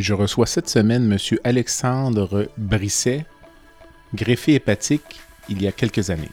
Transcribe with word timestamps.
Je 0.00 0.14
reçois 0.14 0.46
cette 0.46 0.70
semaine 0.70 1.12
M. 1.12 1.38
Alexandre 1.44 2.48
Brisset, 2.56 3.26
greffé 4.14 4.54
hépatique 4.54 5.20
il 5.50 5.60
y 5.60 5.68
a 5.68 5.72
quelques 5.72 6.08
années. 6.08 6.30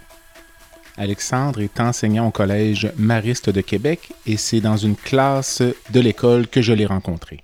Alexandre 0.96 1.60
est 1.60 1.82
enseignant 1.82 2.28
au 2.28 2.32
Collège 2.32 2.90
Mariste 2.98 3.50
de 3.50 3.60
Québec 3.60 4.14
et 4.26 4.38
c'est 4.38 4.62
dans 4.62 4.78
une 4.78 4.96
classe 4.96 5.62
de 5.90 6.00
l'école 6.00 6.48
que 6.48 6.62
je 6.62 6.72
l'ai 6.72 6.86
rencontré. 6.86 7.44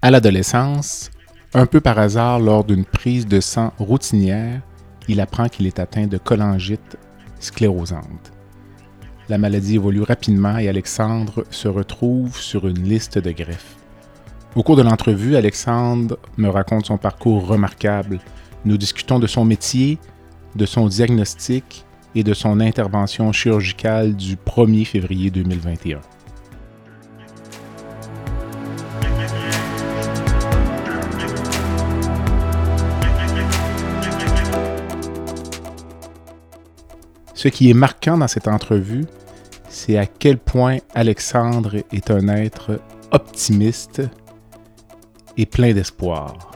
À 0.00 0.10
l'adolescence, 0.10 1.10
un 1.54 1.66
peu 1.66 1.80
par 1.80 1.98
hasard, 1.98 2.40
lors 2.40 2.64
d'une 2.64 2.84
prise 2.84 3.26
de 3.26 3.40
sang 3.40 3.72
routinière, 3.78 4.60
il 5.08 5.20
apprend 5.20 5.48
qu'il 5.48 5.66
est 5.66 5.78
atteint 5.78 6.06
de 6.06 6.18
cholangite 6.18 6.98
sclérosante. 7.38 8.32
La 9.28 9.38
maladie 9.38 9.76
évolue 9.76 10.02
rapidement 10.02 10.58
et 10.58 10.68
Alexandre 10.68 11.44
se 11.50 11.68
retrouve 11.68 12.36
sur 12.36 12.66
une 12.66 12.82
liste 12.82 13.18
de 13.18 13.30
greffes. 13.30 13.76
Au 14.56 14.62
cours 14.62 14.76
de 14.76 14.82
l'entrevue, 14.82 15.36
Alexandre 15.36 16.18
me 16.36 16.48
raconte 16.48 16.86
son 16.86 16.98
parcours 16.98 17.46
remarquable. 17.46 18.20
Nous 18.64 18.76
discutons 18.76 19.18
de 19.18 19.26
son 19.26 19.44
métier, 19.44 19.98
de 20.56 20.66
son 20.66 20.88
diagnostic 20.88 21.84
et 22.14 22.22
de 22.22 22.34
son 22.34 22.60
intervention 22.60 23.32
chirurgicale 23.32 24.14
du 24.14 24.36
1er 24.36 24.84
février 24.84 25.30
2021. 25.30 26.00
Ce 37.44 37.50
qui 37.50 37.68
est 37.68 37.74
marquant 37.74 38.16
dans 38.16 38.26
cette 38.26 38.48
entrevue, 38.48 39.04
c'est 39.68 39.98
à 39.98 40.06
quel 40.06 40.38
point 40.38 40.78
Alexandre 40.94 41.74
est 41.92 42.10
un 42.10 42.26
être 42.28 42.80
optimiste 43.10 44.00
et 45.36 45.44
plein 45.44 45.74
d'espoir. 45.74 46.52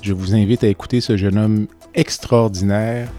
Je 0.00 0.12
vous 0.12 0.36
invite 0.36 0.62
à 0.62 0.68
écouter 0.68 1.00
ce 1.00 1.16
jeune 1.16 1.36
homme 1.36 1.66
extraordinaire 1.94 3.10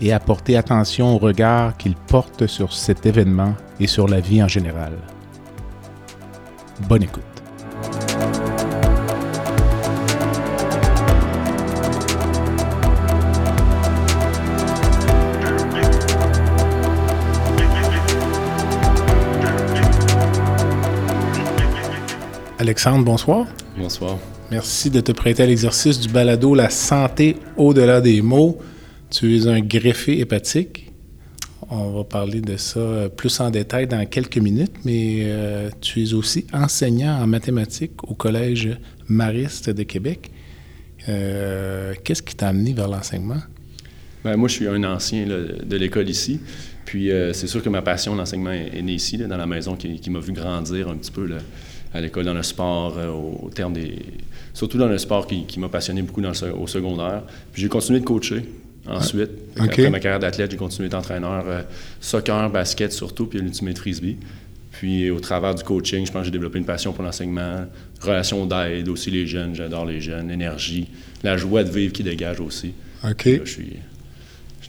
et 0.00 0.14
à 0.14 0.20
porter 0.20 0.56
attention 0.56 1.14
au 1.14 1.18
regard 1.18 1.76
qu'il 1.76 1.94
porte 1.94 2.46
sur 2.46 2.72
cet 2.72 3.04
événement 3.04 3.54
et 3.78 3.86
sur 3.86 4.08
la 4.08 4.20
vie 4.20 4.42
en 4.42 4.48
général. 4.48 4.94
Bonne 6.88 7.02
écoute. 7.02 7.29
Alexandre, 22.70 23.04
bonsoir. 23.04 23.48
Bonsoir. 23.76 24.16
Merci 24.52 24.90
de 24.90 25.00
te 25.00 25.10
prêter 25.10 25.42
à 25.42 25.46
l'exercice 25.46 25.98
du 25.98 26.08
balado 26.08 26.54
La 26.54 26.70
santé 26.70 27.34
au-delà 27.56 28.00
des 28.00 28.22
mots. 28.22 28.60
Tu 29.10 29.36
es 29.36 29.48
un 29.48 29.58
greffé 29.58 30.20
hépatique. 30.20 30.92
On 31.68 31.90
va 31.90 32.04
parler 32.04 32.40
de 32.40 32.56
ça 32.56 33.08
plus 33.16 33.40
en 33.40 33.50
détail 33.50 33.88
dans 33.88 34.06
quelques 34.06 34.38
minutes, 34.38 34.76
mais 34.84 35.22
euh, 35.22 35.68
tu 35.80 36.04
es 36.04 36.14
aussi 36.14 36.46
enseignant 36.52 37.20
en 37.20 37.26
mathématiques 37.26 38.04
au 38.04 38.14
Collège 38.14 38.78
Mariste 39.08 39.70
de 39.70 39.82
Québec. 39.82 40.30
Euh, 41.08 41.94
qu'est-ce 42.04 42.22
qui 42.22 42.36
t'a 42.36 42.50
amené 42.50 42.72
vers 42.72 42.86
l'enseignement? 42.86 43.42
Ben, 44.22 44.36
moi, 44.36 44.48
je 44.48 44.54
suis 44.54 44.68
un 44.68 44.84
ancien 44.84 45.26
de 45.26 45.76
l'école 45.76 46.08
ici. 46.08 46.38
Puis, 46.84 47.10
euh, 47.10 47.32
c'est 47.32 47.48
sûr 47.48 47.64
que 47.64 47.68
ma 47.68 47.82
passion 47.82 48.14
d'enseignement 48.14 48.52
est, 48.52 48.80
née 48.80 48.92
ici, 48.92 49.18
dans 49.18 49.36
la 49.36 49.46
maison 49.46 49.74
qui, 49.74 49.98
qui 49.98 50.10
m'a 50.10 50.20
vu 50.20 50.32
grandir 50.32 50.88
un 50.88 50.94
petit 50.94 51.10
peu 51.10 51.26
à 51.92 52.00
l'école, 52.00 52.24
dans 52.24 52.34
le 52.34 52.42
sport, 52.42 52.96
euh, 52.98 53.08
au, 53.08 53.50
terme 53.50 53.72
des. 53.72 53.98
Surtout 54.54 54.78
dans 54.78 54.88
le 54.88 54.98
sport 54.98 55.26
qui, 55.26 55.58
m'a 55.58 55.68
passionné 55.68 56.02
beaucoup 56.02 56.20
dans 56.20 56.32
au 56.58 56.66
secondaire. 56.66 57.22
Puis 57.52 57.62
j'ai 57.62 57.68
continué 57.68 58.00
de 58.00 58.04
coacher 58.04 58.44
ensuite. 58.86 59.30
Après 59.58 59.90
ma 59.90 60.00
carrière 60.00 60.20
d'athlète, 60.20 60.50
j'ai 60.50 60.56
continué 60.56 60.88
d'être 60.88 60.98
entraîneur 60.98 61.44
euh, 61.46 61.62
soccer, 62.00 62.50
basket 62.50 62.92
surtout, 62.92 63.26
puis 63.26 63.40
l'ultimate 63.40 63.78
frisbee. 63.78 64.16
Puis 64.72 65.10
au 65.10 65.20
travers 65.20 65.54
du 65.54 65.62
coaching, 65.62 66.06
je 66.06 66.12
pense 66.12 66.20
que 66.20 66.26
j'ai 66.26 66.30
développé 66.30 66.58
une 66.58 66.64
passion 66.64 66.92
pour 66.92 67.04
l'enseignement, 67.04 67.66
relation 68.00 68.46
d'aide, 68.46 68.88
aussi 68.88 69.10
les 69.10 69.26
jeunes, 69.26 69.54
j'adore 69.54 69.84
les 69.84 70.00
jeunes, 70.00 70.28
l'énergie, 70.28 70.88
la 71.22 71.36
joie 71.36 71.64
de 71.64 71.70
vivre 71.70 71.92
qui 71.92 72.02
dégage 72.02 72.40
aussi. 72.40 72.72
OK. 73.04 73.28
je 73.44 73.50
suis 73.50 73.76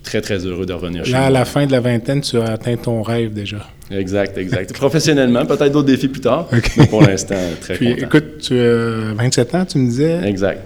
très, 0.03 0.21
très 0.21 0.45
heureux 0.45 0.65
de 0.65 0.73
revenir 0.73 1.05
chez 1.05 1.11
Là, 1.11 1.25
à 1.25 1.29
la 1.29 1.45
fin 1.45 1.65
de 1.65 1.71
la 1.71 1.79
vingtaine, 1.79 2.21
tu 2.21 2.37
as 2.37 2.53
atteint 2.53 2.75
ton 2.75 3.01
rêve 3.01 3.33
déjà. 3.33 3.67
Exact, 3.89 4.37
exact. 4.37 4.73
Professionnellement, 4.77 5.45
peut-être 5.45 5.71
d'autres 5.71 5.87
défis 5.87 6.07
plus 6.07 6.21
tard, 6.21 6.47
mais 6.77 6.87
pour 6.87 7.01
l'instant, 7.01 7.35
très 7.59 7.75
Puis, 7.75 7.95
content. 7.95 8.05
écoute, 8.07 8.37
tu 8.39 8.59
as 8.59 9.13
27 9.13 9.55
ans, 9.55 9.65
tu 9.65 9.77
me 9.77 9.87
disais. 9.87 10.27
Exact. 10.27 10.61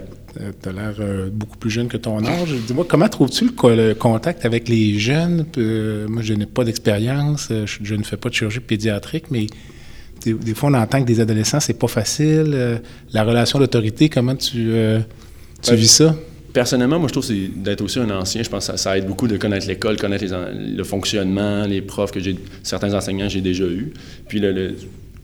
Tu 0.62 0.68
as 0.68 0.72
l'air 0.72 0.94
euh, 1.00 1.30
beaucoup 1.32 1.56
plus 1.56 1.70
jeune 1.70 1.88
que 1.88 1.96
ton 1.96 2.24
âge. 2.24 2.52
Dis-moi, 2.66 2.84
comment 2.86 3.08
trouves-tu 3.08 3.46
le, 3.46 3.94
contact 3.94 4.44
avec 4.44 4.68
les 4.68 4.98
jeunes? 4.98 5.46
Euh, 5.56 6.06
moi, 6.08 6.22
je 6.22 6.34
n'ai 6.34 6.46
pas 6.46 6.62
d'expérience, 6.62 7.48
euh, 7.50 7.64
je, 7.66 7.94
ne 7.94 8.02
fais 8.02 8.18
pas 8.18 8.28
de 8.28 8.34
chirurgie 8.34 8.60
pédiatrique, 8.60 9.30
mais 9.30 9.46
des, 10.24 10.54
fois, 10.54 10.70
on 10.70 10.74
entend 10.74 11.00
que 11.00 11.06
des 11.06 11.20
adolescents, 11.20 11.60
c'est 11.60 11.78
pas 11.78 11.88
facile. 11.88 12.80
la 13.12 13.22
relation 13.22 13.58
d'autorité, 13.58 14.08
comment 14.08 14.34
tu, 14.34 14.72
tu 15.62 15.74
vis 15.76 15.88
ça? 15.88 16.16
Personnellement, 16.56 16.98
moi, 16.98 17.08
je 17.08 17.12
trouve 17.12 17.24
c'est 17.24 17.50
d'être 17.54 17.82
aussi 17.82 17.98
un 17.98 18.08
ancien. 18.08 18.42
Je 18.42 18.48
pense 18.48 18.68
que 18.68 18.78
ça, 18.78 18.96
aide 18.96 19.06
beaucoup 19.06 19.28
de 19.28 19.36
connaître 19.36 19.66
l'école, 19.66 19.98
connaître 19.98 20.24
le 20.24 20.84
fonctionnement, 20.84 21.66
les 21.66 21.82
profs 21.82 22.12
que 22.12 22.18
j'ai, 22.18 22.34
certains 22.62 22.94
enseignants 22.94 23.28
j'ai 23.28 23.42
déjà 23.42 23.64
eus. 23.64 23.92
Puis 24.26 24.42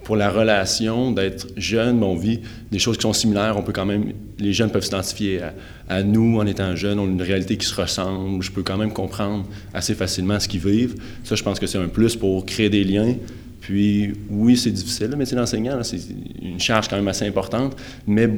pour 0.05 0.17
la 0.17 0.29
relation, 0.29 1.11
d'être 1.11 1.47
jeune, 1.57 2.03
on 2.03 2.17
vit 2.17 2.41
des 2.71 2.79
choses 2.79 2.99
qui 2.99 3.05
sont 3.05 3.15
similaires. 3.15 3.57
On 3.57 3.63
peut 3.63 3.73
quand 3.73 3.87
même, 3.87 4.13
les 4.39 4.53
jeunes 4.53 4.69
peuvent 4.69 4.85
s'identifier 4.85 5.41
à, 5.89 6.03
nous 6.03 6.39
en 6.39 6.45
étant 6.45 6.77
jeunes. 6.77 6.99
On 6.99 7.07
a 7.07 7.11
une 7.11 7.23
réalité 7.23 7.57
qui 7.57 7.65
se 7.65 7.81
ressemble. 7.81 8.43
Je 8.43 8.53
peux 8.53 8.63
quand 8.63 8.77
même 8.77 8.93
comprendre 8.93 9.47
assez 9.73 9.95
facilement 9.95 10.39
ce 10.39 10.49
qu'ils 10.49 10.61
vivent. 10.61 10.97
Ça, 11.25 11.35
je 11.35 11.43
pense 11.43 11.59
que 11.59 11.67
c'est 11.67 11.79
un 11.79 11.89
plus 11.89 12.15
pour 12.15 12.45
créer 12.45 12.69
des 12.69 12.85
liens. 12.85 13.15
Puis 13.63 14.13
oui, 14.29 14.59
c'est 14.59 14.71
difficile, 14.71 15.07
le 15.07 15.17
métier 15.17 15.37
d'enseignant, 15.37 15.83
c'est 15.83 16.01
une 16.43 16.61
charge 16.61 16.89
quand 16.89 16.97
même 16.97 17.09
assez 17.09 17.27
importante, 17.27 17.75
mais 18.07 18.29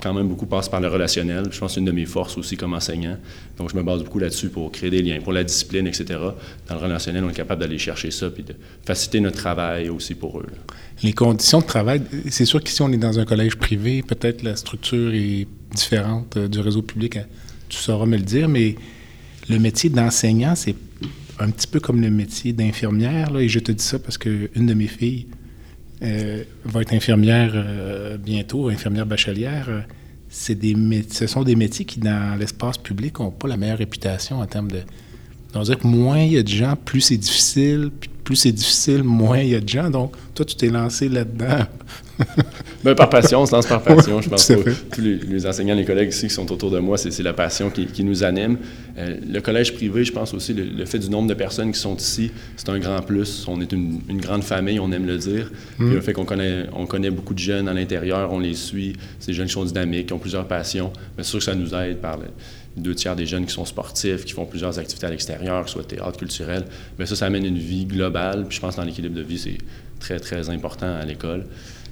quand 0.00 0.12
même 0.12 0.28
beaucoup 0.28 0.46
passe 0.46 0.68
par 0.68 0.80
le 0.80 0.88
relationnel. 0.88 1.44
Je 1.50 1.58
pense 1.58 1.70
que 1.70 1.74
c'est 1.74 1.80
une 1.80 1.86
de 1.86 1.92
mes 1.92 2.04
forces 2.04 2.36
aussi 2.36 2.56
comme 2.56 2.74
enseignant. 2.74 3.16
Donc, 3.56 3.70
je 3.70 3.76
me 3.76 3.82
base 3.82 4.02
beaucoup 4.02 4.18
là-dessus 4.18 4.48
pour 4.48 4.70
créer 4.70 4.90
des 4.90 5.02
liens, 5.02 5.20
pour 5.22 5.32
la 5.32 5.42
discipline, 5.42 5.86
etc. 5.86 6.18
Dans 6.68 6.74
le 6.74 6.80
relationnel, 6.80 7.24
on 7.24 7.30
est 7.30 7.34
capable 7.34 7.62
d'aller 7.62 7.78
chercher 7.78 8.10
ça 8.10 8.28
puis 8.30 8.42
de 8.42 8.54
faciliter 8.84 9.20
notre 9.20 9.36
travail 9.36 9.88
aussi 9.88 10.14
pour 10.14 10.40
eux. 10.40 10.46
Les 11.02 11.12
conditions 11.12 11.60
de 11.60 11.66
travail, 11.66 12.02
c'est 12.30 12.44
sûr 12.44 12.62
qu'ici, 12.62 12.82
on 12.82 12.92
est 12.92 12.98
dans 12.98 13.18
un 13.18 13.24
collège 13.24 13.56
privé, 13.56 14.02
peut-être 14.02 14.42
la 14.42 14.56
structure 14.56 15.14
est 15.14 15.46
différente 15.74 16.36
euh, 16.36 16.48
du 16.48 16.60
réseau 16.60 16.82
public. 16.82 17.16
Hein. 17.16 17.26
Tu 17.68 17.78
sauras 17.78 18.06
me 18.06 18.16
le 18.16 18.22
dire, 18.22 18.48
mais 18.48 18.76
le 19.48 19.58
métier 19.58 19.90
d'enseignant, 19.90 20.54
c'est 20.54 20.76
un 21.38 21.50
petit 21.50 21.66
peu 21.66 21.80
comme 21.80 22.00
le 22.00 22.10
métier 22.10 22.52
d'infirmière. 22.52 23.36
Et 23.38 23.48
je 23.48 23.58
te 23.58 23.72
dis 23.72 23.84
ça 23.84 23.98
parce 23.98 24.18
qu'une 24.18 24.66
de 24.66 24.74
mes 24.74 24.86
filles, 24.86 25.26
euh, 26.02 26.44
va 26.64 26.82
être 26.82 26.92
infirmière 26.92 27.52
euh, 27.54 28.18
bientôt, 28.18 28.68
infirmière 28.68 29.06
bachelière. 29.06 29.66
Euh, 29.68 29.80
c'est 30.28 30.54
des 30.54 30.74
ce 31.10 31.26
sont 31.26 31.42
des 31.42 31.56
métiers 31.56 31.84
qui, 31.84 32.00
dans 32.00 32.38
l'espace 32.38 32.78
public, 32.78 33.18
n'ont 33.20 33.30
pas 33.30 33.48
la 33.48 33.56
meilleure 33.56 33.78
réputation 33.78 34.40
en 34.40 34.46
termes 34.46 34.70
de. 34.70 34.80
On 35.54 35.60
va 35.60 35.64
dire 35.64 35.78
que 35.78 35.86
moins 35.86 36.18
il 36.18 36.32
y 36.32 36.36
a 36.36 36.42
de 36.42 36.48
gens, 36.48 36.76
plus 36.76 37.00
c'est 37.00 37.16
difficile, 37.16 37.90
plus 38.26 38.34
c'est 38.36 38.52
difficile, 38.52 39.04
moins 39.04 39.38
il 39.38 39.50
y 39.50 39.54
a 39.54 39.60
de 39.60 39.68
gens. 39.68 39.88
Donc, 39.88 40.16
toi, 40.34 40.44
tu 40.44 40.56
t'es 40.56 40.66
lancé 40.66 41.08
là-dedans. 41.08 41.64
ben, 42.84 42.94
par 42.96 43.08
passion, 43.08 43.40
on 43.40 43.46
se 43.46 43.52
lance 43.52 43.66
par 43.66 43.80
passion. 43.80 44.20
je 44.20 44.28
pense 44.28 44.48
que 44.48 44.72
tous 44.92 45.00
les, 45.00 45.46
enseignants, 45.46 45.76
les 45.76 45.84
collègues 45.84 46.08
ici 46.08 46.26
qui 46.26 46.34
sont 46.34 46.50
autour 46.50 46.72
de 46.72 46.80
moi, 46.80 46.98
c'est 46.98 47.22
la 47.22 47.32
passion 47.32 47.70
qui, 47.70 48.02
nous 48.02 48.24
anime. 48.24 48.58
Euh, 48.98 49.16
le 49.32 49.40
collège 49.40 49.74
privé, 49.74 50.04
je 50.04 50.10
pense 50.10 50.34
aussi, 50.34 50.54
le, 50.54 50.84
fait 50.86 50.98
du 50.98 51.08
nombre 51.08 51.28
de 51.28 51.34
personnes 51.34 51.70
qui 51.70 51.78
sont 51.78 51.96
ici, 51.96 52.32
c'est 52.56 52.68
un 52.68 52.80
grand 52.80 53.00
plus. 53.00 53.46
On 53.46 53.60
est 53.60 53.70
une, 53.70 54.00
grande 54.20 54.42
famille, 54.42 54.80
on 54.80 54.90
aime 54.90 55.06
le 55.06 55.18
dire. 55.18 55.48
Puis 55.78 55.86
mm. 55.86 55.94
le 55.94 56.00
fait 56.00 56.12
qu'on 56.12 56.24
connaît, 56.24 56.66
on 56.72 56.86
connaît 56.86 57.10
beaucoup 57.10 57.34
de 57.34 57.38
jeunes 57.38 57.68
à 57.68 57.74
l'intérieur, 57.74 58.32
on 58.32 58.40
les 58.40 58.54
suit. 58.54 58.94
Ces 59.20 59.34
jeunes 59.34 59.46
qui 59.46 59.52
sont 59.52 59.64
dynamiques, 59.64 60.08
qui 60.08 60.12
ont 60.12 60.18
plusieurs 60.18 60.48
passions. 60.48 60.92
Bien 61.14 61.22
sûr 61.22 61.38
que 61.38 61.44
ça 61.44 61.54
nous 61.54 61.72
aide 61.76 61.98
par 61.98 62.16
le, 62.16 62.26
deux 62.76 62.94
tiers 62.94 63.16
des 63.16 63.26
jeunes 63.26 63.46
qui 63.46 63.52
sont 63.52 63.64
sportifs, 63.64 64.24
qui 64.24 64.32
font 64.32 64.44
plusieurs 64.44 64.78
activités 64.78 65.06
à 65.06 65.10
l'extérieur, 65.10 65.68
soit 65.68 65.84
théâtre, 65.84 66.18
culturel, 66.18 66.64
mais 66.98 67.06
ça, 67.06 67.16
ça 67.16 67.26
amène 67.26 67.44
une 67.44 67.58
vie 67.58 67.86
globale. 67.86 68.46
Je 68.50 68.60
pense 68.60 68.74
que 68.74 68.80
dans 68.80 68.86
l'équilibre 68.86 69.16
de 69.16 69.22
vie, 69.22 69.38
c'est 69.38 69.58
très, 69.98 70.18
très 70.18 70.50
important 70.50 70.94
à 70.94 71.04
l'école. 71.04 71.44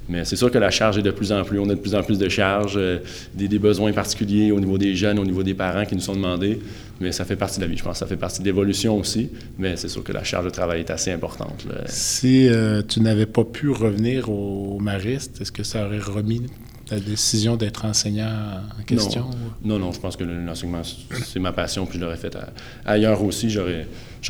Mais 0.08 0.24
c'est 0.24 0.36
sûr 0.36 0.50
que 0.50 0.58
la 0.58 0.70
charge 0.70 0.98
est 0.98 1.02
de 1.02 1.10
plus 1.10 1.32
en 1.32 1.44
plus. 1.44 1.58
On 1.58 1.68
a 1.70 1.74
de 1.74 1.80
plus 1.80 1.94
en 1.94 2.02
plus 2.02 2.18
de 2.18 2.28
charges, 2.28 2.74
euh, 2.76 2.98
des, 3.34 3.58
besoins 3.58 3.92
particuliers 3.92 4.52
au 4.52 4.60
niveau 4.60 4.76
des 4.76 4.94
jeunes, 4.94 5.18
au 5.18 5.24
niveau 5.24 5.42
des 5.42 5.54
parents 5.54 5.86
qui 5.86 5.94
nous 5.94 6.02
sont 6.02 6.14
demandés. 6.14 6.58
Mais 7.00 7.10
ça 7.10 7.24
fait 7.24 7.36
partie 7.36 7.58
de 7.58 7.64
la 7.64 7.70
vie, 7.70 7.76
je 7.78 7.82
pense. 7.82 7.98
Ça 7.98 8.06
fait 8.06 8.16
partie 8.16 8.40
de 8.40 8.44
l'évolution 8.44 8.98
aussi. 8.98 9.30
Mais 9.58 9.76
c'est 9.76 9.88
sûr 9.88 10.04
que 10.04 10.12
la 10.12 10.22
charge 10.22 10.44
de 10.44 10.50
travail 10.50 10.80
est 10.80 10.90
assez 10.90 11.10
importante. 11.10 11.66
Si 11.86 12.48
euh, 12.48 12.82
tu 12.86 13.00
n'avais 13.00 13.26
pas 13.26 13.44
pu 13.44 13.70
revenir 13.70 14.28
au 14.28 14.78
Mariste, 14.78 15.40
est-ce 15.40 15.52
que 15.52 15.62
ça 15.62 15.86
aurait 15.86 15.98
remis 15.98 16.42
la 16.90 17.00
décision 17.00 17.56
d'être 17.56 17.84
enseignant 17.84 18.60
en 18.78 18.82
question? 18.82 19.30
Non, 19.64 19.78
non, 19.78 19.92
je 19.92 20.00
pense 20.00 20.16
que 20.16 20.24
l'enseignement, 20.24 20.82
c'est 20.84 21.40
ma 21.40 21.52
passion, 21.52 21.86
puis 21.86 21.98
je 21.98 22.04
l'aurais 22.04 22.16
fait 22.16 22.36
ailleurs 22.84 23.22
aussi. 23.22 23.50
J'aurais 23.50 23.86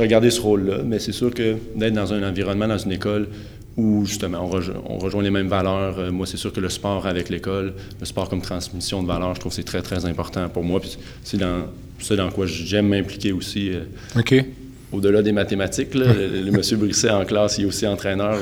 gardé 0.09 0.31
ce 0.31 0.41
rôle-là, 0.41 0.79
mais 0.85 0.99
c'est 0.99 1.13
sûr 1.13 1.33
que 1.33 1.57
d'être 1.77 1.95
dans 1.95 2.13
un 2.13 2.29
environnement, 2.29 2.69
dans 2.69 2.79
une 2.79 2.93
école 2.93 3.29
où 3.77 4.05
justement 4.07 4.49
on, 4.89 4.99
rejoint 4.99 5.23
les 5.23 5.31
mêmes 5.31 5.49
valeurs, 5.49 5.99
euh, 5.99 6.13
moi 6.13 6.27
c'est 6.27 6.37
sûr 6.37 6.53
que 6.53 6.61
le 6.61 6.69
sport 6.69 7.07
avec 7.07 7.29
l'école, 7.29 7.75
le 7.99 8.07
sport 8.07 8.29
comme 8.29 8.41
transmission 8.41 9.03
de 9.03 9.09
valeurs, 9.09 9.35
je 9.35 9.41
trouve 9.41 9.51
que 9.51 9.57
c'est 9.57 9.65
très, 9.65 9.83
très 9.83 10.05
important 10.05 10.49
pour 10.49 10.63
moi. 10.63 10.81
Puis 10.81 10.97
c'est 11.25 11.39
dans, 11.39 11.67
dans 12.11 12.31
quoi 12.31 12.47
j'aime 12.47 12.89
m'impliquer 12.89 13.33
aussi. 13.33 13.71
Euh, 13.71 13.81
OK. 14.17 14.35
Au-delà 14.93 15.23
des 15.23 15.33
mathématiques, 15.33 15.93
le, 15.95 16.51
monsieur 16.53 16.77
Brisset 16.77 17.11
en 17.11 17.25
classe, 17.25 17.59
il 17.59 17.65
est 17.65 17.67
aussi 17.67 17.85
entraîneur 17.85 18.39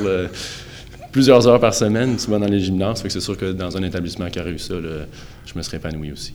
plusieurs 1.12 1.46
heures 1.46 1.60
par 1.60 1.74
semaine, 1.74 2.18
souvent 2.18 2.40
dans 2.40 2.48
les 2.48 2.58
gymnases. 2.58 3.02
Fait 3.02 3.08
que 3.08 3.14
c'est 3.14 3.20
sûr 3.20 3.36
que 3.36 3.52
dans 3.52 3.76
un 3.76 3.82
établissement 3.82 4.28
qui 4.30 4.38
a 4.38 4.42
réussi 4.42 4.68
ça, 4.68 4.74
je 5.46 5.54
me 5.56 5.62
serais 5.62 5.76
épanoui 5.76 6.10
aussi. 6.10 6.34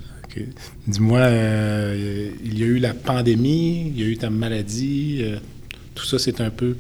Dis-moi, 0.87 1.19
euh, 1.19 2.31
il 2.43 2.59
y 2.59 2.63
a 2.63 2.67
eu 2.67 2.79
la 2.79 2.93
pandémie, 2.93 3.87
il 3.87 3.99
y 3.99 4.03
a 4.03 4.07
eu 4.07 4.17
ta 4.17 4.29
maladie, 4.29 5.19
euh, 5.21 5.37
tout 5.95 6.05
ça 6.05 6.19
c'est 6.19 6.41
un 6.41 6.49
peu 6.49 6.75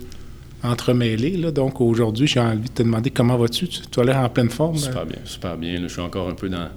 entremêlé. 0.63 1.37
Là. 1.37 1.51
Donc 1.51 1.81
aujourd'hui, 1.81 2.27
j'ai 2.27 2.39
envie 2.39 2.69
de 2.69 2.73
te 2.73 2.83
demander 2.83 3.09
comment 3.09 3.37
vas-tu? 3.37 3.67
Tu, 3.67 3.81
tu 3.81 3.99
as 3.99 4.03
l'air 4.03 4.17
en 4.17 4.29
pleine 4.29 4.49
forme? 4.49 4.77
Super 4.77 5.05
bien, 5.05 5.19
super 5.25 5.57
bien. 5.57 5.79
je 5.81 5.87
suis 5.87 6.01
encore 6.01 6.29
un 6.29 6.35
peu 6.35 6.49
dans 6.49 6.69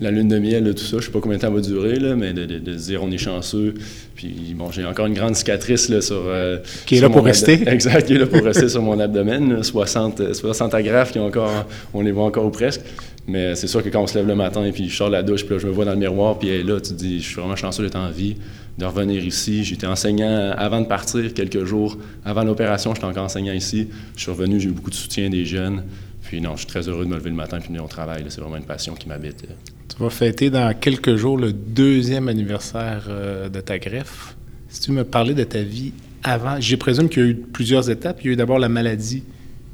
la 0.00 0.10
lune 0.10 0.28
de 0.28 0.38
miel, 0.38 0.74
tout 0.74 0.84
ça. 0.84 0.98
Je 0.98 1.06
sais 1.06 1.12
pas 1.12 1.20
combien 1.20 1.36
de 1.36 1.42
temps 1.42 1.50
va 1.50 1.60
durer, 1.60 1.98
là, 1.98 2.16
mais 2.16 2.32
de, 2.32 2.58
dire 2.58 3.02
on 3.02 3.10
est 3.10 3.18
chanceux. 3.18 3.74
Puis 4.14 4.54
bon, 4.56 4.70
j'ai 4.70 4.84
encore 4.84 5.06
une 5.06 5.14
grande 5.14 5.36
cicatrice 5.36 5.88
là, 5.88 6.00
sur. 6.00 6.22
Euh, 6.26 6.58
qui 6.86 6.96
est 6.96 7.00
là 7.00 7.10
pour 7.10 7.24
rester. 7.24 7.60
Exact, 7.68 8.06
qui 8.06 8.14
est 8.14 8.18
là 8.18 8.26
pour 8.26 8.42
rester 8.42 8.68
sur 8.68 8.82
mon 8.82 8.98
abdomen. 8.98 9.62
60, 9.62 10.34
60 10.34 10.74
agrafes, 10.74 11.12
qui 11.12 11.18
encore, 11.18 11.66
on 11.92 12.02
les 12.02 12.12
voit 12.12 12.24
encore 12.24 12.46
ou 12.46 12.50
presque. 12.50 12.80
Mais 13.26 13.54
c'est 13.54 13.68
sûr 13.68 13.82
que 13.82 13.88
quand 13.88 14.02
on 14.02 14.06
se 14.06 14.18
lève 14.18 14.26
le 14.26 14.34
matin 14.34 14.64
et 14.64 14.72
puis 14.72 14.88
je 14.88 14.94
sors 14.94 15.08
de 15.08 15.12
la 15.12 15.22
douche, 15.22 15.44
puis 15.44 15.54
là, 15.54 15.60
je 15.60 15.66
me 15.66 15.72
vois 15.72 15.86
dans 15.86 15.92
le 15.92 15.98
miroir, 15.98 16.38
puis 16.38 16.62
là, 16.62 16.78
tu 16.80 16.90
te 16.90 16.94
dis, 16.94 17.20
je 17.20 17.26
suis 17.26 17.36
vraiment 17.36 17.56
chanceux 17.56 17.82
d'être 17.82 17.96
en 17.96 18.10
vie, 18.10 18.36
de 18.76 18.84
revenir 18.84 19.24
ici. 19.24 19.64
J'étais 19.64 19.86
enseignant 19.86 20.52
avant 20.56 20.82
de 20.82 20.86
partir, 20.86 21.32
quelques 21.32 21.64
jours 21.64 21.96
avant 22.24 22.44
l'opération, 22.44 22.94
j'étais 22.94 23.06
encore 23.06 23.24
enseignant 23.24 23.54
ici. 23.54 23.88
Je 24.16 24.22
suis 24.22 24.30
revenu, 24.30 24.60
j'ai 24.60 24.68
eu 24.68 24.72
beaucoup 24.72 24.90
de 24.90 24.94
soutien 24.94 25.30
des 25.30 25.46
jeunes. 25.46 25.84
Puis 26.24 26.40
non, 26.40 26.52
je 26.52 26.58
suis 26.58 26.66
très 26.66 26.88
heureux 26.88 27.04
de 27.04 27.10
me 27.10 27.16
lever 27.16 27.30
le 27.30 27.36
matin 27.36 27.58
puis 27.58 27.68
de 27.68 27.72
venir 27.72 27.84
au 27.84 27.88
travail. 27.88 28.24
C'est 28.28 28.40
vraiment 28.40 28.56
une 28.56 28.64
passion 28.64 28.94
qui 28.94 29.08
m'habite. 29.08 29.44
Tu 29.88 30.02
vas 30.02 30.10
fêter 30.10 30.50
dans 30.50 30.74
quelques 30.74 31.16
jours 31.16 31.36
le 31.38 31.52
deuxième 31.52 32.28
anniversaire 32.28 33.04
euh, 33.08 33.48
de 33.48 33.60
ta 33.60 33.78
greffe. 33.78 34.36
Si 34.68 34.80
tu 34.80 34.92
me 34.92 35.04
parlais 35.04 35.34
de 35.34 35.44
ta 35.44 35.62
vie 35.62 35.92
avant, 36.22 36.60
j'ai 36.60 36.76
présume 36.76 37.08
qu'il 37.08 37.22
y 37.22 37.26
a 37.26 37.28
eu 37.28 37.36
plusieurs 37.36 37.90
étapes. 37.90 38.20
Il 38.22 38.26
y 38.26 38.30
a 38.30 38.32
eu 38.32 38.36
d'abord 38.36 38.58
la 38.58 38.70
maladie 38.70 39.22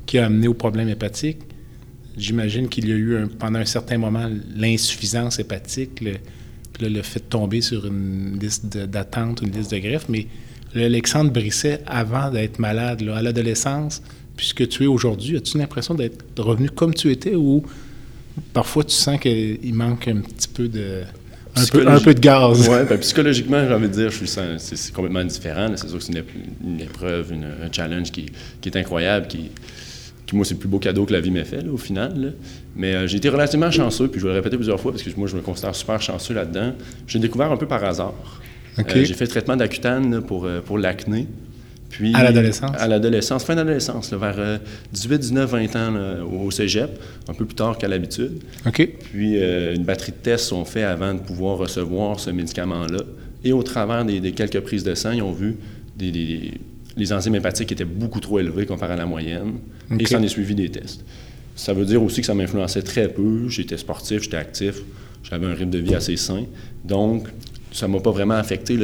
qui 0.07 0.19
a 0.19 0.27
amené 0.27 0.49
au 0.49 0.55
problème 0.55 0.89
hépatique. 0.89 1.39
J'imagine 2.17 2.69
qu'il 2.69 2.89
y 2.89 2.93
a 2.93 2.97
eu 2.97 3.27
pendant 3.39 3.61
un 3.61 3.65
certain 3.65 3.97
moment 3.97 4.29
l'insuffisance 4.57 5.39
hépatique, 5.39 6.01
le, 6.01 6.15
puis 6.73 6.89
le 6.89 7.03
fait 7.03 7.21
de 7.21 7.25
tomber 7.25 7.61
sur 7.61 7.87
une 7.87 8.39
liste 8.41 8.67
d'attente, 8.77 9.41
une 9.43 9.53
liste 9.53 9.71
de 9.71 9.79
greffe. 9.79 10.09
Mais 10.09 10.27
Alexandre 10.75 11.31
Brisset, 11.31 11.83
avant 11.87 12.31
d'être 12.31 12.59
malade, 12.59 13.03
à 13.15 13.23
l'adolescence, 13.23 14.03
puisque 14.41 14.67
tu 14.69 14.85
es 14.85 14.87
aujourd'hui, 14.87 15.37
as-tu 15.37 15.59
l'impression 15.59 15.95
d'être 15.95 16.25
revenu 16.39 16.71
comme 16.71 16.95
tu 16.95 17.13
étais 17.13 17.35
ou 17.35 17.63
parfois 18.55 18.85
tu 18.85 18.95
sens 18.95 19.21
qu'il 19.21 19.75
manque 19.75 20.09
un 20.09 20.23
petit 20.23 20.49
peu 20.49 20.67
de. 20.67 21.03
Un 21.57 22.01
peu, 22.01 22.15
de 22.15 22.21
gaz? 22.21 22.67
Oui, 22.67 22.79
ben, 22.89 22.99
psychologiquement, 23.01 23.63
j'ai 23.69 23.75
envie 23.75 23.89
de 23.89 23.93
dire, 23.93 24.11
c'est 24.11 24.95
complètement 24.95 25.25
différent. 25.25 25.71
C'est 25.77 25.89
sûr 25.89 25.99
que 25.99 26.05
c'est 26.05 26.25
une, 26.65 26.81
épreuve, 26.81 27.35
un 27.35 27.71
challenge 27.71 28.13
qui, 28.13 28.27
est 28.65 28.77
incroyable, 28.77 29.27
qui, 29.27 29.51
qui 30.25 30.37
moi, 30.37 30.47
c'est 30.47 30.55
le 30.55 30.61
plus 30.61 30.71
beau 30.71 30.79
cadeau 30.79 31.05
que 31.05 31.13
la 31.13 31.21
vie 31.21 31.33
m'ait 31.33 31.45
fait, 31.45 31.67
au 31.69 31.77
final. 31.77 32.33
Mais 32.77 32.95
euh, 32.95 33.07
j'ai 33.07 33.19
été 33.19 33.29
relativement 33.29 33.71
chanceux, 33.71 34.09
puis 34.09 34.21
je 34.21 34.27
vais 34.27 34.33
le 34.33 34.39
répéter 34.39 34.57
plusieurs 34.57 34.81
fois, 34.81 34.93
parce 34.93 35.03
que 35.03 35.11
moi, 35.19 35.29
je 35.29 35.37
me 35.37 35.43
considère 35.43 35.75
super 35.75 36.01
chanceux 36.01 36.33
là-dedans. 36.33 36.73
J'ai 37.07 37.19
découvert 37.19 37.53
un 37.53 37.59
peu 37.59 37.67
par 37.67 37.85
hasard. 37.85 38.15
Euh, 38.79 39.05
j'ai 39.05 39.13
fait 39.13 39.25
le 39.25 39.31
traitement 39.31 39.57
d'acutane 39.57 40.23
pour, 40.23 40.47
euh, 40.47 40.61
pour 40.63 40.79
l'acné. 40.79 41.27
Puis, 41.91 42.15
à 42.15 42.23
l'adolescence? 42.23 42.77
À 42.79 42.89
l'adolescence, 42.89 43.45
fin 43.45 43.57
d'adolescence, 43.57 44.13
vers 44.13 44.61
18, 44.93 45.19
19, 45.19 45.51
20 45.51 45.77
ans 45.77 45.95
au 46.25 46.51
cégep, 46.51 46.91
un 47.29 47.35
peu 47.35 47.45
plus 47.45 47.57
tard 47.57 47.77
qu'à 47.77 47.89
l'habitude. 47.89 48.43
OK. 48.67 48.89
Puis 49.11 49.39
euh, 49.39 49.75
une 49.75 49.85
batterie 49.85 50.13
de 50.13 50.17
tests 50.17 50.47
sont 50.47 50.65
faits 50.65 50.85
avant 50.85 51.15
de 51.15 51.21
pouvoir 51.21 51.59
recevoir 51.59 52.19
ce 52.21 52.31
médicament-là. 52.31 53.03
Et 53.45 53.53
au 53.53 53.63
travers 53.63 54.05
des, 54.05 54.21
quelques 54.33 54.61
prises 54.61 54.85
de 54.85 54.95
sang, 54.95 55.13
ils 55.13 55.23
ont 55.23 55.33
vu 55.33 55.57
des, 55.97 56.53
les 56.97 57.13
enzymes 57.13 57.35
hépatiques 57.35 57.73
étaient 57.73 57.85
beaucoup 57.85 58.21
trop 58.21 58.39
élevées 58.39 58.67
comparé 58.67 58.93
à 58.93 58.97
la 58.97 59.07
moyenne. 59.07 59.55
Et 59.99 60.07
ça 60.07 60.19
en 60.19 60.23
est 60.23 60.29
suivi 60.29 60.55
des 60.55 60.71
tests. 60.71 61.05
Ça 61.57 61.75
veut 61.75 61.85
dire 61.85 62.03
aussi 62.03 62.21
que 62.21 62.27
ça 62.27 62.35
m'influençait 62.35 62.83
très 62.83 63.09
peu. 63.09 63.49
J'étais 63.49 63.77
sportif, 63.77 64.23
j'étais 64.23 64.37
actif, 64.37 64.77
j'avais 65.23 65.47
un 65.47 65.55
rythme 65.55 65.71
de 65.71 65.79
vie 65.79 65.95
assez 65.95 66.17
sain. 66.17 66.45
Donc, 66.85 67.29
ça 67.73 67.89
m'a 67.89 68.01
pas 68.01 68.11
vraiment 68.11 68.35
affecté 68.35 68.77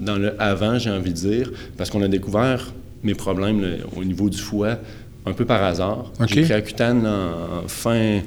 dans, 0.00 0.16
le 0.16 0.40
avant, 0.40 0.78
j'ai 0.78 0.90
envie 0.90 1.10
de 1.10 1.16
dire, 1.16 1.50
parce 1.76 1.90
qu'on 1.90 2.02
a 2.02 2.08
découvert 2.08 2.72
mes 3.02 3.14
problèmes 3.14 3.78
au 3.96 4.04
niveau 4.04 4.28
du 4.28 4.38
foie 4.38 4.78
un 5.26 5.32
peu 5.32 5.44
par 5.44 5.62
hasard. 5.62 6.10
J'ai 6.26 6.42
pris 6.42 6.52
Accutane 6.52 7.06
en, 7.06 7.68
fin. 7.68 8.20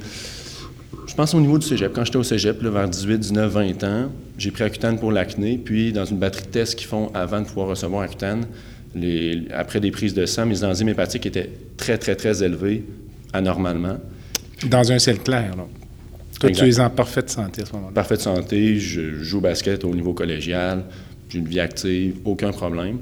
Je 1.08 1.14
pense 1.14 1.34
au 1.34 1.40
niveau 1.40 1.58
du 1.58 1.66
cégep. 1.66 1.92
Quand 1.94 2.06
j'étais 2.06 2.18
au 2.18 2.24
cégep, 2.24 2.62
vers 2.62 2.88
18, 2.88 3.18
19, 3.20 3.52
20 3.52 3.84
ans, 3.84 4.10
j'ai 4.38 4.52
pris 4.52 4.64
Accutane 4.64 4.98
pour 4.98 5.12
l'acné, 5.12 5.58
puis 5.58 5.92
dans 5.92 6.06
une 6.06 6.18
batterie 6.18 6.46
de 6.46 6.50
tests 6.50 6.76
qu'ils 6.76 6.88
font 6.88 7.12
avant 7.14 7.42
de 7.42 7.46
pouvoir 7.46 7.68
recevoir 7.68 8.04
Accutane, 8.04 8.46
après 9.54 9.82
des 9.82 9.92
prises 9.92 10.14
de 10.14 10.26
sang, 10.26 10.46
mes 10.46 10.64
enzymes 10.64 10.90
hépatiques 10.90 11.26
étaient 11.26 11.50
très, 11.76 11.98
très, 11.98 12.16
très 12.16 12.44
élevées 12.44 12.86
anormalement. 13.34 13.98
Dans 14.68 14.90
un 14.92 15.00
ciel 15.00 15.20
clair, 15.20 15.56
là. 15.58 15.66
Toi, 16.40 16.52
tu 16.52 16.68
es 16.68 16.80
en 16.80 16.90
parfaite 16.90 17.30
santé 17.30 17.62
à 17.62 17.66
ce 17.66 17.74
moment-là. 17.74 17.94
Parfaite 17.94 18.22
santé, 18.22 18.78
je 18.78 19.22
joue 19.22 19.38
au 19.38 19.42
basket 19.42 19.84
au 19.84 19.94
niveau 19.96 20.14
collégial, 20.14 20.84
j'ai 21.30 21.40
une 21.40 21.48
vie 21.48 21.60
active, 21.60 22.16
aucun 22.26 22.52
problème. 22.52 22.98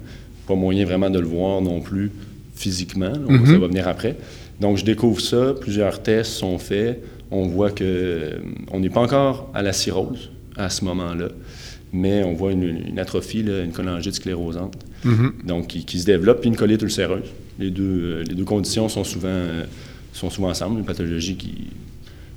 Pas 0.48 0.56
moyen 0.56 0.86
vraiment 0.86 1.10
de 1.10 1.20
le 1.20 1.25
voir 1.25 1.62
non 1.62 1.82
plus 1.82 2.12
physiquement, 2.56 3.13
ça 3.13 3.32
mhm. 3.32 3.60
va 3.60 3.68
venir 3.68 3.88
après. 3.88 4.18
Donc, 4.60 4.78
je 4.78 4.86
découvre 4.86 5.20
ça, 5.20 5.54
plusieurs 5.60 6.04
tests 6.04 6.32
sont 6.32 6.60
faits, 6.60 7.04
on 7.32 7.48
voit 7.48 7.72
que 7.72 8.40
on 8.72 8.80
n'est 8.80 8.90
pas 8.90 9.02
encore 9.02 9.50
à 9.54 9.62
la 9.62 9.74
cirrhose 9.74 10.30
à 10.56 10.70
ce 10.70 10.86
moment-là, 10.86 11.30
mais 11.92 12.24
on 12.24 12.34
voit 12.34 12.52
une, 12.52 13.00
atrophie, 13.00 13.42
une 13.42 13.72
cholangite 13.72 14.16
sclérosante, 14.16 14.75
mhm. 15.04 15.34
donc 15.46 15.68
qui, 15.68 16.00
se 16.00 16.06
développe, 16.06 16.42
puis 16.42 16.50
une 16.50 16.56
colite 16.56 16.82
ulcéreuse. 16.82 17.30
Les 17.60 17.72
deux, 17.72 17.84
euh, 17.84 18.24
les 18.24 18.36
deux 18.36 18.46
conditions 18.46 18.90
sont 18.90 19.04
souvent, 19.04 19.28
euh, 19.30 19.66
sont 20.12 20.30
souvent 20.30 20.50
ensemble, 20.50 20.80
une 20.80 20.86
pathologie 20.86 21.36
qui 21.36 21.68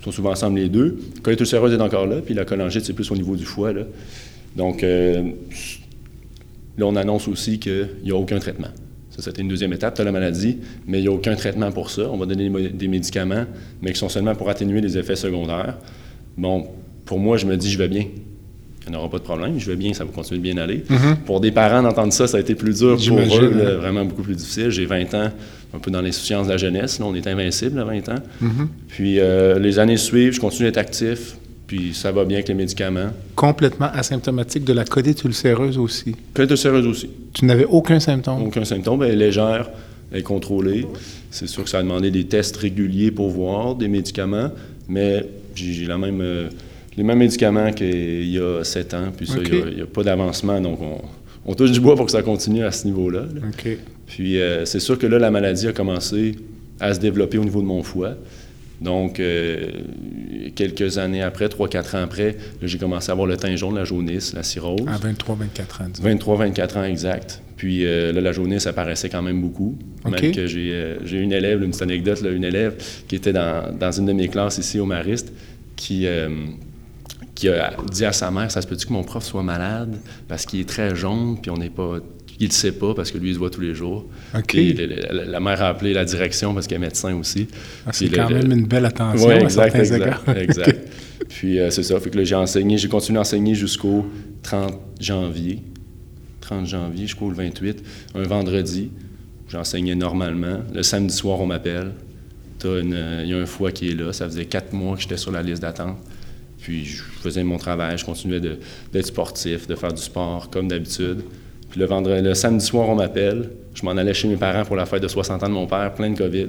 sont 0.06 0.12
souvent 0.12 0.30
ensemble 0.30 0.58
les 0.58 0.68
deux. 0.68 0.98
La 1.16 1.20
colite 1.20 1.40
ulcéreuse 1.40 1.72
est 1.72 1.80
encore 1.80 2.06
là, 2.06 2.20
puis 2.24 2.34
la 2.34 2.44
cholangite, 2.44 2.84
c'est 2.84 2.92
plus 2.92 3.10
au 3.10 3.16
niveau 3.16 3.36
du 3.36 3.44
foie. 3.44 3.72
Là. 3.72 3.82
Donc, 4.54 4.82
euh, 4.82 5.32
là, 6.78 6.86
on 6.86 6.96
annonce 6.96 7.26
aussi 7.28 7.58
qu'il 7.58 7.88
n'y 8.04 8.12
a 8.12 8.16
aucun 8.16 8.38
traitement. 8.38 8.68
Ça, 9.10 9.22
c'était 9.22 9.42
une 9.42 9.48
deuxième 9.48 9.72
étape. 9.72 9.98
As 9.98 10.04
la 10.04 10.12
maladie, 10.12 10.58
mais 10.86 10.98
il 10.98 11.02
n'y 11.02 11.08
a 11.08 11.12
aucun 11.12 11.34
traitement 11.34 11.72
pour 11.72 11.90
ça. 11.90 12.08
On 12.10 12.16
va 12.16 12.26
donner 12.26 12.70
des 12.70 12.88
médicaments, 12.88 13.46
mais 13.82 13.92
qui 13.92 13.98
sont 13.98 14.08
seulement 14.08 14.34
pour 14.34 14.48
atténuer 14.48 14.80
les 14.80 14.96
effets 14.96 15.16
secondaires. 15.16 15.76
Bon, 16.36 16.68
pour 17.04 17.18
moi, 17.18 17.36
je 17.36 17.46
me 17.46 17.56
dis, 17.56 17.70
je 17.70 17.78
vais 17.78 17.88
bien. 17.88 18.06
Il 18.86 18.92
n'y 18.92 18.98
aura 18.98 19.10
pas 19.10 19.18
de 19.18 19.24
problème, 19.24 19.58
je 19.58 19.68
vais 19.68 19.76
bien, 19.76 19.92
ça 19.94 20.04
va 20.04 20.12
continuer 20.12 20.38
de 20.38 20.42
bien 20.42 20.62
aller. 20.62 20.84
Mm-hmm. 20.88 21.16
Pour 21.24 21.40
des 21.40 21.50
parents 21.50 21.82
d'entendre 21.82 22.12
ça, 22.12 22.28
ça 22.28 22.36
a 22.36 22.40
été 22.40 22.54
plus 22.54 22.78
dur 22.78 22.96
pour 22.96 23.18
eux, 23.18 23.78
vraiment 23.80 24.04
beaucoup 24.04 24.22
plus 24.22 24.36
difficile. 24.36 24.70
J'ai 24.70 24.86
20 24.86 25.14
ans, 25.14 25.30
un 25.74 25.78
peu 25.78 25.90
dans 25.90 26.00
l'insouciance 26.00 26.46
de 26.46 26.52
la 26.52 26.56
jeunesse. 26.56 27.00
Là, 27.00 27.06
on 27.06 27.14
est 27.14 27.26
invincible 27.26 27.80
à 27.80 27.84
20 27.84 28.08
ans. 28.10 28.14
Mm-hmm. 28.42 28.66
Puis 28.88 29.18
euh, 29.18 29.58
les 29.58 29.80
années 29.80 29.96
suivent, 29.96 30.34
je 30.34 30.40
continue 30.40 30.68
d'être 30.68 30.78
actif, 30.78 31.36
puis 31.66 31.94
ça 31.94 32.12
va 32.12 32.24
bien 32.24 32.36
avec 32.36 32.48
les 32.48 32.54
médicaments. 32.54 33.10
Complètement 33.34 33.90
asymptomatique 33.92 34.64
de 34.64 34.72
la 34.72 34.84
colite 34.84 35.24
ulcéreuse 35.24 35.78
aussi. 35.78 36.14
Colite 36.32 36.52
ulcéreuse 36.52 36.86
aussi. 36.86 37.10
Tu 37.32 37.44
n'avais 37.44 37.64
aucun 37.64 37.98
symptôme? 37.98 38.44
Aucun 38.44 38.64
symptôme, 38.64 39.02
elle 39.02 39.10
est 39.10 39.26
légère. 39.26 39.68
est 40.12 40.22
contrôlée. 40.22 40.86
C'est 41.32 41.48
sûr 41.48 41.64
que 41.64 41.70
ça 41.70 41.80
a 41.80 41.82
demandé 41.82 42.12
des 42.12 42.26
tests 42.26 42.56
réguliers 42.56 43.10
pour 43.10 43.30
voir, 43.30 43.74
des 43.74 43.88
médicaments, 43.88 44.50
mais 44.88 45.28
j'ai 45.56 45.86
la 45.86 45.98
même, 45.98 46.20
euh, 46.20 46.48
les 46.96 47.02
mêmes 47.02 47.18
médicaments 47.18 47.72
qu'il 47.72 48.28
y 48.28 48.38
a 48.38 48.64
sept 48.64 48.94
ans, 48.94 49.12
puis 49.16 49.26
ça, 49.26 49.38
il 49.42 49.74
n'y 49.74 49.82
a, 49.82 49.86
pas 49.86 50.02
d'avancement, 50.02 50.60
donc 50.60 50.80
on, 50.80 51.00
on, 51.44 51.54
touche 51.54 51.72
du 51.72 51.80
bois 51.80 51.96
pour 51.96 52.06
que 52.06 52.12
ça 52.12 52.22
continue 52.22 52.64
à 52.64 52.72
ce 52.72 52.86
niveau-là. 52.86 53.24
Puis 54.06 54.40
euh, 54.40 54.64
c'est 54.64 54.80
sûr 54.80 54.98
que 54.98 55.06
là, 55.06 55.18
la 55.18 55.30
maladie 55.30 55.68
a 55.68 55.72
commencé 55.72 56.36
à 56.80 56.94
se 56.94 57.00
développer 57.00 57.38
au 57.38 57.44
niveau 57.44 57.60
de 57.60 57.66
mon 57.66 57.82
foie. 57.82 58.16
Donc, 58.80 59.20
euh, 59.20 59.70
quelques 60.54 60.98
années 60.98 61.22
après, 61.22 61.46
3-4 61.46 61.96
ans 61.96 62.02
après, 62.02 62.36
j'ai 62.62 62.78
commencé 62.78 63.10
à 63.10 63.12
avoir 63.12 63.26
le 63.26 63.36
teint 63.36 63.56
jaune, 63.56 63.74
la 63.74 63.84
jaunisse, 63.84 64.34
la 64.34 64.42
cirrhose. 64.42 64.86
À 64.86 64.98
23-24 64.98 65.82
ans. 65.82 65.88
23-24 66.02 66.78
ans, 66.78 66.84
exact. 66.84 67.40
Puis 67.56 67.86
euh, 67.86 68.12
là, 68.12 68.20
la 68.20 68.32
jaunisse 68.32 68.66
apparaissait 68.66 69.08
quand 69.08 69.22
même 69.22 69.40
beaucoup. 69.40 69.78
Même 70.04 70.32
que 70.32 70.46
j'ai 70.46 70.70
euh, 70.72 70.98
une 71.10 71.32
élève, 71.32 71.62
une 71.62 71.70
petite 71.70 71.82
anecdote, 71.82 72.22
une 72.30 72.44
élève 72.44 72.74
qui 73.08 73.16
était 73.16 73.32
dans, 73.32 73.74
dans, 73.74 73.92
une 73.92 74.06
de 74.06 74.12
mes 74.12 74.28
classes 74.28 74.58
ici 74.58 74.78
au 74.78 74.84
Mariste, 74.84 75.32
qui, 75.74 76.06
qui 77.36 77.48
a 77.48 77.76
dit 77.92 78.04
à 78.04 78.12
sa 78.12 78.32
mère, 78.32 78.50
ça 78.50 78.62
se 78.62 78.66
peut-tu 78.66 78.86
que 78.86 78.92
mon 78.92 79.04
prof 79.04 79.22
soit 79.22 79.44
malade 79.44 79.96
parce 80.26 80.44
qu'il 80.44 80.58
est 80.58 80.68
très 80.68 80.96
jaune, 80.96 81.38
puis 81.40 81.50
on 81.50 81.56
n'est 81.56 81.70
pas 81.70 82.00
il 82.38 82.48
ne 82.48 82.52
sait 82.52 82.72
pas 82.72 82.94
parce 82.94 83.10
que 83.10 83.18
lui, 83.18 83.30
il 83.30 83.34
se 83.34 83.38
voit 83.38 83.50
tous 83.50 83.60
les 83.60 83.74
jours. 83.74 84.06
la, 84.34 85.40
mère 85.40 85.62
a 85.62 85.68
appelé 85.68 85.92
la 85.92 86.04
direction 86.04 86.52
parce 86.54 86.66
qu'elle 86.66 86.76
est 86.76 86.86
médecin 86.86 87.14
aussi. 87.14 87.48
Ah, 87.86 87.92
c'est 87.92 88.08
quand 88.08 88.28
même 88.28 88.52
une 88.52 88.66
belle 88.66 88.84
attention 88.84 89.28
à 89.28 89.36
exact, 89.36 89.74
exact, 89.74 90.28
exact. 90.36 90.88
Puis 91.28 91.58
euh, 91.58 91.70
c'est 91.70 91.82
ça. 91.82 91.98
Fait 91.98 92.10
que 92.10 92.24
j'ai 92.24 92.34
enseigné, 92.34 92.76
j'ai 92.76 92.88
continué 92.88 93.18
à 93.18 93.22
enseigner 93.22 93.54
jusqu'au 93.54 94.06
30 94.42 94.78
janvier. 95.00 95.62
30 96.42 96.66
janvier 96.66 97.06
jusqu'au 97.06 97.30
28, 97.30 97.82
un 98.14 98.22
vendredi. 98.22 98.90
J'enseignais 99.48 99.94
normalement. 99.94 100.58
Le 100.74 100.82
samedi 100.82 101.14
soir, 101.14 101.40
on 101.40 101.46
m'appelle. 101.46 101.92
Il 102.64 103.26
y 103.26 103.32
a 103.32 103.36
un 103.36 103.46
foie 103.46 103.72
qui 103.72 103.90
est 103.90 103.94
là. 103.94 104.12
Ça 104.12 104.26
faisait 104.26 104.46
quatre 104.46 104.72
mois 104.72 104.96
que 104.96 105.02
j'étais 105.02 105.16
sur 105.16 105.30
la 105.30 105.42
liste 105.42 105.62
d'attente. 105.62 105.96
Puis 106.66 106.84
je 106.84 107.02
faisais 107.22 107.44
mon 107.44 107.58
travail, 107.58 107.96
je 107.96 108.04
continuais 108.04 108.40
d'être 108.40 109.06
sportif, 109.06 109.68
de 109.68 109.76
faire 109.76 109.92
du 109.92 110.02
sport 110.02 110.50
comme 110.50 110.66
d'habitude 110.66 111.22
le, 111.76 111.84
vendredi, 111.84 112.22
le 112.22 112.34
samedi 112.34 112.64
soir, 112.64 112.88
on 112.88 112.96
m'appelle. 112.96 113.50
Je 113.74 113.84
m'en 113.84 113.92
allais 113.92 114.14
chez 114.14 114.28
mes 114.28 114.36
parents 114.36 114.64
pour 114.64 114.76
la 114.76 114.86
fête 114.86 115.02
de 115.02 115.08
60 115.08 115.42
ans 115.42 115.48
de 115.48 115.52
mon 115.52 115.66
père, 115.66 115.92
plein 115.94 116.10
de 116.10 116.16
COVID. 116.16 116.48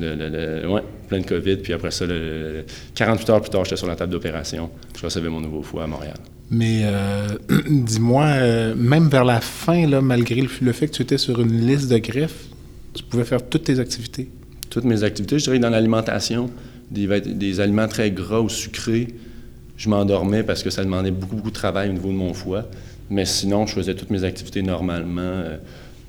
Le, 0.00 0.80
plein 1.08 1.20
de 1.20 1.26
COVID. 1.26 1.56
Puis 1.56 1.72
après 1.72 1.90
ça, 1.90 2.04
48 2.94 3.30
heures 3.30 3.40
plus 3.40 3.50
tard, 3.50 3.64
j'étais 3.64 3.76
sur 3.76 3.86
la 3.86 3.96
table 3.96 4.12
d'opération. 4.12 4.70
Je 4.96 5.02
recevais 5.02 5.28
mon 5.28 5.40
nouveau 5.40 5.62
foie 5.62 5.84
à 5.84 5.86
Montréal. 5.86 6.16
Mais 6.50 6.82
euh, 6.84 7.28
dis-moi, 7.68 8.24
euh, 8.24 8.74
même 8.74 9.08
vers 9.08 9.24
la 9.24 9.40
fin, 9.40 9.86
là, 9.86 10.00
malgré 10.00 10.40
le, 10.40 10.72
fait 10.72 10.88
que 10.88 10.92
tu 10.92 11.02
étais 11.02 11.18
sur 11.18 11.40
une 11.40 11.66
liste 11.66 11.90
de 11.90 11.98
greffes, 11.98 12.46
tu 12.94 13.04
pouvais 13.04 13.24
faire 13.24 13.48
toutes 13.48 13.64
tes 13.64 13.78
activités? 13.78 14.28
Toutes 14.70 14.84
mes 14.84 15.02
activités, 15.02 15.38
je 15.38 15.44
dirais 15.44 15.58
dans 15.58 15.70
l'alimentation, 15.70 16.50
des, 16.90 17.20
des, 17.20 17.60
aliments 17.60 17.88
très 17.88 18.10
gras 18.10 18.40
ou 18.40 18.48
sucrés. 18.48 19.08
Je 19.78 19.88
m'endormais 19.88 20.42
parce 20.42 20.62
que 20.62 20.70
ça 20.70 20.84
demandait 20.84 21.12
beaucoup, 21.12 21.36
beaucoup 21.36 21.50
de 21.50 21.54
travail 21.54 21.88
au 21.88 21.92
niveau 21.92 22.08
de 22.08 22.16
mon 22.16 22.34
foie. 22.34 22.68
Mais 23.10 23.24
sinon, 23.24 23.64
je 23.64 23.74
faisais 23.74 23.94
toutes 23.94 24.10
mes 24.10 24.24
activités 24.24 24.60
normalement. 24.60 25.22
Euh, 25.22 25.56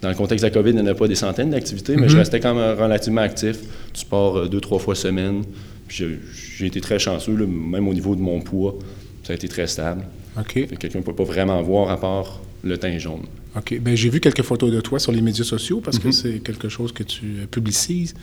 dans 0.01 0.09
le 0.09 0.15
contexte 0.15 0.43
de 0.43 0.49
la 0.49 0.53
COVID, 0.53 0.71
il 0.71 0.75
n'y 0.75 0.81
en 0.81 0.87
a 0.87 0.95
pas 0.95 1.07
des 1.07 1.15
centaines 1.15 1.51
d'activités, 1.51 1.95
mais 1.95 2.09
je 2.09 2.13
mhm. 2.13 2.19
restais 2.19 2.39
quand 2.39 2.55
même 2.55 2.77
relativement 2.77 3.21
actif. 3.21 3.61
Du 3.93 3.99
sport 3.99 4.37
euh, 4.37 4.47
deux, 4.47 4.59
trois 4.59 4.79
fois 4.79 4.95
semaine. 4.95 5.43
J'ai 5.87 6.19
été 6.65 6.81
très 6.81 6.99
chanceux, 6.99 7.33
même 7.33 7.87
au 7.87 7.93
niveau 7.93 8.15
de 8.15 8.21
mon 8.21 8.41
poids, 8.41 8.77
ça 9.23 9.33
a 9.33 9.35
été 9.35 9.47
très 9.47 9.67
stable. 9.67 10.03
OK. 10.37 10.53
Quelqu'un 10.53 10.99
ne 10.99 11.03
peut 11.03 11.15
pas 11.15 11.23
vraiment 11.23 11.61
voir 11.61 11.89
à 11.89 11.99
part 11.99 12.41
le 12.63 12.77
teint 12.77 12.97
jaune. 12.97 13.23
OK. 13.55 13.79
Bien, 13.79 13.95
j'ai 13.95 14.09
vu 14.09 14.19
quelques 14.19 14.43
photos 14.43 14.71
de 14.71 14.81
toi 14.81 14.99
sur 14.99 15.11
les 15.11 15.21
médias 15.21 15.43
sociaux 15.43 15.81
parce 15.81 15.99
que 15.99 16.07
mhm. 16.07 16.13
c'est 16.13 16.39
quelque 16.39 16.69
chose 16.69 16.91
que 16.91 17.03
tu 17.03 17.25
euh, 17.25 17.45
publicises. 17.45 18.13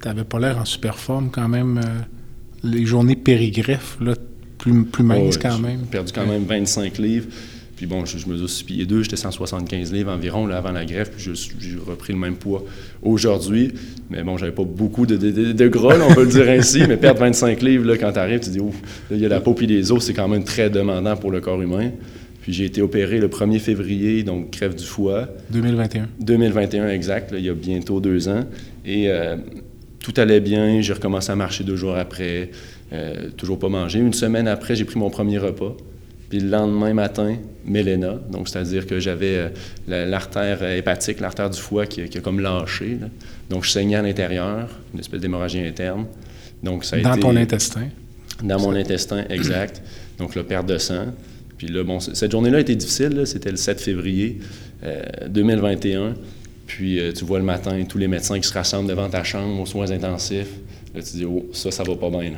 Tu 0.00 0.08
n'avais 0.08 0.24
pas 0.24 0.38
l'air 0.38 0.58
en 0.58 0.64
super 0.64 0.98
forme 0.98 1.30
quand 1.30 1.48
même. 1.48 1.80
les 2.62 2.84
journées 2.84 3.16
périgreffes, 3.16 3.96
là, 4.00 4.14
plus, 4.64 4.84
plus 4.84 5.04
minces 5.04 5.38
quand 5.38 5.58
même. 5.58 5.80
J'ai 5.80 5.90
perdu 5.90 6.12
quand 6.12 6.26
même 6.26 6.44
25 6.44 6.98
livres. 6.98 7.26
Puis 7.76 7.86
bon, 7.86 8.04
je, 8.04 8.28
me 8.28 8.46
6 8.46 8.62
pieds 8.62 8.86
2, 8.86 9.02
j'étais 9.02 9.16
175 9.16 9.92
livres 9.92 10.12
environ 10.12 10.46
là, 10.46 10.58
avant 10.58 10.70
la 10.70 10.84
greffe, 10.84 11.10
puis 11.10 11.32
j'ai 11.58 11.76
repris 11.76 12.12
le 12.12 12.18
même 12.18 12.36
poids 12.36 12.64
aujourd'hui. 13.02 13.72
Mais 14.10 14.22
bon, 14.22 14.38
j'avais 14.38 14.52
pas 14.52 14.62
beaucoup 14.62 15.06
de, 15.06 15.16
de, 15.16 15.68
gras, 15.68 15.96
on 16.08 16.14
peut 16.14 16.22
le 16.22 16.30
dire 16.30 16.48
ainsi, 16.48 16.84
mais 16.86 16.96
perdre 16.96 17.20
25 17.20 17.60
livres 17.62 17.84
là, 17.84 17.96
quand 17.98 18.12
tu 18.12 18.18
arrives, 18.20 18.40
tu 18.40 18.50
dis, 18.50 18.60
ouf, 18.60 18.76
il 19.10 19.18
y 19.18 19.26
a 19.26 19.28
la 19.28 19.40
peau 19.40 19.54
puis 19.54 19.66
les 19.66 19.90
os, 19.90 20.04
c'est 20.04 20.14
quand 20.14 20.28
même 20.28 20.44
très 20.44 20.70
demandant 20.70 21.16
pour 21.16 21.32
le 21.32 21.40
corps 21.40 21.60
humain. 21.60 21.90
Puis 22.42 22.52
j'ai 22.52 22.66
été 22.66 22.80
opéré 22.80 23.18
le 23.18 23.28
1er 23.28 23.58
février, 23.58 24.22
donc 24.22 24.52
greffe 24.52 24.76
du 24.76 24.84
foie. 24.84 25.28
2021. 25.50 26.08
2021, 26.20 26.88
exact, 26.90 27.34
il 27.36 27.44
y 27.44 27.48
a 27.48 27.54
bientôt 27.54 28.00
deux 28.00 28.28
ans. 28.28 28.44
Et 28.84 29.08
euh, 29.08 29.36
tout 29.98 30.12
allait 30.18 30.40
bien, 30.40 30.80
j'ai 30.80 30.92
recommencé 30.92 31.32
à 31.32 31.36
marcher 31.36 31.64
deux 31.64 31.76
jours 31.76 31.96
après, 31.96 32.50
euh, 32.94 33.30
toujours 33.36 33.58
pas 33.58 33.68
manger. 33.68 33.98
Une 33.98 34.12
semaine 34.12 34.46
après, 34.46 34.76
j'ai 34.76 34.84
pris 34.84 34.98
mon 34.98 35.10
premier 35.10 35.38
repas. 35.38 35.76
Puis 36.28 36.40
le 36.40 36.48
lendemain 36.48 36.94
matin, 36.94 37.36
méléna, 37.64 38.18
donc 38.30 38.48
c'est-à-dire 38.48 38.86
que 38.86 38.98
j'avais 38.98 39.50
euh, 39.88 40.06
l'artère 40.06 40.62
hépatique, 40.62 41.20
l'artère 41.20 41.50
du 41.50 41.60
foie 41.60 41.86
qui, 41.86 42.00
a 42.02 42.20
comme 42.20 42.40
lâché. 42.40 42.98
Donc 43.50 43.64
je 43.64 43.70
saignais 43.70 43.96
à 43.96 44.02
l'intérieur, 44.02 44.68
une 44.94 45.00
espèce 45.00 45.20
d'hémorragie 45.20 45.60
interne. 45.60 46.06
Donc 46.62 46.84
ça 46.84 46.96
a 46.96 47.00
dans 47.00 47.16
ton 47.16 47.36
intestin? 47.36 47.88
Dans 48.42 48.58
mon 48.60 48.74
intestin, 48.74 49.24
exact. 49.28 49.82
Donc 50.18 50.34
la 50.34 50.44
perte 50.44 50.66
de 50.66 50.78
sang. 50.78 51.06
Puis 51.58 51.68
là, 51.68 51.82
bon, 51.82 52.00
cette 52.00 52.30
journée-là 52.30 52.58
a 52.58 52.60
été 52.60 52.74
difficile, 52.74 53.22
c'était 53.26 53.50
le 53.50 53.56
7 53.56 53.80
février 53.80 54.38
2021. 55.28 56.00
Euh, 56.00 56.12
Puis 56.66 56.98
euh, 56.98 57.12
tu 57.12 57.24
vois 57.24 57.38
le 57.38 57.44
matin 57.44 57.82
tous 57.88 57.98
les 57.98 58.08
médecins 58.08 58.38
qui 58.38 58.48
se 58.48 58.54
rassemblent 58.54 58.88
devant 58.88 59.08
ta 59.08 59.24
chambre 59.24 59.60
aux 59.60 59.66
soins 59.66 59.90
intensifs. 59.90 60.52
Là, 60.94 61.02
tu 61.02 61.16
dis, 61.16 61.24
oh, 61.24 61.46
ça, 61.52 61.70
ça 61.70 61.82
va 61.82 61.96
pas 61.96 62.10
bien 62.10 62.32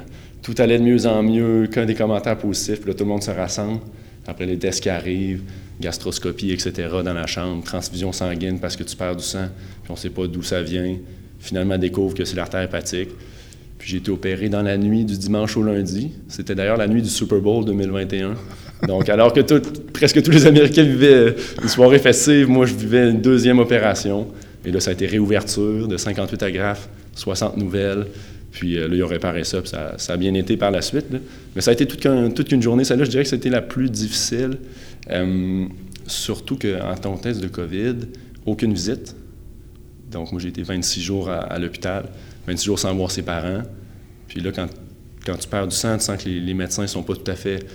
tout 0.47 0.55
allait 0.63 0.79
de 0.79 0.85
mieux 0.85 1.07
en 1.07 1.25
mieux, 1.25 1.67
qu'un 1.67 1.87
des 1.87 1.97
commentaires 1.97 2.39
positifs, 2.39 2.81
puis 2.81 2.91
là, 2.91 2.95
tout 2.95 3.03
le 3.03 3.11
monde 3.11 3.23
se 3.25 3.33
rassemble. 3.33 3.81
Après, 4.29 4.47
les 4.47 4.57
tests 4.57 4.81
qui 4.81 4.89
arrivent, 4.89 5.43
gastroscopie, 5.81 6.53
etc., 6.53 6.73
dans 7.05 7.15
la 7.15 7.27
chambre, 7.27 7.65
transfusion 7.65 8.13
sanguine 8.13 8.61
parce 8.61 8.77
que 8.77 8.85
tu 8.85 8.95
perds 8.95 9.17
du 9.17 9.25
sang, 9.25 9.49
puis 9.83 9.91
on 9.91 9.95
ne 9.95 9.99
sait 9.99 10.11
pas 10.11 10.29
d'où 10.29 10.45
ça 10.45 10.63
vient. 10.63 10.99
Finalement, 11.41 11.77
découvre 11.79 12.15
que 12.15 12.25
c'est 12.25 12.37
l'artère 12.37 12.63
hépatique. 12.63 13.09
Puis 13.77 13.91
j'ai 13.91 13.97
été 13.97 14.13
opéré 14.13 14.49
dans 14.49 14.63
la 14.63 14.79
nuit 14.79 15.05
du 15.05 15.19
dimanche 15.19 15.57
au 15.57 15.65
lundi. 15.65 16.13
C'était 16.29 16.55
d'ailleurs 16.55 16.77
la 16.77 16.87
nuit 16.87 17.03
du 17.03 17.11
Super 17.11 17.41
Bowl 17.41 17.65
2021. 17.65 18.35
Donc, 18.87 19.09
alors 19.09 19.33
que 19.33 19.41
presque 19.91 20.23
tous 20.23 20.31
les 20.31 20.47
Américains 20.47 20.85
vivaient 20.85 21.35
une 21.61 21.69
soirée 21.69 21.99
festive, 21.99 22.49
moi, 22.49 22.67
je 22.67 22.75
vivais 22.75 23.11
une 23.11 23.21
deuxième 23.21 23.59
opération. 23.59 24.29
Et 24.65 24.71
là, 24.71 24.79
ça 24.79 24.91
a 24.91 24.93
été 24.93 25.07
réouverture 25.07 25.89
de 25.89 25.97
58 25.97 26.41
agrafes, 26.45 26.89
60 27.17 27.57
nouvelles. 27.57 28.07
Puis 28.57 28.79
euh, 28.79 28.89
là, 28.89 28.97
ils 28.97 29.05
ont 29.05 29.07
réparé 29.07 29.45
ça, 29.45 29.61
puis 29.61 29.71
ça, 29.71 30.13
a 30.13 30.17
bien 30.17 30.33
été 30.33 30.57
par 30.57 30.71
la 30.71 30.81
suite. 30.81 31.09
Mais 31.55 31.61
ça 31.61 31.73
a 31.73 31.75
été 31.75 31.87
toute, 31.87 32.53
une 32.53 32.63
journée. 32.63 32.85
Celle-là, 32.85 33.05
je 33.05 33.11
dirais 33.11 33.23
que 33.23 33.29
c'était 33.29 33.51
la 33.51 33.61
plus 33.61 33.91
difficile. 33.91 34.57
Euh, 35.11 35.67
surtout 36.07 36.57
qu'en 36.57 36.95
contexte 36.95 37.43
de 37.43 37.49
COVID, 37.49 37.97
aucune 38.47 38.73
visite. 38.73 39.15
Donc, 40.11 40.33
moi, 40.33 40.41
j'ai 40.41 40.49
été 40.49 40.63
26 40.63 41.03
jours 41.03 41.29
à, 41.29 41.59
l'hôpital, 41.59 42.07
26 42.47 42.65
jours 42.65 42.79
sans 42.79 42.95
voir 42.95 43.11
ses 43.11 43.21
parents. 43.21 43.63
Puis 44.27 44.41
là, 44.41 44.53
quand, 44.53 44.69
quand 45.27 45.37
tu 45.37 45.49
perds 45.49 45.69
du 45.69 45.77
sang, 45.77 45.99
tu 45.99 46.05
sens 46.05 46.25
que 46.25 46.27
les, 46.27 46.55
médecins 46.55 46.83
ne 46.83 46.87
sont 46.87 47.03
pas 47.03 47.15
tout 47.15 47.31
à 47.31 47.35
fait 47.35 47.67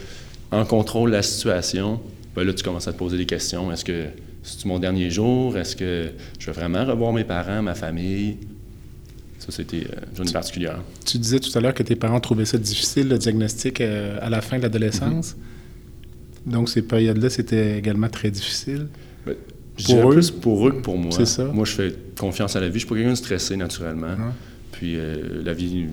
en 0.50 0.66
contrôle 0.66 1.12
de 1.12 1.16
la 1.18 1.22
situation. 1.22 2.02
Ben 2.36 2.44
là, 2.44 2.54
tu 2.54 2.64
commences 2.64 2.88
à 2.88 2.94
te 2.94 2.98
poser 2.98 3.18
des 3.18 3.28
questions. 3.28 3.72
Est-ce 3.72 3.86
que 3.86 4.06
c'est 4.42 4.66
mon 4.66 4.80
dernier 4.80 5.12
jour? 5.12 5.56
Est-ce 5.58 5.76
que 5.76 6.10
je 6.40 6.46
vais 6.48 6.54
vraiment 6.54 6.84
revoir 6.86 7.14
mes 7.14 7.24
parents, 7.24 7.62
ma 7.62 7.76
famille? 7.76 8.38
Ça, 9.42 9.48
c'était 9.50 9.78
euh, 9.78 10.02
une 10.12 10.18
journée 10.18 10.32
particulière. 10.32 10.80
Tu 11.04 11.18
disais 11.18 11.40
tout 11.40 11.50
à 11.58 11.62
l'heure 11.62 11.74
que 11.74 11.82
tes 11.82 11.96
parents 11.96 12.20
trouvaient 12.20 12.46
ça 12.46 12.60
difficile, 12.60 13.08
le 13.08 13.18
diagnostic, 13.18 13.82
euh, 13.82 14.20
à 14.22 14.30
la 14.30 14.40
fin 14.40 14.58
de 14.58 14.62
l'adolescence. 14.62 15.36
Mm-hmm. 15.36 16.52
Donc, 16.52 16.70
ces 16.70 16.84
périodes-là, 16.84 17.30
c'était 17.32 17.80
également 17.80 18.08
très 18.08 18.30
difficile. 18.30 18.88
Ben, 19.26 19.36
pour 19.84 20.12
eux? 20.12 20.14
plus 20.14 20.30
pour 20.30 20.68
eux 20.68 20.72
que 20.74 20.82
pour 20.82 20.96
moi. 20.96 21.12
C'est 21.12 21.26
ça. 21.26 21.46
Moi, 21.46 21.66
je 21.66 21.72
fais 21.72 21.96
confiance 22.20 22.56
à 22.56 22.60
la 22.60 22.68
vie. 22.68 22.74
Je 22.74 22.80
suis 22.80 22.88
pas 22.88 22.94
quelqu'un 22.94 23.12
de 23.12 23.16
stressé, 23.16 23.58
naturellement. 23.58 24.16
Puis, 24.74 24.94
euh, 24.96 25.42
la 25.44 25.54
vie 25.54 25.88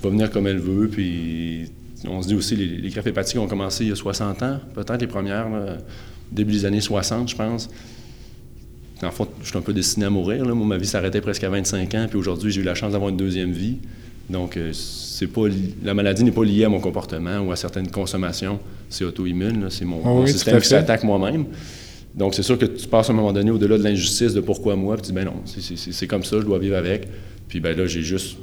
va 0.00 0.10
venir 0.10 0.30
comme 0.30 0.46
elle 0.46 0.60
veut. 0.60 0.86
Puis, 0.86 1.72
on 2.06 2.22
se 2.22 2.28
dit 2.28 2.36
aussi, 2.36 2.54
les, 2.54 2.66
les 2.66 2.98
hépatiques 3.08 3.40
ont 3.40 3.48
commencé 3.48 3.82
il 3.82 3.88
y 3.88 3.92
a 3.92 3.96
60 3.96 4.44
ans, 4.44 4.60
peut-être 4.74 5.00
les 5.00 5.08
premières, 5.08 5.48
début 6.30 6.52
des 6.52 6.64
années 6.66 6.80
60, 6.80 7.30
je 7.30 7.34
pense. 7.34 7.68
En 9.02 9.10
fait, 9.10 9.24
je 9.42 9.48
suis 9.48 9.58
un 9.58 9.62
peu 9.62 9.72
destiné 9.72 10.06
à 10.06 10.10
mourir. 10.10 10.44
Moi, 10.44 10.66
ma 10.66 10.76
vie 10.76 10.86
s'arrêtait 10.86 11.20
presque 11.20 11.44
à 11.44 11.50
25 11.50 11.94
ans, 11.94 12.06
puis 12.08 12.18
aujourd'hui, 12.18 12.50
j'ai 12.50 12.60
eu 12.60 12.64
la 12.64 12.74
chance 12.74 12.92
d'avoir 12.92 13.10
une 13.10 13.16
deuxième 13.16 13.52
vie. 13.52 13.78
Donc, 14.28 14.56
euh, 14.56 14.72
c'est 14.72 15.26
pas 15.26 15.42
la 15.82 15.92
maladie 15.92 16.22
n'est 16.22 16.30
pas 16.30 16.44
liée 16.44 16.64
à 16.64 16.68
mon 16.68 16.80
comportement 16.80 17.40
ou 17.40 17.50
à 17.52 17.56
certaines 17.56 17.90
consommations. 17.90 18.60
C'est 18.88 19.04
auto-immune, 19.04 19.68
c'est 19.70 19.84
mon, 19.84 20.22
ah 20.22 20.26
système 20.26 20.60
qui 20.60 20.68
s'attaque 20.68 21.02
moi-même. 21.02 21.46
Donc, 22.14 22.34
c'est 22.34 22.42
sûr 22.42 22.58
que 22.58 22.66
tu 22.66 22.86
passes 22.86 23.08
à 23.08 23.12
un 23.12 23.16
moment 23.16 23.32
donné 23.32 23.50
au-delà 23.50 23.78
de 23.78 23.84
l'injustice 23.84 24.34
de 24.34 24.40
pourquoi 24.40 24.76
moi, 24.76 24.96
puis 24.96 25.02
tu 25.02 25.08
dis, 25.08 25.14
ben 25.14 25.24
non, 25.24 25.42
c'est 25.44 26.06
comme 26.06 26.24
ça, 26.24 26.38
je 26.40 26.44
dois 26.44 26.58
vivre 26.58 26.76
avec. 26.76 27.08
Puis 27.48 27.60
ben 27.60 27.76
là, 27.76 27.86
j'ai 27.86 28.02
juste, 28.02 28.36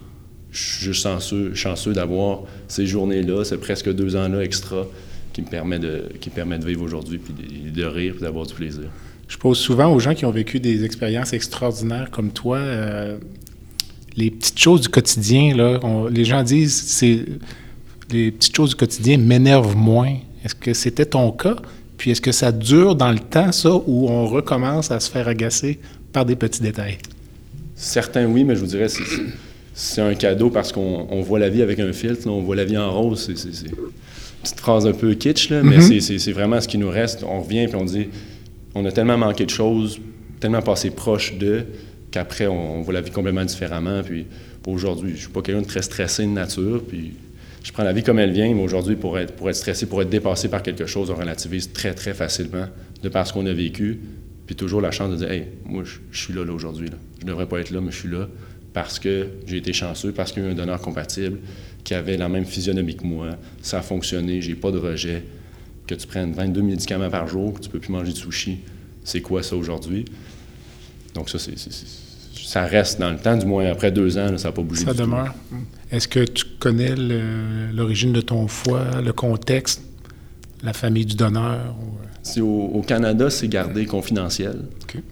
je 0.51 0.59
suis 0.59 0.85
juste 0.85 1.03
chanceux, 1.03 1.53
chanceux 1.53 1.93
d'avoir 1.93 2.43
ces 2.67 2.85
journées-là, 2.85 3.43
ces 3.45 3.57
presque 3.57 3.93
deux 3.93 4.15
ans-là 4.15 4.43
extra 4.43 4.85
qui 5.31 5.41
me 5.41 5.47
permet 5.47 5.79
de, 5.79 6.03
qui 6.19 6.29
permet 6.29 6.57
de 6.57 6.65
vivre 6.65 6.83
aujourd'hui, 6.83 7.17
puis 7.17 7.33
de, 7.33 7.69
de 7.69 7.85
rire, 7.85 8.13
puis 8.13 8.23
d'avoir 8.23 8.45
du 8.45 8.53
plaisir. 8.53 8.89
Je 9.27 9.37
pose 9.37 9.57
souvent 9.57 9.93
aux 9.93 9.99
gens 9.99 10.13
qui 10.13 10.25
ont 10.25 10.31
vécu 10.31 10.59
des 10.59 10.85
expériences 10.85 11.33
extraordinaires 11.33 12.09
comme 12.11 12.31
toi, 12.31 12.57
euh, 12.57 13.17
les 14.15 14.31
petites 14.31 14.59
choses 14.59 14.81
du 14.81 14.89
quotidien, 14.89 15.55
là, 15.55 15.79
les 16.09 16.25
gens 16.25 16.43
disent, 16.43 16.81
c'est 16.87 17.25
les 18.09 18.31
petites 18.31 18.55
choses 18.55 18.71
du 18.71 18.75
quotidien 18.75 19.17
m'énervent 19.17 19.75
moins. 19.75 20.15
Est-ce 20.43 20.55
que 20.55 20.73
c'était 20.73 21.05
ton 21.05 21.31
cas? 21.31 21.57
Puis 21.97 22.11
est-ce 22.11 22.21
que 22.21 22.31
ça 22.31 22.51
dure 22.51 22.95
dans 22.95 23.11
le 23.11 23.19
temps, 23.19 23.51
ça, 23.51 23.71
où 23.75 24.09
on 24.09 24.27
recommence 24.27 24.91
à 24.91 24.99
se 24.99 25.09
faire 25.09 25.27
agacer 25.27 25.79
par 26.13 26.25
des 26.25 26.35
petits 26.35 26.61
détails? 26.61 26.97
Certains, 27.75 28.25
oui, 28.25 28.43
mais 28.43 28.55
je 28.55 28.61
vous 28.61 28.67
dirais, 28.67 28.87
c'est 29.73 30.01
un 30.01 30.15
cadeau 30.15 30.49
parce 30.49 30.71
qu'on 30.71 31.21
voit 31.21 31.39
la 31.39 31.49
vie 31.49 31.61
avec 31.61 31.79
un 31.79 31.93
filtre, 31.93 32.27
on 32.27 32.41
voit 32.41 32.55
la 32.55 32.65
vie 32.65 32.77
en 32.77 32.91
rose. 32.91 33.31
C'est 33.35 33.67
une 33.67 33.75
petite 34.41 34.59
phrase 34.59 34.87
un 34.87 34.93
peu 34.93 35.13
kitsch, 35.13 35.49
là, 35.49 35.61
mais 35.63 35.77
mm-hmm. 35.77 36.17
c'est 36.17 36.31
vraiment 36.31 36.59
ce 36.61 36.67
qui 36.67 36.77
nous 36.77 36.89
reste. 36.89 37.23
On 37.23 37.41
revient 37.41 37.59
et 37.59 37.75
on 37.75 37.85
dit 37.85 38.07
on 38.77 38.85
a 38.85 38.91
tellement 38.91 39.17
manqué 39.17 39.45
de 39.45 39.49
choses, 39.49 39.99
tellement 40.39 40.61
passé 40.61 40.91
proche 40.91 41.37
d'eux, 41.37 41.65
qu'après, 42.11 42.47
on, 42.47 42.81
voit 42.81 42.93
la 42.93 43.01
vie 43.01 43.11
complètement 43.11 43.45
différemment. 43.45 44.01
Puis 44.03 44.25
aujourd'hui, 44.67 45.13
je 45.15 45.21
suis 45.21 45.29
pas 45.29 45.41
quelqu'un 45.41 45.61
de 45.61 45.67
très 45.67 45.81
stressé 45.81 46.23
de 46.23 46.29
nature, 46.29 46.83
puis 46.87 47.13
je 47.63 47.71
prends 47.71 47.83
la 47.83 47.93
vie 47.93 48.03
comme 48.03 48.19
elle 48.19 48.31
vient, 48.31 48.53
mais 48.53 48.61
aujourd'hui, 48.61 48.95
pour 48.95 49.17
être, 49.17 49.33
pour 49.33 49.53
stressé, 49.53 49.87
pour 49.87 50.01
être 50.01 50.09
dépassé 50.09 50.47
par 50.47 50.61
quelque 50.61 50.85
chose, 50.85 51.09
on 51.09 51.15
relativise 51.15 51.73
très, 51.73 51.93
très 51.93 52.13
facilement 52.13 52.67
de 53.01 53.09
par 53.09 53.25
ce 53.27 53.33
qu'on 53.33 53.45
a 53.45 53.53
vécu. 53.53 53.99
Puis 54.45 54.55
toujours 54.55 54.79
la 54.79 54.91
chance 54.91 55.11
de 55.11 55.17
dire, 55.17 55.31
hey, 55.31 55.47
moi, 55.65 55.83
je, 55.83 56.17
suis 56.17 56.33
là, 56.33 56.45
là 56.45 56.53
aujourd'hui. 56.53 56.87
Je 57.19 57.25
ne 57.25 57.29
devrais 57.29 57.47
pas 57.47 57.59
être 57.59 57.71
là, 57.71 57.81
mais 57.81 57.91
je 57.91 57.97
suis 57.97 58.09
là 58.09 58.27
parce 58.73 58.99
que 58.99 59.27
j'ai 59.47 59.57
été 59.57 59.73
chanceux, 59.73 60.11
parce 60.11 60.31
qu'il 60.31 60.43
y 60.43 60.45
a 60.45 60.49
eu 60.49 60.51
un 60.51 60.55
donneur 60.55 60.79
compatible 60.79 61.39
qui 61.83 61.95
avait 61.95 62.15
la 62.15 62.29
même 62.29 62.45
physionomie 62.45 62.95
que 62.95 63.05
moi. 63.05 63.31
Ça 63.61 63.79
a 63.79 63.81
fonctionné, 63.81 64.39
j'ai 64.41 64.55
pas 64.55 64.71
de 64.71 64.77
rejet. 64.77 65.23
Que 65.87 65.95
tu 65.95 66.05
prennes 66.05 66.33
22 66.33 66.61
médicaments 66.61 67.09
par 67.09 67.27
jour, 67.27 67.53
que 67.53 67.61
tu 67.61 67.69
peux 67.69 67.79
plus 67.79 67.91
manger 67.91 68.11
de 68.11 68.17
sushi, 68.17 68.59
c'est 69.03 69.21
quoi 69.21 69.41
ça 69.41 69.55
aujourd'hui? 69.55 70.05
Donc 71.15 71.29
ça, 71.29 71.39
c'est 71.39 71.57
ça 72.47 72.65
reste 72.65 72.97
dans 72.97 73.11
le 73.11 73.17
temps, 73.17 73.35
du 73.35 73.45
moins 73.45 73.65
après 73.65 73.91
deux 73.91 74.17
ans, 74.17 74.37
ça 74.37 74.47
n'a 74.47 74.51
pas 74.53 74.61
bougé. 74.61 74.85
Ça 74.85 74.93
demeure. 74.93 75.33
Est-ce 75.91 76.07
que 76.07 76.23
tu 76.23 76.45
connais 76.59 76.95
l'origine 76.95 78.13
de 78.13 78.21
ton 78.21 78.47
foie, 78.47 79.01
le 79.03 79.11
contexte, 79.11 79.81
la 80.63 80.71
famille 80.71 81.05
du 81.05 81.15
donneur? 81.15 81.75
Au, 82.37 82.41
au, 82.41 82.81
Canada, 82.81 83.29
c'est 83.29 83.49
gardé 83.49 83.85
confidentiel. 83.85 84.61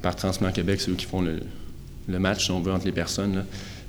Par 0.02 0.16
Transplant 0.16 0.52
Québec, 0.52 0.80
c'est 0.80 0.92
eux 0.92 0.96
qui 0.96 1.06
font 1.06 1.22
le, 1.22 2.20
match, 2.20 2.46
si 2.46 2.52
on 2.52 2.62
veut, 2.62 2.72
entre 2.72 2.86
les 2.86 2.94
personnes, 2.94 3.44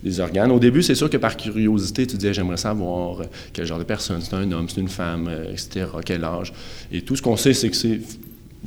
les 0.07 0.21
organes. 0.21 0.53
Au 0.53 0.59
début, 0.59 0.83
c'est 0.83 0.95
sûr 0.95 1.11
que 1.11 1.17
par 1.17 1.37
curiosité, 1.37 2.07
tu 2.07 2.17
disais, 2.17 2.33
j'aimerais 2.33 2.57
savoir 2.57 3.23
quel 3.53 3.67
genre 3.67 3.79
de 3.79 3.85
personne, 3.85 4.21
c'est 4.23 4.35
un 4.35 4.51
homme, 4.53 4.69
c'est 4.69 4.81
une 4.81 4.89
femme, 4.89 5.29
euh, 5.29 5.53
etc., 5.53 5.87
quel 6.05 6.25
âge. 6.25 6.53
Et 6.93 7.03
tout 7.03 7.17
ce 7.17 7.23
qu'on 7.23 7.37
sait, 7.37 7.53
c'est 7.53 7.69
que 7.69 7.77
c'est 7.77 8.01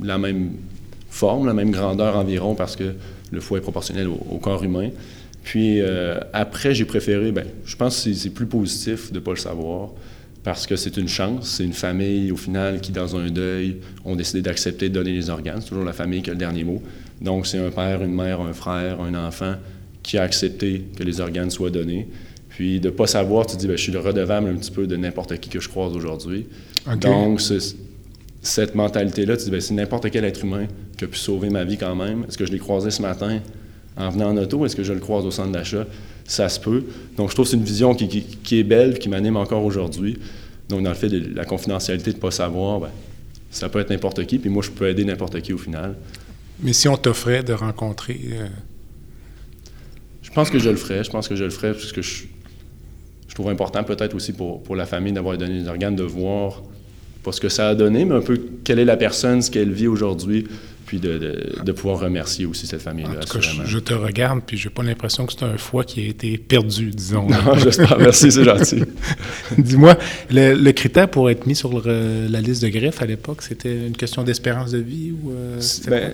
la 0.04 0.18
même 0.18 0.52
forme, 1.10 1.48
la 1.48 1.54
même 1.54 1.72
grandeur 1.72 2.18
environ, 2.18 2.56
parce 2.56 2.76
que 2.76 2.94
le 3.32 3.40
foie 3.40 3.60
est 3.60 3.62
proportionnel 3.62 4.08
au, 4.08 4.38
corps 4.38 4.64
humain. 4.64 4.90
Puis 5.44 5.80
euh, 5.80 6.20
après, 6.34 6.76
j'ai 6.76 6.86
préféré, 6.86 7.32
ben, 7.32 7.46
je 7.66 7.76
pense 7.76 8.04
que 8.04 8.14
c'est 8.14 8.30
plus 8.32 8.46
positif 8.46 9.12
de 9.12 9.20
ne 9.20 9.24
pas 9.24 9.32
le 9.32 9.38
savoir 9.38 9.92
parce 10.44 10.68
que 10.68 10.76
c'est 10.76 10.98
une 10.98 11.08
chance. 11.08 11.56
C'est 11.58 11.64
une 11.64 11.74
famille, 11.74 12.32
au 12.32 12.38
final, 12.38 12.82
qui, 12.82 12.92
dans 12.92 13.16
un 13.16 13.30
deuil, 13.30 13.78
ont 14.04 14.16
décidé 14.16 14.42
d'accepter 14.42 14.90
de 14.90 14.94
donner 14.94 15.14
les 15.14 15.30
organes. 15.30 15.62
C'est 15.62 15.70
toujours 15.70 15.86
la 15.86 15.94
famille 15.94 16.22
qui 16.22 16.30
a 16.30 16.34
le 16.34 16.40
dernier 16.40 16.66
mot. 16.66 16.82
Donc, 17.22 17.48
c'est 17.48 17.60
un 17.60 17.72
père, 17.72 18.02
une 18.02 18.14
mère, 18.14 18.42
un 18.42 18.54
frère, 18.54 19.00
un 19.02 19.14
enfant 19.16 19.56
qui 20.10 20.18
a 20.18 20.24
accepté 20.24 20.86
que 20.98 21.04
les 21.04 21.22
organes 21.22 21.52
soient 21.52 21.70
donnés. 21.70 22.08
Puis 22.50 22.80
de 22.80 22.90
ne 22.90 22.94
pas 22.94 23.06
savoir, 23.06 23.46
tu 23.46 23.56
te 23.56 23.62
dis, 23.62 23.68
ben, 23.68 23.78
je 23.78 23.84
suis 23.84 23.92
le 23.92 24.00
redevable 24.00 24.50
un 24.50 24.56
petit 24.56 24.72
peu 24.72 24.88
de 24.88 24.96
n'importe 24.96 25.38
qui 25.38 25.52
que 25.52 25.60
je 25.60 25.70
croise 25.70 25.96
aujourd'hui. 25.96 26.48
Donc, 27.00 27.40
cette 28.42 28.74
mentalité-là, 28.74 29.38
tu 29.38 29.44
dis, 29.44 29.52
ben, 29.52 29.62
c'est 29.62 29.76
n'importe 29.76 30.10
quel 30.10 30.26
être 30.26 30.44
humain 30.44 30.66
qui 30.98 31.04
a 31.06 31.08
pu 31.08 31.20
sauver 31.20 31.52
ma 31.52 31.64
vie 31.64 31.78
quand 31.78 31.96
même. 31.96 32.26
Est-ce 32.28 32.40
que 32.40 32.46
je 32.48 32.52
l'ai 32.52 32.58
croisé 32.58 32.90
ce 32.90 33.04
matin 33.04 33.40
en 33.98 34.10
venant 34.10 34.32
en 34.32 34.38
auto? 34.38 34.66
Est-ce 34.66 34.76
que 34.76 34.84
je 34.84 34.94
le 34.94 35.00
croise 35.00 35.26
au 35.28 35.32
centre 35.32 35.52
d'achat? 35.52 35.86
Ça 36.26 36.50
se 36.50 36.60
peut. 36.60 36.86
Donc, 37.16 37.30
je 37.30 37.36
trouve 37.36 37.46
que 37.46 37.52
c'est 37.52 37.58
une 37.58 37.64
vision 37.64 37.94
qui, 37.94 38.60
est 38.60 38.64
belle, 38.64 38.98
qui 38.98 39.10
m'anime 39.10 39.38
encore 39.38 39.64
aujourd'hui. 39.64 40.18
Donc, 40.70 40.82
dans 40.82 40.90
le 40.90 40.96
fait 40.96 41.10
de 41.10 41.36
la 41.36 41.46
confidentialité 41.46 42.10
de 42.10 42.16
ne 42.16 42.22
pas 42.22 42.32
savoir, 42.32 42.80
ben, 42.80 42.90
ça 43.52 43.70
peut 43.70 43.80
être 43.80 43.92
n'importe 43.92 44.26
qui, 44.26 44.40
puis 44.40 44.50
moi, 44.50 44.64
je 44.64 44.72
peux 44.72 44.90
aider 44.90 45.06
n'importe 45.06 45.40
qui 45.42 45.54
au 45.54 45.60
final. 45.60 45.94
Mais 46.64 46.74
si 46.74 46.88
on 46.88 46.98
t'offrait 46.98 47.44
de 47.44 47.54
rencontrer... 47.54 48.20
Euh, 48.32 48.48
je 50.30 50.34
pense 50.34 50.50
que 50.50 50.60
je 50.60 50.70
le 50.70 50.76
ferais. 50.76 51.04
Je 51.04 51.10
pense 51.10 51.28
que 51.28 51.36
je 51.36 51.44
le 51.44 51.50
ferais 51.50 51.74
parce 51.74 51.92
que 51.92 52.02
je, 52.02 52.24
je 53.28 53.34
trouve 53.34 53.50
important 53.50 53.84
peut-être 53.84 54.16
aussi 54.16 54.34
pour, 54.34 54.62
pour 54.62 54.76
la 54.76 54.86
famille 54.86 55.12
d'avoir 55.12 55.38
donné 55.38 55.62
des 55.62 55.68
organes, 55.68 55.96
de 55.96 56.04
voir 56.04 56.62
pas 57.24 57.32
ce 57.32 57.42
que 57.42 57.50
ça 57.50 57.70
a 57.70 57.76
donné, 57.76 58.06
mais 58.06 58.16
un 58.16 58.22
peu 58.22 58.40
quelle 58.64 58.80
est 58.80 58.86
la 58.86 58.96
personne, 58.96 59.42
ce 59.42 59.52
qu'elle 59.52 59.72
vit 59.72 59.88
aujourd'hui, 59.88 60.48
puis 60.90 61.00
de, 61.00 61.72
pouvoir 61.72 62.00
remercier 62.00 62.48
aussi 62.48 62.66
cette 62.66 62.82
famille-là. 62.82 63.20
Je, 63.64 63.78
te 63.78 63.94
regarde, 63.94 64.42
puis 64.44 64.58
j'ai 64.58 64.72
pas 64.72 64.82
l'impression 64.82 65.28
que 65.28 65.34
c'est 65.34 65.46
un 65.46 65.56
foie 65.56 65.84
qui 65.84 66.00
a 66.00 66.08
été 66.08 66.36
perdu, 66.40 66.90
disons. 66.90 67.28
Non, 67.30 67.54
j'espère. 67.64 68.00
Merci, 68.00 68.32
c'est 68.32 68.44
gentil. 68.44 68.82
Dis-moi, 69.60 69.96
le, 70.32 70.72
critère 70.72 71.08
pour 71.08 71.30
être 71.30 71.46
mis 71.46 71.56
sur 71.56 71.80
la 71.86 72.42
liste 72.42 72.64
de 72.64 72.70
greffe 72.70 73.04
à 73.04 73.06
l'époque, 73.06 73.44
c'était 73.44 73.86
une 73.86 73.96
question 73.96 74.24
d'espérance 74.24 74.72
de 74.72 74.80
vie 74.80 75.12
ou 75.12 75.30
euh, 75.30 75.62
ben, 75.88 76.14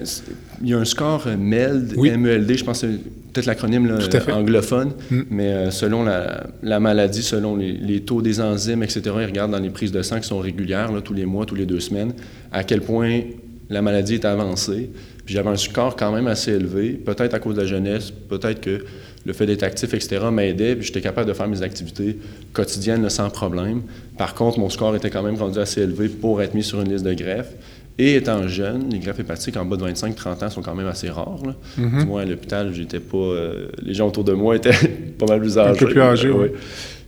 Il 0.61 0.67
y 0.67 0.73
a 0.73 0.77
un 0.77 0.83
score 0.83 1.23
euh, 1.25 1.37
MELD, 1.37 1.95
MELD, 1.95 2.57
je 2.57 2.65
pense 2.65 2.81
que 2.81 2.87
c'est 2.87 2.99
peut-être 3.31 3.45
l'acronyme 3.45 3.97
anglophone, 4.33 4.91
mm. 5.09 5.21
mais 5.29 5.53
euh, 5.53 5.71
selon 5.71 6.03
la, 6.03 6.79
maladie, 6.81 7.23
selon 7.23 7.55
les, 7.55 8.01
taux 8.01 8.21
des 8.21 8.41
enzymes, 8.41 8.83
etc., 8.83 9.01
ils 9.05 9.25
regardent 9.25 9.51
dans 9.51 9.59
les 9.59 9.69
prises 9.69 9.93
de 9.93 10.01
sang 10.01 10.19
qui 10.19 10.27
sont 10.27 10.39
régulières, 10.39 10.91
tous 11.01 11.13
les 11.13 11.25
mois, 11.25 11.45
tous 11.45 11.55
les 11.55 11.65
deux 11.65 11.79
semaines, 11.79 12.11
à 12.51 12.65
quel 12.65 12.81
point 12.81 13.21
la 13.69 13.81
maladie 13.81 14.15
est 14.15 14.25
avancée. 14.25 14.89
j'avais 15.25 15.49
un 15.49 15.55
score 15.55 15.95
quand 15.95 16.11
même 16.11 16.27
assez 16.27 16.51
élevé, 16.51 16.91
peut-être 16.91 17.33
à 17.33 17.39
cause 17.39 17.55
de 17.55 17.61
la 17.61 17.67
jeunesse, 17.67 18.11
peut-être 18.11 18.61
que 18.61 18.85
le 19.25 19.33
fait 19.33 19.45
d'être 19.47 19.63
actif, 19.63 19.93
etc., 19.93 20.19
m'aidait, 20.31 20.75
puis 20.75 20.85
j'étais 20.85 21.01
capable 21.01 21.27
de 21.27 21.33
faire 21.33 21.47
mes 21.47 21.63
activités 21.63 22.17
quotidiennes 22.53 23.09
sans 23.09 23.29
problème. 23.29 23.81
Par 24.17 24.35
contre, 24.35 24.59
mon 24.59 24.69
score 24.69 24.95
était 24.95 25.09
quand 25.09 25.23
même 25.23 25.35
rendu 25.35 25.57
assez 25.57 25.81
élevé 25.81 26.09
pour 26.09 26.41
être 26.41 26.53
mis 26.53 26.63
sur 26.63 26.79
une 26.81 26.91
liste 26.91 27.05
de 27.05 27.13
greffes. 27.13 27.53
Et 27.97 28.15
étant 28.15 28.47
jeune, 28.47 28.89
les 28.91 28.99
greffes 28.99 29.21
hépatiques 29.21 29.55
en 29.55 29.65
bas 29.65 29.77
de 29.77 29.85
25-30 29.85 30.45
ans 30.45 30.49
sont 30.49 30.61
quand 30.61 30.75
même 30.75 30.87
assez 30.87 31.09
rares. 31.09 31.41
Mm-hmm. 31.79 31.99
Du 31.99 32.05
moins, 32.05 32.21
à 32.21 32.25
l'hôpital, 32.25 32.73
j'étais 32.73 32.99
pas. 32.99 33.17
Euh, 33.17 33.67
les 33.81 33.93
gens 33.93 34.09
autour 34.09 34.25
de 34.25 34.33
moi 34.33 34.57
étaient 34.57 34.73
pas 35.17 35.25
mal 35.25 35.39
plus 35.39 35.57
âgés. 35.57 35.71
Un 35.71 35.75
peu 35.75 35.87
plus 35.87 36.01
âgés, 36.01 36.29
oui. 36.29 36.49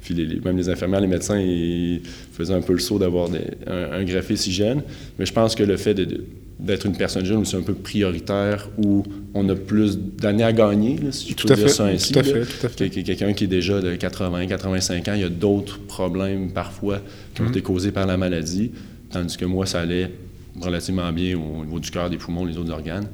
Puis 0.01 0.39
même 0.43 0.55
les 0.55 0.69
infirmières, 0.69 1.01
les 1.01 1.07
médecins, 1.07 1.37
ils 1.37 2.01
faisaient 2.31 2.53
un 2.53 2.61
peu 2.61 2.71
le 2.71 2.79
saut 2.79 2.97
d'avoir 2.97 3.29
un, 3.67 3.99
un, 3.99 4.03
greffé 4.05 4.37
si 4.37 4.53
jeune. 4.53 4.81
Mais 5.19 5.25
je 5.25 5.33
pense 5.33 5.53
que 5.53 5.63
le 5.63 5.75
fait 5.75 5.93
de, 5.93 6.23
d'être 6.59 6.85
une 6.87 6.97
personne 6.97 7.23
jeune 7.23 7.37
aussi 7.37 7.55
un 7.55 7.61
peu 7.61 7.73
prioritaire 7.73 8.69
où 8.77 9.03
on 9.33 9.47
a 9.49 9.55
plus 9.55 9.97
d'années 9.97 10.43
à 10.43 10.53
gagner, 10.53 10.99
si 11.11 11.31
je 11.31 11.35
peux 11.35 11.53
dire 11.53 11.69
ça 11.69 11.85
ainsi. 11.85 12.11
Tout 12.11 12.19
à 12.19 12.23
fait, 12.23 12.45
tout 12.45 12.65
à 12.65 12.69
fait. 12.69 12.89
Quelqu'un 12.89 13.33
qui 13.33 13.43
est 13.43 13.47
déjà 13.47 13.79
de 13.79 13.95
80, 13.95 14.47
85 14.47 15.07
ans, 15.07 15.13
il 15.13 15.21
y 15.21 15.23
a 15.23 15.29
d'autres 15.29 15.79
problèmes 15.79 16.51
parfois 16.51 16.99
qui 17.33 17.41
ont 17.41 17.45
mm-hmm. 17.45 17.49
été 17.49 17.61
causés 17.61 17.91
par 17.91 18.07
la 18.07 18.17
maladie, 18.17 18.71
tandis 19.11 19.37
que 19.37 19.45
moi, 19.45 19.67
ça 19.67 19.81
allait 19.81 20.11
relativement 20.59 21.11
bien 21.11 21.37
au 21.37 21.63
niveau 21.63 21.79
du 21.79 21.91
cœur, 21.91 22.09
des 22.09 22.17
poumons, 22.17 22.45
les 22.45 22.57
autres 22.57 22.71
organes. 22.71 23.07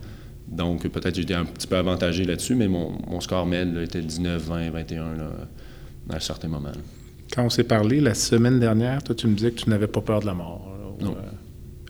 Donc, 0.47 0.87
peut-être 0.87 1.15
j'étais 1.15 1.33
un 1.33 1.45
petit 1.45 1.67
peu 1.67 1.75
avantagé 1.75 2.23
là-dessus, 2.23 2.55
mais 2.55 2.69
mon, 2.69 2.93
mon 3.09 3.19
score 3.19 3.45
MED 3.45 3.75
était 3.77 4.01
19, 4.01 4.41
20, 4.41 4.69
21 4.69 5.03
à 6.09 6.15
un 6.15 6.19
certain 6.19 6.47
moment. 6.47 6.71
Quand 7.33 7.43
on 7.43 7.49
s'est 7.49 7.63
parlé 7.63 7.99
la 7.99 8.13
semaine 8.13 8.59
dernière, 8.59 9.03
toi, 9.03 9.15
tu 9.15 9.27
me 9.27 9.35
disais 9.35 9.51
que 9.51 9.61
tu 9.61 9.69
n'avais 9.69 9.87
pas 9.87 10.01
peur 10.01 10.21
de 10.21 10.27
la 10.27 10.33
mort. 10.33 10.77
non. 11.01 11.11
Euh, 11.11 11.15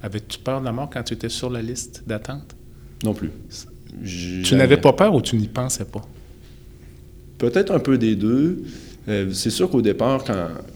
Avais-tu 0.03 0.37
peur 0.37 0.59
de 0.59 0.65
la 0.65 0.73
mort 0.73 0.89
quand 0.91 1.01
tu 1.01 1.13
étais 1.13 1.29
sur 1.29 1.49
la 1.49 1.61
liste 1.61 2.03
d'attente? 2.05 2.55
Non 3.05 3.13
plus. 3.13 3.31
Tu 4.03 4.55
n'avais 4.55 4.77
pas 4.77 4.91
peur 4.91 5.15
ou 5.15 5.21
tu 5.21 5.37
n'y 5.37 5.47
pensais 5.47 5.85
pas? 5.85 6.01
Peut-être 7.37 7.71
un 7.71 7.79
peu 7.79 7.97
des 7.97 8.15
deux. 8.15 8.63
Euh, 9.07 9.31
c'est 9.31 9.49
sûr 9.49 9.69
qu'au 9.69 9.81
départ, 9.81 10.23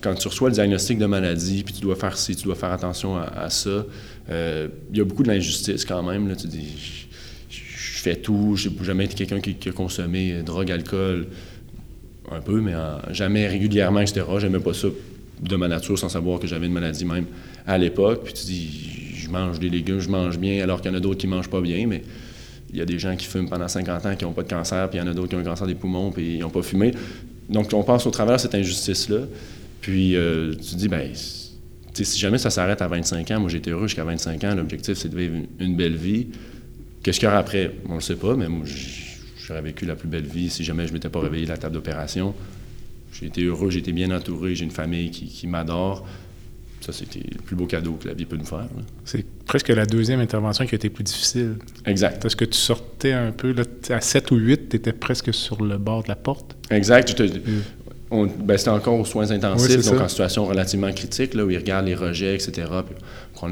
quand, 0.02 0.16
tu 0.16 0.28
reçois 0.30 0.50
le 0.50 0.56
diagnostic 0.56 0.98
de 0.98 1.06
maladie, 1.06 1.64
puis 1.64 1.74
tu 1.74 1.82
dois 1.82 1.96
faire 1.96 2.18
ci, 2.18 2.36
tu 2.38 2.46
dois 2.46 2.56
faire 2.56 2.72
attention 2.72 3.18
à, 3.18 3.50
ça, 3.50 3.86
euh, 4.30 4.68
il 4.92 4.98
y 4.98 5.02
a 5.02 5.04
beaucoup 5.04 5.24
de 5.24 5.30
l'injustice 5.30 5.84
quand 5.84 6.04
même. 6.04 6.30
Là. 6.30 6.36
Tu 6.36 6.48
dis, 6.48 7.08
je 7.50 8.00
fais 8.00 8.16
tout, 8.16 8.56
j'ai 8.56 8.72
jamais 8.82 9.06
été 9.06 9.26
quelqu'un 9.26 9.40
qui, 9.40 9.68
a 9.68 9.72
consommé 9.74 10.42
drogue, 10.42 10.72
alcool, 10.72 11.28
un 12.32 12.40
peu, 12.40 12.62
mais 12.62 12.74
jamais 13.12 13.48
régulièrement, 13.48 14.00
etc. 14.00 14.26
J'aimais 14.40 14.60
pas 14.60 14.74
ça 14.74 14.88
de 15.42 15.56
ma 15.56 15.68
nature 15.68 16.00
sans 16.00 16.10
savoir 16.10 16.40
que 16.40 16.48
j'avais 16.48 16.66
une 16.66 16.74
maladie 16.74 17.06
même 17.06 17.26
à 17.66 17.78
l'époque. 17.78 18.24
Puis 18.24 18.34
tu 18.34 18.46
dis, 18.46 18.87
je 19.28 19.32
mange 19.32 19.60
des 19.60 19.70
légumes, 19.70 20.00
je 20.00 20.10
mange 20.10 20.38
bien, 20.38 20.64
alors 20.64 20.82
qu'il 20.82 20.92
y 20.92 20.94
en 20.94 20.98
a 20.98 21.00
d'autres 21.00 21.20
qui 21.20 21.28
ne 21.28 21.36
mangent 21.36 21.50
pas 21.50 21.62
bien, 21.62 21.86
mais 21.88 22.02
il 22.70 22.78
y 22.78 22.82
a 22.82 22.86
des 22.86 23.00
gens 23.00 23.16
qui 23.16 23.26
fument 23.26 23.50
pendant 23.50 23.68
50 23.68 24.06
ans 24.06 24.16
qui 24.16 24.26
n'ont 24.26 24.34
pas 24.34 24.44
de 24.44 24.50
cancer, 24.50 24.90
puis 24.90 25.00
il 25.00 25.02
y 25.02 25.06
en 25.06 25.10
a 25.10 25.14
d'autres 25.14 25.30
qui 25.30 25.36
ont 25.36 25.40
un 25.40 25.44
cancer 25.44 25.68
des 25.68 25.76
poumons, 25.76 26.12
puis 26.12 26.36
ils 26.36 26.40
n'ont 26.40 26.50
pas 26.50 26.62
fumé. 26.62 26.92
Donc, 27.50 27.72
on 27.74 27.84
passe 27.84 28.06
au 28.06 28.12
travers 28.12 28.36
de 28.36 28.42
cette 28.42 28.56
injustice-là. 28.56 29.20
Puis, 29.82 30.16
euh, 30.16 30.54
tu 30.54 30.72
te 30.72 30.76
dis, 30.76 30.88
ben, 30.88 31.10
si 31.14 32.20
jamais 32.20 32.38
ça 32.38 32.50
s'arrête 32.50 32.82
à 32.82 32.88
25 32.88 33.32
ans, 33.32 33.40
moi 33.40 33.50
j'étais 33.50 33.72
heureux 33.72 33.88
jusqu'à 33.88 34.04
25 34.04 34.44
ans, 34.44 34.56
l'objectif 34.56 34.96
c'est 34.96 35.10
de 35.10 35.18
vivre 35.18 35.36
une, 35.60 35.76
belle 35.76 35.96
vie. 35.96 36.28
Qu'est-ce 37.02 37.20
qu'il 37.20 37.28
y 37.28 37.30
aura 37.30 37.40
après? 37.40 37.72
On 37.90 37.96
le 37.96 38.02
sait 38.02 38.16
pas, 38.16 38.36
mais 38.36 38.48
moi, 38.48 38.66
j'aurais 39.46 39.62
vécu 39.62 39.86
la 39.86 39.96
plus 39.96 40.08
belle 40.08 40.28
vie 40.28 40.50
si 40.50 40.64
jamais 40.64 40.84
je 40.84 40.90
ne 40.90 40.94
m'étais 40.96 41.10
pas 41.10 41.20
réveillé 41.20 41.46
à 41.46 41.52
la 41.52 41.58
table 41.58 41.74
d'opération. 41.74 42.36
J'ai 43.14 43.28
été 43.28 43.44
heureux, 43.44 43.72
j'ai 43.72 43.80
été 43.80 43.94
bien 43.94 44.12
entouré, 44.16 44.54
j'ai 44.54 44.66
une 44.66 44.72
famille 44.72 45.10
qui 45.10 45.48
m'adore. 45.48 46.06
Ça, 46.82 46.94
c'était 46.94 47.20
le 47.20 47.42
plus 47.42 47.56
beau 47.56 47.66
cadeau 47.66 47.94
que 47.94 48.08
la 48.08 48.14
vie 48.14 48.26
peut 48.26 48.38
nous 48.38 48.46
faire. 48.46 48.68
C'est 49.04 49.26
presque 49.46 49.70
la 49.70 49.86
deuxième 49.86 50.20
intervention 50.20 50.66
qui 50.66 50.76
a 50.76 50.78
été 50.78 50.90
plus 50.90 51.04
difficile. 51.04 51.56
Exact. 51.86 52.22
Parce 52.22 52.36
que 52.36 52.46
tu 52.46 52.58
sortais 52.58 53.14
un 53.14 53.32
peu, 53.32 53.52
là, 53.52 53.64
à 53.90 54.02
7 54.02 54.32
ou 54.32 54.36
8, 54.36 54.70
tu 54.70 54.76
étais 54.76 54.94
presque 54.94 55.34
sur 55.34 55.64
le 55.64 55.78
bord 55.78 56.04
de 56.04 56.10
la 56.10 56.16
porte. 56.16 56.56
Exact. 56.70 57.20
ben, 58.12 58.58
c'était 58.58 58.70
encore 58.70 59.00
aux 59.00 59.06
soins 59.06 59.32
intensifs, 59.32 59.86
donc 59.86 59.98
ça. 59.98 60.04
en 60.04 60.08
situation 60.08 60.46
relativement 60.46 60.92
critique, 60.94 61.34
là, 61.34 61.46
où 61.46 61.50
ils 61.50 61.58
regardent 61.58 61.88
les 61.88 61.96
rejets, 61.96 62.36
etc. 62.36 62.68
Puis, 62.86 62.96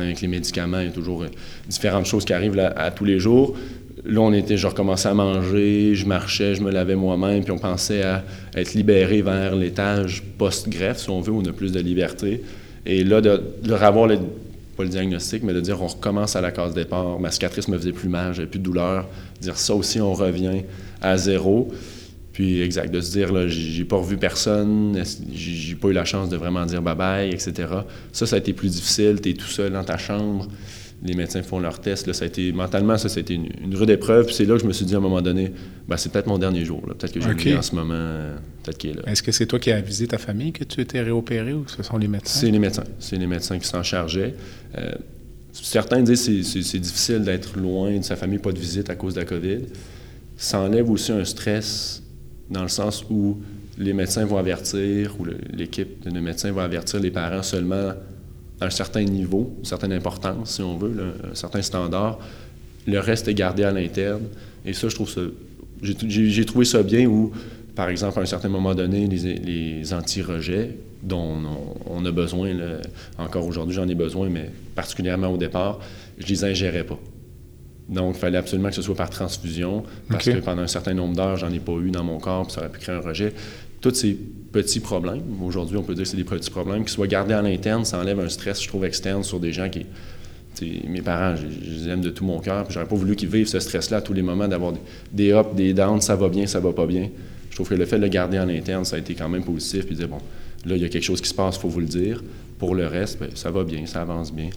avec 0.02 0.22
les 0.22 0.28
médicaments, 0.28 0.80
il 0.80 0.86
y 0.86 0.90
a 0.90 0.94
toujours 0.94 1.24
euh, 1.24 1.28
différentes 1.68 2.06
choses 2.06 2.26
qui 2.26 2.34
arrivent 2.34 2.56
là, 2.56 2.74
à 2.78 2.92
tous 2.92 3.06
les 3.06 3.20
jours. 3.20 3.58
Là, 4.06 4.22
on 4.22 4.34
était, 4.34 4.56
je 4.56 4.68
recommençais 4.68 5.10
à 5.10 5.14
manger, 5.16 5.96
je 5.96 6.06
marchais, 6.06 6.54
je 6.54 6.62
me 6.62 6.70
lavais 6.70 6.96
moi-même, 6.96 7.44
puis 7.44 7.52
on 7.52 7.58
pensait 7.58 8.04
à 8.04 8.24
être 8.56 8.76
libéré 8.76 9.24
vers 9.24 9.56
l'étage 9.56 10.24
post-greffe, 10.38 11.00
si 11.00 11.10
on 11.10 11.22
veut, 11.22 11.32
où 11.32 11.42
on 11.42 11.46
a 11.46 11.54
plus 11.54 11.72
de 11.72 11.80
liberté. 11.80 12.42
Et 12.86 13.04
là, 13.04 13.22
de, 13.22 13.42
de 13.64 13.74
avoir 13.74 14.08
le, 14.08 14.20
pas 14.76 14.84
le 14.84 14.90
diagnostic, 14.90 15.44
mais 15.44 15.54
de 15.54 15.62
dire 15.62 15.82
on 15.82 15.88
recommence 15.88 16.36
à 16.36 16.42
la 16.42 16.52
case 16.52 16.74
départ, 16.74 17.20
ma 17.20 17.32
cicatrice 17.32 17.68
me 17.68 17.78
faisait 17.78 17.92
plus 17.92 18.10
mal, 18.10 18.34
j'avais 18.34 18.48
plus 18.48 18.60
de 18.60 18.64
douleur, 18.64 19.08
dire 19.42 19.58
ça 19.58 19.74
aussi, 19.74 20.00
on 20.02 20.14
revient 20.14 20.64
à 21.02 21.18
zéro. 21.18 21.72
Puis, 22.34 22.62
exact, 22.62 22.92
de 22.92 23.00
se 23.00 23.12
dire, 23.12 23.32
là, 23.32 23.48
j'ai 23.48 23.86
pas 23.86 23.96
revu 23.96 24.18
personne, 24.18 25.02
j'ai 25.34 25.76
pas 25.76 25.88
eu 25.88 25.94
la 25.94 26.04
chance 26.04 26.28
de 26.28 26.36
vraiment 26.36 26.66
dire 26.66 26.82
bye-bye, 26.82 27.34
etc. 27.34 27.54
Ça, 28.12 28.26
ça 28.26 28.36
a 28.36 28.40
été 28.40 28.52
plus 28.52 28.74
difficile, 28.74 29.22
tu 29.22 29.30
es 29.30 29.34
tout 29.34 29.48
seul 29.48 29.72
dans 29.72 29.86
ta 29.86 29.98
chambre, 29.98 30.46
les 31.06 31.14
médecins 31.14 31.44
font 31.44 31.60
leurs 31.60 31.80
tests, 31.80 32.08
là, 32.08 32.14
ça 32.14 32.26
a 32.26 32.28
été, 32.28 32.52
mentalement, 32.52 32.98
ça, 32.98 33.10
ça 33.10 33.20
a 33.20 33.22
été 33.22 33.36
une, 33.36 33.48
une 33.64 33.76
rude 33.76 33.90
épreuve. 33.90 34.26
Puis 34.26 34.36
c'est 34.36 34.46
là 34.46 34.56
que 34.56 34.62
je 34.62 34.68
me 34.68 34.74
suis 34.74 34.86
dit 34.86 34.96
à 34.96 34.98
un 34.98 35.02
moment 35.02 35.22
donné, 35.22 35.52
ben, 35.88 35.98
c'est 35.98 36.12
peut-être 36.12 36.28
mon 36.28 36.38
dernier 36.38 36.66
jour, 36.66 36.82
peut-être 36.82 37.14
que 37.14 37.22
j'ai 37.22 37.30
okay. 37.30 37.56
en 37.56 37.62
ce 37.62 37.76
moment, 37.76 38.34
peut-être 38.64 38.78
qu'il 38.78 38.90
est 38.92 38.94
là. 38.94 39.04
Est-ce 39.06 39.22
que 39.22 39.32
c'est 39.32 39.46
toi 39.46 39.60
qui 39.60 39.72
as 39.72 39.78
avisé 39.78 40.08
ta 40.08 40.18
famille 40.18 40.52
que 40.52 40.64
tu 40.64 40.82
étais 40.82 41.02
réopéré 41.02 41.54
ou 41.54 41.66
ce 41.68 41.84
sont 41.84 41.98
les 41.98 42.08
médecins? 42.08 42.40
C'est 42.40 42.52
les 42.52 42.60
médecins, 42.60 42.84
c'est 43.00 43.18
les 43.18 43.28
médecins 43.28 43.60
qui 43.60 43.68
s'en 43.68 43.84
chargeaient. 43.84 44.34
Euh, 44.78 44.92
certains 45.54 46.02
disent 46.02 46.26
que 46.26 46.62
c'est 46.62 46.80
difficile 46.80 47.24
d'être 47.24 47.58
loin 47.58 47.98
de 47.98 48.04
sa 48.04 48.16
famille, 48.16 48.40
pas 48.40 48.52
de 48.52 48.60
visite 48.60 48.90
à 48.90 48.96
cause 48.96 49.14
de 49.14 49.20
la 49.20 49.26
COVID. 49.26 49.60
Ça 50.38 50.60
enlève 50.60 50.90
aussi 50.90 51.12
un 51.12 51.24
stress 51.24 52.02
dans 52.50 52.64
le 52.64 52.68
sens 52.68 53.06
où 53.10 53.38
les 53.78 53.94
médecins 53.94 54.26
vont 54.26 54.38
avertir, 54.38 55.16
ou 55.20 55.26
l'équipe 55.54 56.04
de 56.04 56.10
nos 56.10 56.22
médecins 56.22 56.52
va 56.52 56.64
avertir 56.64 57.00
les 57.00 57.12
parents 57.12 57.44
seulement 57.44 57.94
un 58.66 58.70
certain 58.70 59.04
niveau, 59.04 59.56
une 59.60 59.66
certaine 59.66 59.94
importance, 59.94 60.56
si 60.56 60.62
on 60.62 60.78
veut, 60.78 60.94
là, 60.94 61.04
un 61.32 61.36
certain 61.36 61.62
standard. 61.62 62.20
Le 62.88 63.00
reste 63.00 63.28
est 63.28 63.34
gardé 63.34 63.64
à 63.64 63.72
l'interne. 63.72 64.24
Et 64.66 64.74
ça, 64.74 64.90
je 64.90 64.96
trouve 64.96 65.10
ça. 65.10 65.22
J'ai 65.82 66.46
trouvé 66.46 66.66
ça 66.66 66.84
bien 66.84 67.06
où, 67.06 67.32
par 67.76 67.90
exemple, 67.90 68.20
à 68.20 68.22
un 68.22 68.26
certain 68.26 68.50
moment 68.50 68.74
donné, 68.74 69.08
les, 69.08 69.36
les 69.36 69.94
anti-rejets, 69.94 70.78
dont 71.04 71.38
on, 71.88 71.98
on, 71.98 72.06
a 72.06 72.12
besoin, 72.12 72.54
là, 72.54 72.78
encore 73.18 73.46
aujourd'hui, 73.46 73.76
j'en 73.76 73.88
ai 73.88 73.96
besoin, 73.96 74.30
mais 74.30 74.50
particulièrement 74.74 75.28
au 75.28 75.38
départ, 75.38 75.80
je 76.18 76.28
les 76.28 76.44
ingérais 76.44 76.84
pas. 76.84 76.98
Donc, 77.88 78.16
il 78.16 78.20
fallait 78.20 78.38
absolument 78.38 78.70
que 78.70 78.76
ce 78.76 78.82
soit 78.82 78.96
par 78.96 79.10
transfusion, 79.10 79.84
parce 80.10 80.26
que 80.26 80.40
pendant 80.40 80.64
un 80.64 80.68
certain 80.68 80.94
nombre 80.94 81.16
d'heures, 81.16 81.38
j'en 81.38 81.52
ai 81.52 81.60
pas 81.60 81.74
eu 81.74 81.92
dans 81.92 82.04
mon 82.04 82.18
corps, 82.18 82.46
puis 82.48 82.54
ça 82.54 82.62
aurait 82.62 82.72
pu 82.72 82.80
créer 82.80 82.96
un 82.96 83.02
rejet. 83.02 83.34
Tous 83.82 83.94
ces 83.94 84.18
petits 84.56 84.80
problèmes, 84.80 85.22
aujourd'hui, 85.44 85.76
on 85.76 85.84
peut 85.84 85.94
dire 85.94 86.04
que 86.04 86.10
c'est 86.10 86.16
des 86.16 86.24
petits 86.24 86.50
problèmes, 86.50 86.86
qui 86.86 86.94
soient 86.94 87.08
gardés 87.08 87.34
à 87.34 87.42
l'interne, 87.42 87.84
ça 87.84 88.00
enlève 88.00 88.22
un 88.22 88.30
stress, 88.30 88.64
je 88.64 88.70
trouve, 88.70 88.86
externe 88.86 89.22
sur 89.22 89.40
des 89.40 89.52
gens 89.52 89.70
qui. 89.70 89.86
Mes 90.88 91.02
parents, 91.02 91.36
je, 91.36 91.46
les 91.48 91.90
aime 91.90 92.00
de 92.00 92.10
tout 92.10 92.24
mon 92.24 92.40
cœur, 92.40 92.66
j'aurais 92.70 92.86
pas 92.86 92.96
voulu 92.96 93.18
qu'ils 93.18 93.28
vivent 93.28 93.48
ce 93.48 93.60
stress-là 93.60 93.98
à 93.98 94.02
tous 94.02 94.14
les 94.14 94.22
moments, 94.22 94.48
d'avoir 94.48 94.72
des, 95.12 95.34
ups, 95.34 95.54
des 95.54 95.74
downs, 95.74 96.00
ça 96.00 96.16
va 96.16 96.30
bien, 96.30 96.48
ça 96.48 96.62
va 96.62 96.72
pas 96.72 96.86
bien. 96.86 97.10
Je 97.50 97.56
trouve 97.56 97.68
que 97.68 97.76
le 97.76 97.86
fait 97.86 97.98
de 97.98 98.04
le 98.04 98.08
garder 98.08 98.40
en 98.40 98.48
interne, 98.48 98.86
ça 98.86 98.96
a 98.96 99.00
été 99.00 99.16
quand 99.16 99.28
même 99.28 99.44
positif, 99.44 99.86
puis 99.86 99.98
dire, 99.98 100.08
bon, 100.08 100.20
là, 100.66 100.78
il 100.78 100.82
y 100.82 100.86
a 100.86 100.90
quelque 100.90 101.04
chose 101.04 101.20
qui 101.20 101.28
se 101.28 101.34
passe, 101.34 101.58
il 101.58 101.60
faut 101.60 101.68
vous 101.68 101.82
le 101.82 101.88
dire. 101.88 102.24
Pour 102.58 102.74
le 102.74 102.88
reste, 102.88 103.20
ben, 103.20 103.28
ça 103.36 103.52
va 103.52 103.66
bien, 103.66 103.86
ça 103.86 104.02
avance 104.02 104.34
bien, 104.34 104.50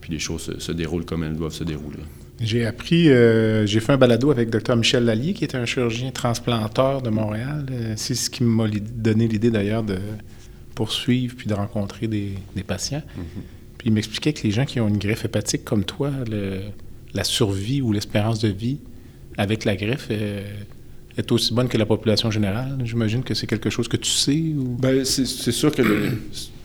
puis 0.00 0.12
les 0.12 0.20
choses 0.20 0.42
se, 0.42 0.60
se 0.60 0.70
déroulent 0.70 1.04
comme 1.04 1.24
elles 1.24 1.34
doivent 1.34 1.52
se 1.52 1.64
dérouler. 1.64 1.98
J'ai 2.40 2.64
appris, 2.64 3.10
euh, 3.10 3.66
j'ai 3.66 3.80
fait 3.80 3.92
un 3.92 3.98
balado 3.98 4.30
avec 4.30 4.48
Dr 4.48 4.74
Michel 4.74 5.04
Lallier, 5.04 5.34
qui 5.34 5.44
est 5.44 5.54
un 5.54 5.66
chirurgien 5.66 6.10
transplanteur 6.10 7.02
de 7.02 7.10
Montréal. 7.10 7.66
Euh, 7.70 7.92
c'est 7.96 8.14
ce 8.14 8.30
qui 8.30 8.42
m'a 8.42 8.66
donné 8.68 9.28
l'idée 9.28 9.50
d'ailleurs 9.50 9.82
de 9.82 9.98
poursuivre 10.74 11.34
puis 11.36 11.46
de 11.46 11.54
rencontrer 11.54 12.06
des, 12.06 12.32
des 12.56 12.62
patients. 12.62 13.02
Mhm. 13.16 13.42
Puis 13.76 13.88
il 13.88 13.92
m'expliquait 13.92 14.32
que 14.32 14.42
les 14.42 14.50
gens 14.52 14.64
qui 14.64 14.80
ont 14.80 14.88
une 14.88 14.98
greffe 14.98 15.26
hépatique 15.26 15.64
comme 15.64 15.84
toi, 15.84 16.10
le, 16.30 16.60
la 17.12 17.24
survie 17.24 17.82
ou 17.82 17.92
l'espérance 17.92 18.38
de 18.38 18.48
vie 18.48 18.78
avec 19.36 19.66
la 19.66 19.76
greffe 19.76 20.08
euh, 20.10 20.42
est 21.18 21.30
aussi 21.32 21.52
bonne 21.52 21.68
que 21.68 21.76
la 21.76 21.86
population 21.86 22.30
générale. 22.30 22.78
J'imagine 22.84 23.22
que 23.22 23.34
c'est 23.34 23.46
quelque 23.46 23.68
chose 23.68 23.88
que 23.88 23.96
tu 23.98 24.10
sais 24.10 24.32
ou... 24.32 24.76
Ben, 24.78 25.04
c'est 25.04 25.26
sûr 25.26 25.74
que 25.74 25.82
le, 25.82 26.12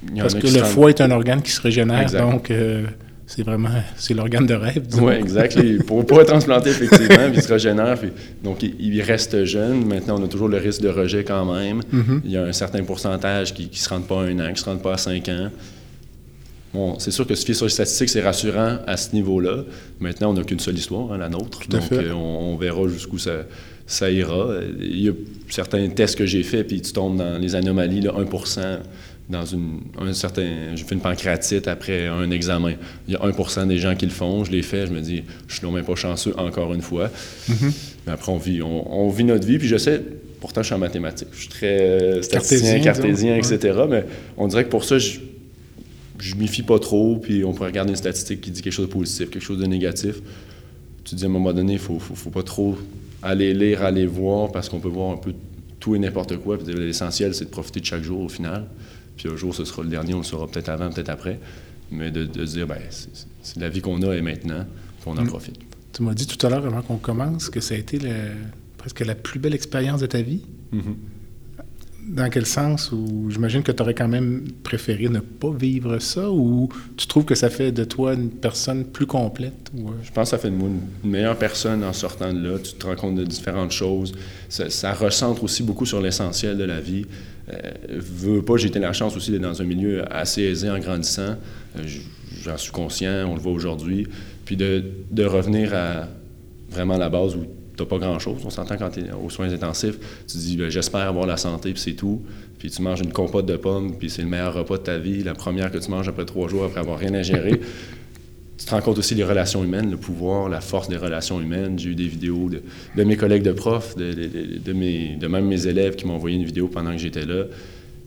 il 0.09 0.17
y 0.17 0.21
en 0.21 0.23
Parce 0.23 0.35
que 0.35 0.47
le 0.47 0.63
foie 0.63 0.89
est 0.89 1.01
un 1.01 1.11
organe 1.11 1.41
qui 1.41 1.51
se 1.51 1.61
régénère, 1.61 2.01
Exact. 2.01 2.21
donc 2.21 2.51
euh, 2.51 2.85
c'est 3.27 3.43
vraiment 3.43 3.69
c'est 3.97 4.13
l'organe 4.13 4.45
de 4.45 4.53
rêve. 4.53 4.83
Oui, 5.01 5.13
exact. 5.13 5.55
Les- 5.55 5.77
pour 5.79 6.05
pas 6.05 6.21
être 6.21 6.27
transplanté, 6.27 6.69
effectivement, 6.69 7.29
puis 7.29 7.38
il 7.38 7.41
se 7.41 7.51
régénère. 7.51 7.97
puis- 7.99 8.11
donc, 8.43 8.61
il, 8.63 8.75
il 8.79 9.01
reste 9.01 9.45
jeune. 9.45 9.85
Maintenant, 9.85 10.19
on 10.19 10.23
a 10.23 10.27
toujours 10.27 10.47
le 10.47 10.57
risque 10.57 10.81
de 10.81 10.89
rejet 10.89 11.23
quand 11.23 11.51
même. 11.53 11.81
Mhm. 11.91 12.21
Il 12.23 12.31
y 12.31 12.38
a 12.38 12.43
un 12.43 12.51
certain 12.53 12.83
pourcentage 12.83 13.53
qui 13.53 13.69
ne 13.71 13.75
se 13.75 13.89
rendent 13.89 14.07
pas 14.07 14.21
à 14.21 14.25
un 14.25 14.39
an, 14.39 14.45
qui 14.47 14.51
ne 14.51 14.57
se 14.57 14.65
rendent 14.65 14.81
pas 14.83 14.93
à 14.93 14.97
cinq 14.97 15.27
ans. 15.29 15.49
Bon, 16.73 16.99
c'est 16.99 17.11
sûr 17.11 17.25
que 17.25 17.35
se 17.35 17.45
fier 17.45 17.53
sur 17.55 17.65
les 17.65 17.71
statistiques, 17.71 18.09
c'est 18.09 18.21
rassurant 18.21 18.79
à 18.85 18.97
ce 18.97 19.13
niveau-là. 19.15 19.63
Maintenant, 19.99 20.31
on 20.31 20.33
n'a 20.33 20.43
qu'une 20.43 20.59
seule 20.59 20.75
histoire, 20.77 21.13
hein, 21.13 21.17
la 21.17 21.29
nôtre. 21.29 21.59
Tout 21.61 21.75
à 21.77 21.79
donc, 21.79 21.88
fait. 21.89 21.95
euh, 21.95 22.13
on, 22.13 22.53
on 22.53 22.57
verra 22.57 22.85
jusqu'où 22.89 23.17
ça, 23.17 23.43
ça 23.88 24.11
ira. 24.11 24.49
Il 24.81 24.99
y 25.01 25.07
a 25.09 25.13
certains 25.49 25.88
tests 25.89 26.17
que 26.17 26.25
j'ai 26.25 26.43
faits, 26.43 26.67
puis 26.67 26.81
tu 26.81 26.91
tombes 26.91 27.17
dans 27.17 27.38
les 27.39 27.55
anomalies, 27.55 28.01
là, 28.01 28.13
1 28.17 28.25
dans 29.29 29.45
une, 29.45 29.81
un 29.99 30.13
certain... 30.13 30.75
J'ai 30.75 30.83
fait 30.83 30.95
une 30.95 31.01
pancréatite 31.01 31.67
après 31.67 32.07
un 32.07 32.29
examen. 32.31 32.73
Il 33.07 33.13
y 33.13 33.17
a 33.17 33.19
1% 33.19 33.67
des 33.67 33.77
gens 33.77 33.95
qui 33.95 34.05
le 34.05 34.11
font. 34.11 34.43
Je 34.43 34.51
l'ai 34.51 34.61
fait, 34.61 34.88
je 34.88 34.91
me 34.91 35.01
dis, 35.01 35.23
je 35.47 35.55
suis 35.55 35.65
non 35.65 35.71
même 35.71 35.85
pas 35.85 35.95
chanceux 35.95 36.33
encore 36.38 36.73
une 36.73 36.81
fois. 36.81 37.09
Mhm. 37.49 37.71
Mais 38.05 38.13
après, 38.13 38.31
on 38.31 38.38
vit, 38.38 38.61
on, 38.61 39.05
on 39.05 39.09
vit 39.09 39.23
notre 39.23 39.47
vie, 39.47 39.57
puis 39.57 39.67
je 39.67 39.77
sais, 39.77 40.01
pourtant, 40.39 40.61
je 40.61 40.67
suis 40.67 40.75
en 40.75 40.79
mathématiques. 40.79 41.29
Je 41.33 41.39
suis 41.39 41.49
très 41.49 41.79
euh, 41.81 42.21
statisticien, 42.21 42.79
Cartésien, 42.81 43.38
disons. 43.38 43.55
etc. 43.55 43.79
Mais 43.89 44.05
on 44.38 44.47
dirait 44.47 44.65
que 44.65 44.69
pour 44.69 44.83
ça, 44.83 44.99
je 44.99 45.19
je 46.19 46.35
m'y 46.35 46.47
fie 46.47 46.63
pas 46.63 46.79
trop, 46.79 47.17
puis 47.17 47.43
on 47.43 47.53
pourrait 47.53 47.69
regarder 47.69 47.91
une 47.91 47.97
statistique 47.97 48.41
qui 48.41 48.51
dit 48.51 48.61
quelque 48.61 48.73
chose 48.73 48.88
de 48.88 48.91
positif, 48.91 49.29
quelque 49.29 49.43
chose 49.43 49.59
de 49.59 49.65
négatif. 49.65 50.15
Tu 51.03 51.11
te 51.11 51.15
dis 51.15 51.23
à 51.23 51.27
un 51.27 51.31
moment 51.31 51.53
donné, 51.53 51.73
il 51.73 51.79
faut, 51.79 51.99
faut, 51.99 52.15
faut 52.15 52.29
pas 52.29 52.43
trop 52.43 52.77
aller 53.21 53.53
lire, 53.53 53.83
aller 53.83 54.05
voir, 54.05 54.51
parce 54.51 54.69
qu'on 54.69 54.79
peut 54.79 54.89
voir 54.89 55.11
un 55.11 55.17
peu 55.17 55.33
tout 55.79 55.95
et 55.95 55.99
n'importe 55.99 56.38
quoi. 56.38 56.57
L'essentiel, 56.65 57.33
c'est 57.35 57.45
de 57.45 57.49
profiter 57.49 57.79
de 57.79 57.85
chaque 57.85 58.03
jour 58.03 58.21
au 58.21 58.29
final. 58.29 58.65
Puis 59.17 59.30
un 59.30 59.36
jour, 59.36 59.54
ce 59.56 59.65
sera 59.65 59.84
le 59.84 59.89
dernier, 59.89 60.13
on 60.13 60.19
le 60.19 60.23
saura 60.23 60.47
peut-être 60.47 60.69
avant, 60.69 60.89
peut-être 60.89 61.10
après. 61.10 61.39
Mais 61.91 62.12
de, 62.12 62.25
de 62.25 62.45
se 62.45 62.54
dire, 62.54 62.67
ben, 62.67 62.80
c'est 62.89 63.60
la 63.60 63.69
vie 63.69 63.82
qu'on 63.82 64.01
a 64.01 64.13
et 64.15 64.21
maintenant, 64.21 64.65
qu'on 65.04 65.17
en 65.17 65.23
Mm. 65.23 65.28
profite. 65.28 65.58
Tu 65.93 66.04
m'as 66.04 66.13
dit 66.13 66.28
tout 66.28 66.45
à 66.45 66.49
l'heure, 66.49 66.65
avant 66.65 66.82
qu'on 66.82 66.97
commence, 66.97 67.49
que 67.49 67.60
ça 67.62 67.75
a 67.75 67.78
été 67.78 67.99
le- 67.99 68.10
presque 68.78 68.99
la 69.01 69.15
plus 69.15 69.39
belle 69.39 69.54
expérience 69.54 70.01
de 70.01 70.08
ta 70.08 70.21
vie. 70.21 70.41
Dans 72.08 72.30
quel 72.30 72.45
sens? 72.45 72.91
Ou 72.91 73.32
j'imagine 73.32 73.63
que 73.63 73.71
tu 73.71 73.82
aurais 73.82 73.95
quand 73.95 74.08
même 74.08 74.43
préféré 74.62 75.10
ne 75.10 75.19
pas 75.21 75.49
vivre 75.51 75.97
ça 75.97 76.30
ou 76.30 76.69
tu 76.97 77.08
trouves 77.08 77.25
que 77.25 77.34
ça 77.34 77.49
fait 77.49 77.71
de 77.71 77.84
toi 77.84 78.13
une 78.13 78.30
personne 78.30 78.86
plus 78.86 79.08
complète? 79.08 79.71
Ou, 79.75 79.88
euh, 79.89 79.91
Je 80.04 80.12
pense 80.12 80.25
que 80.30 80.32
ça 80.32 80.38
fait 80.38 80.51
de 80.51 80.56
moi 80.56 80.67
une- 80.69 80.82
une 81.04 81.10
meilleure 81.10 81.38
personne 81.38 81.84
en 81.84 81.93
sortant 81.93 82.32
de 82.32 82.47
là. 82.47 82.60
Tu 82.60 82.73
te 82.73 82.86
rends 82.86 82.95
compte 82.95 83.15
de 83.15 83.23
différentes 83.23 83.71
choses. 83.71 84.13
Ça, 84.49 84.69
ça 84.69 84.93
recentre 84.93 85.43
aussi 85.43 85.63
beaucoup 85.63 85.88
sur 85.88 85.99
l'essentiel 85.99 86.58
de 86.60 86.63
la 86.63 86.80
vie. 86.80 87.06
Euh, 87.49 87.71
veux 87.99 88.41
pas, 88.41 88.58
j'ai 88.58 88.67
été 88.67 88.79
la 88.79 88.93
chance 88.93 89.15
aussi 89.15 89.31
d'être 89.31 89.41
dans 89.41 89.62
un 89.62 89.65
milieu 89.65 90.03
assez 90.13 90.41
aisé 90.41 90.69
en 90.69 90.79
grandissant. 90.79 91.36
Euh, 91.77 91.84
J'en 92.43 92.58
suis 92.58 92.71
conscient, 92.71 93.27
on 93.27 93.34
le 93.36 93.39
voit 93.39 93.53
aujourd'hui. 93.53 94.08
Puis 94.45 94.55
de, 94.55 94.84
de 95.10 95.25
revenir 95.25 95.73
à 95.73 96.08
vraiment 96.69 96.97
la 96.97 97.10
base 97.10 97.36
où 97.36 97.45
tu 97.75 97.84
n'as 97.84 97.89
pas 97.89 97.97
grand-chose. 97.97 98.41
On 98.45 98.49
s'entend 98.49 98.77
quand 98.77 98.89
tu 98.89 99.01
es 99.01 99.12
aux 99.12 99.29
soins 99.29 99.51
intensifs. 99.51 99.97
Tu 100.27 100.38
dis, 100.38 100.58
ben, 100.58 100.69
j'espère 100.69 101.01
avoir 101.01 101.25
la 101.25 101.38
santé, 101.38 101.71
puis 101.71 101.81
c'est 101.81 101.93
tout. 101.93 102.21
Puis 102.60 102.69
tu 102.69 102.81
manges 102.81 103.01
une 103.01 103.12
compote 103.12 103.45
de 103.45 103.58
pommes, 103.58 103.97
puis 103.97 104.10
c'est 104.10 104.21
le 104.21 104.27
meilleur 104.27 104.53
repas 104.53 104.77
de 104.77 104.84
ta 104.84 104.97
vie, 104.97 105.23
la 105.23 105.34
première 105.34 105.71
que 105.71 105.77
tu 105.77 105.89
manges 105.89 106.08
après 106.08 106.25
trois 106.25 106.47
jours, 106.47 106.63
après 106.63 106.79
avoir 106.79 106.99
rien 106.99 107.21
gérer. 107.21 107.60
Tu 108.57 108.65
te 108.65 108.71
rends 108.71 108.81
compte 108.81 108.97
aussi 108.97 109.15
des 109.15 109.23
relations 109.23 109.63
humaines, 109.63 109.91
le 109.91 109.97
pouvoir, 109.97 110.47
la 110.47 110.61
force 110.61 110.87
des 110.87 110.97
relations 110.97 111.41
humaines. 111.41 111.77
J'ai 111.77 111.89
eu 111.89 111.95
des 111.95 112.07
vidéos 112.07 112.49
de, 112.49 113.03
mes 113.03 113.17
collègues 113.17 113.43
de 113.43 113.51
profs, 113.51 113.95
de, 113.97 115.27
même 115.27 115.45
mes 115.45 115.67
élèves 115.67 115.95
qui 115.95 116.05
m'ont 116.05 116.15
envoyé 116.15 116.37
une 116.37 116.45
vidéo 116.45 116.67
pendant 116.67 116.91
que 116.91 116.97
j'étais 116.97 117.25
là. 117.25 117.43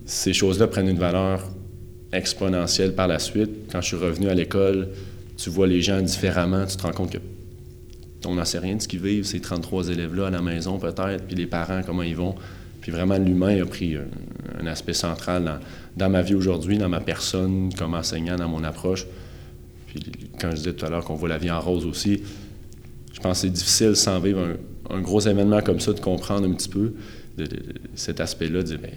Ces 0.06 0.32
choses-là 0.32 0.66
prennent 0.66 0.88
une 0.88 0.98
valeur 0.98 1.44
exponentielle 2.12 2.94
par 2.94 3.08
la 3.08 3.18
suite. 3.18 3.50
Quand 3.70 3.82
je 3.82 3.88
suis 3.88 3.96
revenu 3.96 4.28
à 4.28 4.34
l'école, 4.34 4.88
tu 5.37 5.50
vois 5.50 5.66
les 5.66 5.82
gens 5.82 6.00
différemment, 6.00 6.64
tu 6.64 6.76
te 6.76 6.82
rends 6.82 6.92
compte 6.92 7.12
que 7.12 7.18
on 8.26 8.34
n'en 8.34 8.44
sait 8.44 8.58
rien 8.58 8.76
de 8.76 8.82
ce 8.82 8.88
qu'ils 8.88 9.00
vivent, 9.00 9.24
ces 9.24 9.40
33 9.40 9.90
élèves-là 9.90 10.26
à 10.26 10.30
la 10.30 10.42
maison 10.42 10.78
peut-être, 10.78 11.24
puis 11.24 11.37
les 11.37 11.46
parents, 11.46 11.82
comment 11.87 12.02
ils 12.02 12.16
vont. 12.16 12.34
Puis 12.80 12.90
vraiment, 12.90 13.16
l'humain 13.18 13.62
a 13.62 13.66
pris 13.66 13.96
un, 13.96 14.66
aspect 14.66 14.94
central 14.94 15.61
dans 15.96 16.08
ma 16.08 16.22
vie 16.22 16.34
aujourd'hui, 16.34 16.78
dans 16.78 16.88
ma 16.88 17.00
personne, 17.00 17.70
comme 17.76 17.94
enseignant, 17.94 18.37
dans 18.37 18.48
mon 18.48 18.64
approche. 18.64 19.06
Quand 20.40 20.50
je 20.50 20.56
disais 20.56 20.72
tout 20.72 20.87
à 20.87 20.90
l'heure 20.90 21.04
qu'on 21.04 21.14
voit 21.14 21.28
la 21.28 21.38
vie 21.38 21.50
en 21.50 21.61
rose 21.61 21.87
aussi, 21.87 22.22
je 23.12 23.20
pense 23.20 23.40
que 23.40 23.46
c'est 23.46 23.52
difficile 23.52 23.96
sans 23.96 24.20
vivre 24.20 24.56
un, 24.90 25.00
gros 25.00 25.20
événement 25.20 25.61
comme 25.61 25.80
ça 25.80 25.92
de 25.92 26.00
comprendre 26.00 26.48
un 26.48 26.52
petit 26.52 26.68
peu 26.68 26.94
cet 27.94 28.20
aspect-là, 28.20 28.62
de 28.62 28.66
dire, 28.68 28.78
ben, 28.80 28.90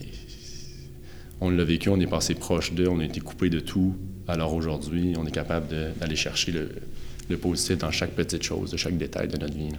on 1.42 1.50
l'a 1.50 1.64
vécu, 1.64 1.90
on 1.90 2.00
est 2.00 2.08
passé 2.08 2.36
proche 2.36 2.74
d'eux, 2.74 2.88
on 2.88 3.00
a 3.00 3.06
été 3.06 3.20
coupé 3.20 3.50
de 3.50 3.60
tout. 3.60 3.96
Alors 4.28 4.54
aujourd'hui, 4.54 5.14
on 5.18 5.26
est 5.26 5.32
capable 5.32 5.68
d'aller 6.00 6.16
chercher 6.16 6.52
le, 6.52 6.70
le 7.30 7.38
positif 7.38 7.80
dans 7.80 7.92
chaque 7.92 8.12
petite 8.12 8.44
chose, 8.44 8.72
de 8.72 8.78
chaque 8.78 8.98
détail 8.98 9.28
de 9.28 9.38
notre 9.38 9.54
vie. 9.54 9.70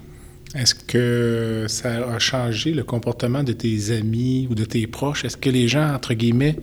Est-ce 0.54 0.74
que 0.74 1.64
ça 1.68 2.08
a 2.08 2.18
changé 2.18 2.72
le 2.72 2.84
comportement 2.84 3.42
de 3.42 3.52
tes 3.52 3.92
amis 3.92 4.48
ou 4.50 4.54
de 4.54 4.64
tes 4.64 4.86
proches? 4.86 5.24
Est-ce 5.24 5.36
que 5.36 5.48
les 5.48 5.68
gens, 5.68 5.94
entre 5.94 6.14
guillemets, 6.14 6.56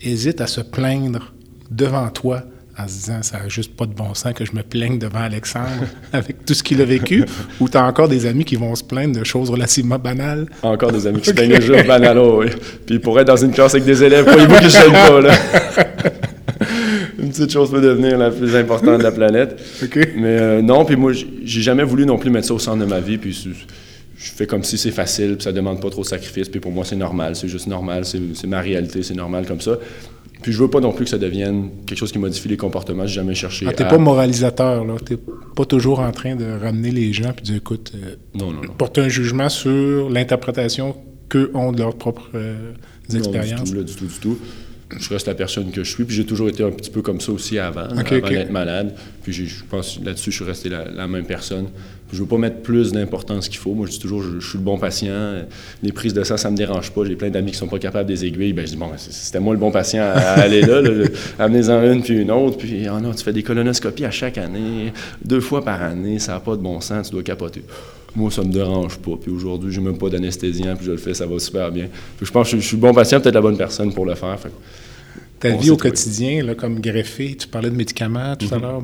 hésitent 0.00 0.40
à 0.40 0.46
se 0.46 0.60
plaindre 0.60 1.32
devant 1.70 2.10
toi? 2.10 2.44
En 2.78 2.86
se 2.86 2.94
disant 2.94 3.22
ça 3.22 3.38
n'a 3.38 3.48
juste 3.48 3.74
pas 3.74 3.86
de 3.86 3.94
bon 3.94 4.14
sens 4.14 4.32
que 4.32 4.44
je 4.44 4.52
me 4.52 4.62
plaigne 4.62 4.98
devant 4.98 5.20
Alexandre 5.20 5.84
avec 6.12 6.44
tout 6.44 6.54
ce 6.54 6.62
qu'il 6.62 6.80
a 6.80 6.84
vécu? 6.84 7.24
ou 7.60 7.68
tu 7.68 7.76
as 7.76 7.84
encore 7.84 8.08
des 8.08 8.26
amis 8.26 8.44
qui 8.44 8.56
vont 8.56 8.74
se 8.74 8.84
plaindre 8.84 9.18
de 9.18 9.24
choses 9.24 9.50
relativement 9.50 9.98
banales? 9.98 10.46
Encore 10.62 10.92
des 10.92 11.06
amis 11.06 11.20
qui 11.20 11.30
se 11.30 11.34
plaignent 11.34 11.56
de 11.56 11.60
choses 11.60 11.86
banales, 11.86 12.18
oui. 12.18 12.46
Puis 12.86 12.98
pour 12.98 13.18
être 13.18 13.26
dans 13.26 13.36
une 13.36 13.52
classe 13.52 13.74
avec 13.74 13.84
des 13.84 14.02
élèves, 14.04 14.24
voyez-vous 14.24 14.54
que 14.54 14.68
je 14.68 14.78
ne 14.78 14.92
pas, 14.92 15.20
là? 15.20 15.34
une 17.18 17.30
petite 17.30 17.52
chose 17.52 17.70
peut 17.70 17.80
devenir 17.80 18.16
la 18.16 18.30
plus 18.30 18.54
importante 18.56 18.98
de 18.98 19.02
la 19.02 19.12
planète. 19.12 19.60
Mais 20.16 20.38
euh, 20.40 20.62
non, 20.62 20.84
puis 20.84 20.96
moi, 20.96 21.12
j'ai 21.12 21.62
jamais 21.62 21.84
voulu 21.84 22.06
non 22.06 22.18
plus 22.18 22.30
mettre 22.30 22.46
ça 22.46 22.54
au 22.54 22.58
centre 22.58 22.78
de 22.78 22.84
ma 22.88 23.00
vie, 23.00 23.18
puis 23.18 23.32
je 23.32 24.30
fais 24.30 24.46
comme 24.46 24.64
si 24.64 24.78
c'est 24.78 24.90
facile, 24.90 25.34
puis 25.34 25.44
ça 25.44 25.52
demande 25.52 25.80
pas 25.80 25.90
trop 25.90 26.02
de 26.02 26.06
sacrifice, 26.06 26.48
puis 26.48 26.60
pour 26.60 26.72
moi, 26.72 26.84
c'est 26.84 26.96
normal, 26.96 27.36
c'est 27.36 27.48
juste 27.48 27.66
normal, 27.66 28.04
c'est 28.04 28.46
ma 28.46 28.60
réalité, 28.60 29.02
c'est 29.02 29.14
normal 29.14 29.46
comme 29.46 29.60
ça. 29.60 29.78
Puis 30.42 30.52
je 30.52 30.58
veux 30.58 30.68
pas 30.68 30.80
non 30.80 30.92
plus 30.92 31.04
que 31.04 31.10
ça 31.10 31.18
devienne 31.18 31.70
quelque 31.86 31.98
chose 31.98 32.12
qui 32.12 32.18
modifie 32.18 32.48
les 32.48 32.56
comportements. 32.56 33.06
J'ai 33.06 33.14
jamais 33.14 33.34
cherché. 33.34 33.66
Ah, 33.68 33.72
t'es 33.72 33.84
pas 33.84 33.98
moralisateur, 33.98 34.84
là. 34.84 34.94
T'es 35.04 35.16
pas 35.56 35.64
toujours 35.64 36.00
en 36.00 36.12
train 36.12 36.36
de 36.36 36.46
ramener 36.60 36.90
les 36.90 37.12
gens 37.12 37.32
puis 37.32 37.42
de 37.42 37.46
dire, 37.46 37.56
écoute, 37.56 37.92
euh, 37.94 38.16
non, 38.34 38.52
non, 38.52 38.62
non. 38.62 38.72
porter 38.74 39.00
un 39.00 39.08
jugement 39.08 39.48
sur 39.48 40.10
l'interprétation 40.10 40.96
qu'eux 41.28 41.50
ont 41.54 41.72
de 41.72 41.78
leurs 41.78 41.96
propres 41.96 42.30
euh, 42.34 42.72
expériences. 43.12 43.72
Non, 43.72 43.82
du 43.82 43.84
tout, 43.84 43.84
du 43.84 43.94
tout, 43.94 44.06
du 44.06 44.20
tout 44.20 44.38
je 44.96 45.08
reste 45.10 45.26
la 45.26 45.34
personne 45.34 45.70
que 45.70 45.84
je 45.84 45.90
suis. 45.90 46.04
Puis 46.04 46.16
j'ai 46.16 46.24
toujours 46.24 46.48
été 46.48 46.62
un 46.62 46.70
petit 46.70 46.90
peu 46.90 47.02
comme 47.02 47.20
ça 47.20 47.32
aussi 47.32 47.58
avant, 47.58 47.82
avant 47.82 48.02
d'être 48.02 48.50
malade. 48.50 48.94
Puis 49.22 49.32
je 49.32 49.64
pense 49.64 50.00
là-dessus, 50.02 50.30
je 50.30 50.36
suis 50.36 50.44
resté 50.44 50.68
la, 50.68 51.06
même 51.06 51.26
personne. 51.26 51.68
Je 52.10 52.16
ne 52.16 52.22
veux 52.22 52.26
pas 52.26 52.38
mettre 52.38 52.62
plus 52.62 52.92
d'importance 52.92 53.48
qu'il 53.48 53.58
faut. 53.58 53.74
Moi, 53.74 53.86
je 53.86 53.92
dis 53.92 53.98
toujours, 53.98 54.22
je, 54.22 54.40
suis 54.40 54.56
le 54.56 54.64
bon 54.64 54.78
patient. 54.78 55.42
Les 55.82 55.92
prises 55.92 56.14
de 56.14 56.24
sang, 56.24 56.38
ça 56.38 56.48
ne 56.48 56.52
me 56.52 56.56
dérange 56.56 56.90
pas. 56.90 57.04
J'ai 57.04 57.16
plein 57.16 57.28
d'amis 57.28 57.50
qui 57.50 57.56
ne 57.56 57.58
sont 57.58 57.68
pas 57.68 57.78
capables 57.78 58.08
des 58.08 58.24
aiguilles. 58.24 58.54
Ben, 58.54 58.66
je 58.66 58.72
dis, 58.72 58.76
bon, 58.76 58.90
c'était 58.96 59.40
moi 59.40 59.52
le 59.52 59.60
bon 59.60 59.70
patient 59.70 60.04
à, 60.04 60.40
aller 60.40 60.62
là. 60.62 60.80
Amenez-en 61.38 61.92
une, 61.92 62.02
puis 62.02 62.14
une 62.14 62.30
autre. 62.30 62.56
Puis, 62.56 62.86
oh 62.88 62.98
non, 62.98 63.12
tu 63.12 63.22
fais 63.22 63.32
des 63.32 63.42
colonoscopies 63.42 64.06
à 64.06 64.10
chaque 64.10 64.38
année, 64.38 64.92
deux 65.22 65.40
fois 65.40 65.62
par 65.62 65.82
année. 65.82 66.18
Ça 66.18 66.32
n'a 66.32 66.40
pas 66.40 66.56
de 66.56 66.62
bon 66.62 66.80
sens. 66.80 67.08
Tu 67.08 67.12
dois 67.12 67.22
capoter. 67.22 67.62
Moi, 68.16 68.30
ça 68.30 68.42
me 68.42 68.52
dérange 68.52 68.96
pas. 68.98 69.12
Puis 69.20 69.30
aujourd'hui, 69.30 69.70
je 69.70 69.80
n'ai 69.80 69.86
même 69.86 69.98
pas 69.98 70.08
d'anesthésien, 70.08 70.76
puis 70.76 70.86
je 70.86 70.92
le 70.92 70.96
fais, 70.96 71.12
ça 71.12 71.26
va 71.26 71.38
super 71.38 71.70
bien. 71.70 71.88
Puis 72.16 72.24
je 72.24 72.32
pense 72.32 72.50
que 72.50 72.56
je, 72.56 72.66
suis 72.66 72.76
le 72.76 72.82
bon 72.82 72.94
patient, 72.94 73.20
peut-être 73.20 73.34
la 73.34 73.42
bonne 73.42 73.58
personne 73.58 73.92
pour 73.92 74.06
le 74.06 74.14
faire. 74.14 74.38
Ta 75.40 75.50
vie 75.50 75.70
au 75.70 75.76
quotidien, 75.76 76.42
là, 76.42 76.54
comme 76.54 76.80
greffé, 76.80 77.36
tu 77.36 77.46
parlais 77.46 77.70
de 77.70 77.76
médicaments 77.76 78.34
tout 78.34 78.48
à 78.52 78.56
mhm. 78.56 78.62
l'heure. 78.62 78.82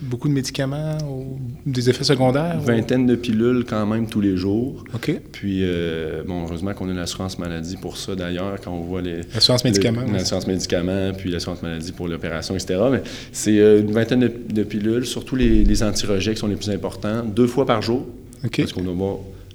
Beaucoup 0.00 0.28
de 0.28 0.32
médicaments 0.32 0.96
ou 1.10 1.38
des 1.66 1.90
effets 1.90 2.04
secondaires? 2.04 2.60
Vingtaine 2.60 3.06
de 3.06 3.16
pilules 3.16 3.64
quand 3.68 3.84
même 3.86 4.06
tous 4.06 4.20
les 4.20 4.36
jours. 4.36 4.84
OK. 4.94 5.20
Puis, 5.32 5.60
euh, 5.62 6.22
bon, 6.26 6.44
heureusement 6.44 6.72
qu'on 6.72 6.88
a 6.88 6.92
l'assurance 6.92 7.38
maladie 7.38 7.76
pour 7.76 7.96
ça 7.96 8.14
d'ailleurs, 8.14 8.60
quand 8.62 8.72
on 8.72 8.82
voit 8.82 9.02
les. 9.02 9.22
L'assurance 9.34 9.64
médicaments. 9.64 10.02
L'assurance 10.12 10.46
médicaments, 10.46 11.12
puis 11.16 11.30
l'assurance 11.30 11.62
maladie 11.62 11.92
pour 11.92 12.06
l'opération, 12.06 12.54
etc. 12.54 12.80
Mais 12.92 13.02
c'est 13.32 13.58
euh, 13.58 13.80
une 13.80 13.92
vingtaine 13.92 14.20
de, 14.20 14.62
pilules, 14.62 15.06
surtout 15.06 15.36
les, 15.36 15.64
les 15.64 15.74
qui 15.74 16.36
sont 16.36 16.46
les 16.46 16.56
plus 16.56 16.70
importants, 16.70 17.24
deux 17.24 17.46
fois 17.46 17.66
par 17.66 17.82
jour. 17.82 18.06
OK. 18.44 18.56
Parce 18.58 18.72
qu'on 18.72 18.82
doit 18.82 18.94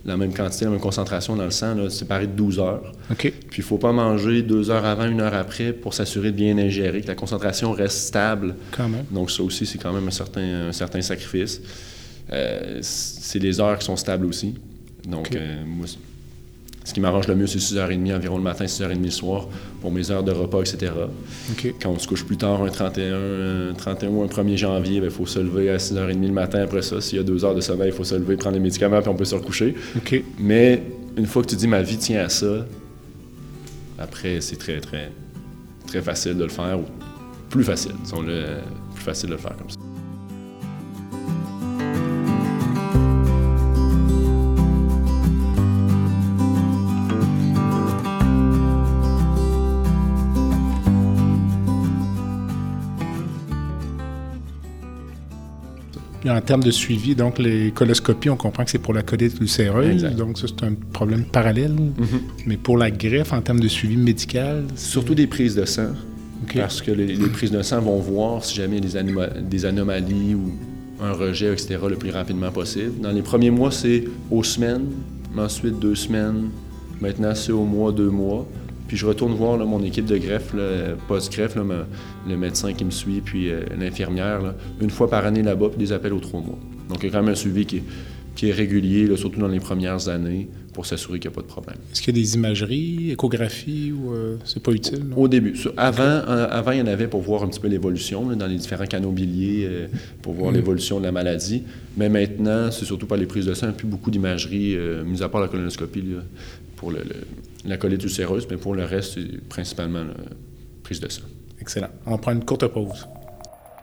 la 0.05 0.17
même 0.17 0.33
quantité, 0.33 0.65
la 0.65 0.71
même 0.71 0.79
concentration 0.79 1.35
dans 1.35 1.45
le 1.45 1.51
sang, 1.51 1.75
là, 1.75 1.89
séparé 1.89 2.27
de 2.27 2.33
12 2.33 2.59
heures. 2.59 2.91
OK. 3.09 3.17
Puis 3.19 3.31
il 3.57 3.59
ne 3.59 3.65
faut 3.65 3.77
pas 3.77 3.91
manger 3.91 4.41
deux 4.41 4.69
heures 4.69 4.85
avant, 4.85 5.07
une 5.07 5.21
heure 5.21 5.33
après 5.33 5.71
pour 5.71 5.93
s'assurer 5.93 6.31
de 6.31 6.35
bien 6.35 6.57
ingérer, 6.57 7.01
que 7.01 7.07
la 7.07 7.15
concentration 7.15 7.71
reste 7.71 7.97
stable. 7.97 8.55
Quand 8.71 8.89
même. 8.89 9.05
Donc 9.11 9.31
ça 9.31 9.43
aussi, 9.43 9.65
c'est 9.65 9.77
quand 9.77 9.93
même 9.93 10.07
un 10.07 10.11
certain, 10.11 10.67
un 10.67 10.71
certain 10.73 11.01
sacrifice. 11.01 11.61
Euh, 12.31 12.79
c'est 12.81 13.39
les 13.39 13.59
heures 13.59 13.77
qui 13.77 13.85
sont 13.85 13.95
stables 13.95 14.25
aussi. 14.25 14.55
Donc, 15.07 15.35
euh, 15.35 15.63
moi, 15.65 15.85
ce 16.83 16.93
qui 16.93 16.99
m'arrange 16.99 17.27
le 17.27 17.35
mieux, 17.35 17.47
c'est 17.47 17.59
6h30 17.59 18.15
environ 18.15 18.37
le 18.37 18.43
matin, 18.43 18.65
6h30 18.65 19.03
le 19.03 19.09
soir 19.09 19.47
pour 19.81 19.91
mes 19.91 20.11
heures 20.11 20.23
de 20.23 20.31
repas, 20.31 20.61
etc. 20.61 20.91
Quand 21.81 21.89
on 21.89 21.99
se 21.99 22.07
couche 22.07 22.25
plus 22.25 22.37
tard, 22.37 22.61
un 22.61 22.69
31, 22.69 23.73
31 23.77 24.09
ou 24.09 24.23
un 24.23 24.27
1er 24.27 24.57
janvier, 24.57 24.95
il 24.95 25.01
ben, 25.01 25.09
faut 25.09 25.25
se 25.25 25.39
lever 25.39 25.69
à 25.69 25.77
6h30 25.77 26.21
le 26.21 26.33
matin 26.33 26.61
après 26.61 26.81
ça. 26.81 26.99
S'il 26.99 27.17
y 27.17 27.21
a 27.21 27.23
deux 27.23 27.45
heures 27.45 27.55
de 27.55 27.61
sommeil, 27.61 27.89
il 27.89 27.93
faut 27.93 28.03
se 28.03 28.15
lever, 28.15 28.35
prendre 28.35 28.55
les 28.55 28.61
médicaments, 28.61 29.01
puis 29.01 29.09
on 29.09 29.15
peut 29.15 29.25
se 29.25 29.35
recoucher. 29.35 29.75
Mais 30.39 30.83
une 31.15 31.25
fois 31.25 31.41
que 31.41 31.47
tu 31.47 31.55
dis 31.55 31.67
ma 31.67 31.81
vie 31.81 31.97
tient 31.97 32.25
à 32.25 32.29
ça, 32.29 32.65
après, 33.97 34.41
c'est 34.41 34.57
très, 34.57 34.81
très, 34.81 35.11
très 35.87 36.01
facile 36.01 36.35
de 36.37 36.43
le 36.43 36.49
faire, 36.49 36.79
ou 36.79 36.83
plus 37.49 37.63
facile, 37.63 37.93
disons-le, 38.03 38.43
plus 38.93 39.03
facile 39.03 39.29
de 39.29 39.35
le 39.35 39.39
faire 39.39 39.55
comme 39.55 39.69
ça. 39.69 39.82
En 56.33 56.41
termes 56.41 56.63
de 56.63 56.71
suivi, 56.71 57.15
donc 57.15 57.39
les 57.39 57.71
coloscopies, 57.71 58.29
on 58.29 58.35
comprend 58.35 58.65
que 58.65 58.71
c'est 58.71 58.79
pour 58.79 58.93
la 58.93 59.03
colite 59.03 59.39
ulcéreuse, 59.39 60.03
donc 60.03 60.37
ça 60.37 60.47
c'est 60.47 60.65
un 60.65 60.73
problème 60.91 61.25
parallèle. 61.25 61.73
Mm-hmm. 61.73 62.45
Mais 62.47 62.57
pour 62.57 62.77
la 62.77 62.91
greffe, 62.91 63.33
en 63.33 63.41
termes 63.41 63.59
de 63.59 63.67
suivi 63.67 63.97
médical, 63.97 64.65
surtout 64.75 65.15
des 65.15 65.27
prises 65.27 65.55
de 65.55 65.65
sang, 65.65 65.93
parce 66.55 66.81
que 66.81 66.91
les, 66.91 67.15
prises 67.29 67.51
de 67.51 67.61
sang 67.61 67.81
vont 67.81 67.99
voir 67.99 68.43
si 68.43 68.55
jamais 68.55 68.77
il 68.77 68.89
y 68.89 68.97
a 68.97 69.27
des, 69.41 69.65
anomalies 69.65 70.35
ou 70.35 70.51
un 71.01 71.13
rejet, 71.13 71.51
etc., 71.51 71.77
le 71.89 71.95
plus 71.95 72.11
rapidement 72.11 72.51
possible. 72.51 72.99
Dans 73.01 73.11
les 73.11 73.21
premiers 73.21 73.51
mois, 73.51 73.71
c'est 73.71 74.03
aux 74.31 74.43
semaines, 74.43 74.87
ensuite 75.37 75.79
deux 75.79 75.95
semaines, 75.95 76.49
maintenant 77.01 77.35
c'est 77.35 77.51
au 77.51 77.63
mois, 77.63 77.91
deux 77.91 78.09
mois. 78.09 78.47
Puis 78.93 78.99
je 78.99 79.07
retourne 79.07 79.33
voir 79.33 79.57
mon 79.57 79.81
équipe 79.81 80.05
de 80.05 80.17
greffe, 80.19 80.53
post-greffe, 81.07 81.55
le 81.55 82.37
médecin 82.37 82.73
qui 82.73 82.85
me 82.85 82.91
suit, 82.91 83.21
puis 83.21 83.49
euh, 83.49 83.61
l'infirmière, 83.75 84.53
une 84.79 84.91
fois 84.91 85.09
par 85.09 85.25
année 85.25 85.41
là-bas, 85.41 85.69
puis 85.69 85.79
des 85.79 85.91
appels 85.91 86.13
aux 86.13 86.19
trois 86.19 86.41
mois. 86.41 86.59
Donc 86.89 86.99
il 87.01 87.07
y 87.07 87.09
a 87.09 87.11
quand 87.11 87.23
même 87.23 87.31
un 87.31 87.35
suivi 87.35 87.65
qui 87.65 87.81
est, 88.43 88.51
régulier, 88.51 89.09
surtout 89.17 89.39
dans 89.39 89.47
les 89.47 89.59
premières 89.59 90.09
années, 90.09 90.47
pour 90.73 90.85
s'assurer 90.85 91.19
qu'il 91.19 91.31
n'y 91.31 91.33
a 91.33 91.37
pas 91.37 91.41
de 91.41 91.47
problème. 91.47 91.77
Est-ce 91.91 92.03
qu'il 92.03 92.15
y 92.15 92.19
a 92.19 92.21
des 92.21 92.35
imageries, 92.35 93.09
échographies, 93.13 93.91
ou 93.91 94.13
euh, 94.13 94.35
c'est 94.45 94.61
pas 94.61 94.73
utile? 94.73 95.05
Au 95.17 95.27
début. 95.27 95.55
Avant, 95.75 96.03
euh, 96.03 96.47
avant, 96.51 96.69
il 96.69 96.77
y 96.77 96.81
en 96.83 96.85
avait 96.85 97.07
pour 97.07 97.21
voir 97.21 97.41
un 97.41 97.47
petit 97.47 97.59
peu 97.59 97.69
l'évolution 97.69 98.23
dans 98.35 98.45
les 98.45 98.57
différents 98.57 98.85
canaux 98.85 99.11
biliers, 99.11 99.87
pour 100.21 100.33
voir 100.33 100.51
mm. 100.51 100.55
l'évolution 100.55 100.99
de 100.99 101.05
la 101.05 101.11
maladie. 101.11 101.63
Mais 101.97 102.09
maintenant, 102.09 102.69
c'est 102.69 102.85
surtout 102.85 103.07
par 103.07 103.17
les 103.17 103.25
prises 103.25 103.47
de 103.47 103.55
sang, 103.55 103.71
plus 103.71 103.87
beaucoup 103.87 104.11
d'imagerie, 104.11 104.77
mis 105.03 105.23
à 105.23 105.29
part 105.29 105.41
la 105.41 105.47
colonoscopie, 105.47 106.03
pour 106.75 106.91
le 106.91 106.99
la 107.65 107.77
colite 107.77 108.03
ulcéreuse, 108.03 108.47
mais 108.49 108.57
pour 108.57 108.75
le 108.75 108.85
reste, 108.85 109.13
c'est 109.15 109.47
principalement 109.47 110.03
la 110.03 110.13
prise 110.83 110.99
de 110.99 111.09
sang. 111.09 111.23
Excellent. 111.59 111.89
On 112.05 112.17
prend 112.17 112.33
une 112.33 112.43
courte 112.43 112.67
pause. 112.67 113.07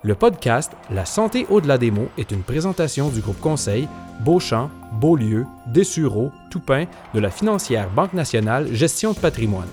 Le 0.02 0.14
podcast 0.14 0.72
La 0.90 1.04
santé 1.04 1.46
au-delà 1.50 1.76
des 1.76 1.90
mots 1.90 2.08
est 2.16 2.30
une 2.30 2.42
présentation 2.42 3.10
du 3.10 3.20
groupe 3.20 3.40
conseil 3.40 3.86
Beauchamp, 4.24 4.70
Beaulieu, 5.00 5.44
Dessureau, 5.66 6.30
Toupin 6.50 6.86
de 7.14 7.20
la 7.20 7.30
financière 7.30 7.90
Banque 7.90 8.14
nationale 8.14 8.72
Gestion 8.72 9.12
de 9.12 9.18
patrimoine. 9.18 9.68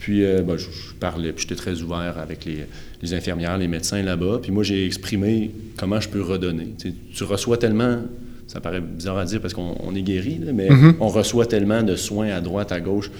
Puis 0.00 0.24
euh, 0.24 0.42
ben, 0.42 0.56
je, 0.56 0.66
parlais, 0.98 1.32
puis 1.32 1.42
j'étais 1.42 1.60
très 1.60 1.82
ouvert 1.82 2.16
avec 2.18 2.46
les, 2.46 3.14
infirmières, 3.14 3.58
les 3.58 3.68
médecins 3.68 4.02
là-bas. 4.02 4.38
Puis 4.42 4.50
moi, 4.50 4.64
j'ai 4.64 4.86
exprimé 4.86 5.50
comment 5.76 6.00
je 6.00 6.08
peux 6.08 6.22
redonner. 6.22 6.68
tu 7.12 7.24
reçois 7.24 7.58
tellement 7.58 7.98
ça 8.52 8.60
paraît 8.60 8.82
bizarre 8.82 9.16
à 9.16 9.24
dire 9.24 9.40
parce 9.40 9.54
qu'on 9.54 9.94
est 9.94 10.02
guéri, 10.02 10.38
mais 10.52 10.68
mm-hmm. 10.68 10.96
on 11.00 11.08
reçoit 11.08 11.46
tellement 11.46 11.82
de 11.82 11.96
soins 11.96 12.28
à 12.28 12.40
droite, 12.42 12.70
à 12.70 12.80
gauche. 12.80 13.10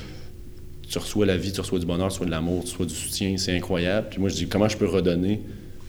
Tu 0.86 0.98
reçois 0.98 1.24
la 1.24 1.38
vie, 1.38 1.52
tu 1.52 1.60
reçois 1.62 1.78
du 1.78 1.86
bonheur, 1.86 2.08
tu 2.08 2.12
reçois 2.12 2.26
de 2.26 2.30
l'amour, 2.30 2.64
tu 2.64 2.72
reçois 2.72 2.84
du 2.84 2.94
soutien, 2.94 3.38
c'est 3.38 3.56
incroyable. 3.56 4.08
Puis 4.10 4.20
moi, 4.20 4.28
je 4.28 4.34
dis 4.34 4.46
comment 4.46 4.68
je 4.68 4.76
peux 4.76 4.86
redonner 4.86 5.40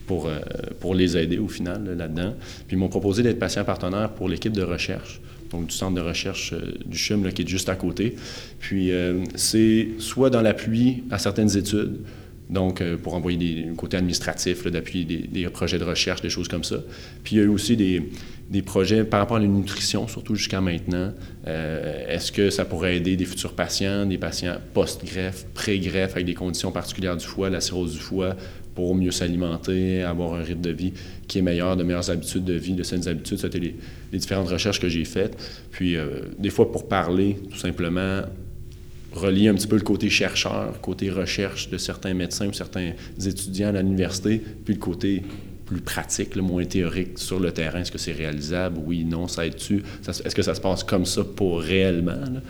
pour, 0.07 0.27
euh, 0.27 0.39
pour 0.79 0.95
les 0.95 1.17
aider 1.17 1.37
au 1.37 1.47
final 1.47 1.95
là-dedans. 1.97 2.33
Puis 2.67 2.75
ils 2.75 2.79
m'ont 2.79 2.89
proposé 2.89 3.23
d'être 3.23 3.39
patient 3.39 3.63
partenaire 3.63 4.09
pour 4.09 4.27
l'équipe 4.29 4.53
de 4.53 4.63
recherche, 4.63 5.21
donc 5.51 5.67
du 5.67 5.75
centre 5.75 5.95
de 5.95 6.01
recherche 6.01 6.53
euh, 6.53 6.73
du 6.85 6.97
CHUM 6.97 7.31
qui 7.31 7.43
est 7.43 7.47
juste 7.47 7.69
à 7.69 7.75
côté. 7.75 8.15
Puis 8.59 8.91
euh, 8.91 9.23
c'est 9.35 9.89
soit 9.99 10.29
dans 10.29 10.41
l'appui 10.41 11.03
à 11.11 11.19
certaines 11.19 11.55
études, 11.57 12.01
donc 12.49 12.83
pour 12.97 13.15
envoyer 13.15 13.37
des 13.37 13.67
côté 13.75 13.97
administratif, 13.97 14.67
d'appui 14.67 15.05
des, 15.05 15.19
des, 15.19 15.49
projets 15.49 15.79
de 15.79 15.85
recherche, 15.85 16.21
des 16.21 16.29
choses 16.29 16.47
comme 16.47 16.63
ça. 16.63 16.75
Puis 17.23 17.35
il 17.35 17.39
y 17.39 17.41
a 17.41 17.45
eu 17.45 17.47
aussi 17.47 17.77
des, 17.77 18.11
des 18.49 18.61
projets 18.61 19.05
par 19.05 19.21
rapport 19.21 19.37
à 19.37 19.39
la 19.39 19.47
nutrition, 19.47 20.07
surtout 20.07 20.35
jusqu'à 20.35 20.59
maintenant. 20.59 21.13
Est-ce 21.47 22.31
que 22.31 22.49
ça 22.49 22.65
pourrait 22.65 22.97
aider 22.97 23.15
des 23.15 23.25
futurs 23.25 23.53
patients, 23.53 24.05
des 24.05 24.17
patients 24.17 24.57
post-greffe, 24.73 25.45
pré-greffe 25.53 26.11
avec 26.11 26.25
des 26.25 26.33
conditions 26.35 26.71
particulières 26.71 27.17
du 27.17 27.25
foie, 27.25 27.49
la 27.49 27.61
cirrhose 27.61 27.93
du 27.93 27.99
foie, 27.99 28.35
pour 28.75 28.95
mieux 28.95 29.11
s'alimenter, 29.11 30.03
avoir 30.03 30.33
un 30.35 30.43
rythme 30.43 30.61
de 30.61 30.71
vie 30.71 30.93
qui 31.27 31.39
est 31.39 31.41
meilleur, 31.41 31.77
de 31.77 31.83
meilleures 31.83 32.09
habitudes 32.09 32.43
de 32.45 32.53
vie, 32.53 32.73
de 32.73 32.83
saines 32.83 33.07
habitudes. 33.07 33.39
C'était 33.39 33.59
les, 33.59 33.75
les 34.11 34.19
différentes 34.19 34.49
recherches 34.49 34.79
que 34.79 34.89
j'ai 34.89 35.05
faites. 35.05 35.37
Puis, 35.71 35.95
euh, 35.95 36.21
des 36.39 36.49
fois, 36.49 36.71
pour 36.71 36.87
parler, 36.87 37.37
tout 37.51 37.57
simplement, 37.57 38.21
relier 39.13 39.47
un 39.47 39.53
petit 39.53 39.67
peu 39.67 39.75
le 39.75 39.83
côté 39.83 40.09
chercheur, 40.09 40.79
côté 40.81 41.09
recherche 41.09 41.69
de 41.69 41.77
certains 41.77 42.13
médecins 42.13 42.47
ou 42.47 42.53
certains 42.53 42.93
étudiants 43.23 43.73
à 43.73 43.81
l'université, 43.81 44.41
puis 44.65 44.73
le 44.73 44.79
côté 44.79 45.21
plus 45.65 45.81
pratique, 45.81 46.35
le 46.35 46.41
moins 46.41 46.65
théorique 46.65 47.17
sur 47.17 47.39
le 47.39 47.51
terrain. 47.51 47.81
Est-ce 47.81 47.91
que 47.91 47.97
c'est 47.97 48.11
réalisable? 48.11 48.79
Oui, 48.85 49.05
non, 49.05 49.27
ça 49.27 49.45
aide-tu? 49.45 49.83
Est-ce 50.07 50.35
que 50.35 50.41
ça 50.41 50.55
se 50.55 50.61
passe 50.61 50.83
comme 50.83 51.05
ça 51.05 51.23
pour 51.23 51.61
réellement? 51.61 52.41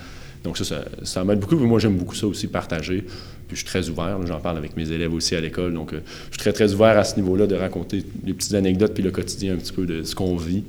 Donc 0.43 0.57
ça, 0.57 0.63
ça, 0.65 0.83
ça 1.03 1.23
m'aide 1.23 1.39
beaucoup. 1.39 1.55
Moi, 1.55 1.79
j'aime 1.79 1.97
beaucoup 1.97 2.15
ça 2.15 2.27
aussi, 2.27 2.47
partager 2.47 3.05
je 3.53 3.59
suis 3.59 3.65
très 3.65 3.89
ouvert. 3.89 4.17
J'en 4.25 4.39
parle 4.39 4.57
avec 4.57 4.75
mes 4.77 4.89
élèves 4.91 5.13
aussi 5.13 5.35
à 5.35 5.41
l'école. 5.41 5.73
Donc, 5.73 5.93
euh, 5.93 6.01
je 6.29 6.33
suis 6.33 6.39
très, 6.39 6.53
très 6.53 6.73
ouvert 6.73 6.97
à 6.97 7.03
ce 7.03 7.15
niveau-là 7.15 7.47
de 7.47 7.55
raconter 7.55 8.03
des 8.23 8.33
petites 8.33 8.53
anecdotes 8.53 8.93
puis 8.93 9.03
le 9.03 9.11
quotidien 9.11 9.53
un 9.53 9.57
petit 9.57 9.73
peu 9.73 9.85
de 9.85 10.03
ce 10.03 10.15
qu'on 10.15 10.35
vit 10.35 10.63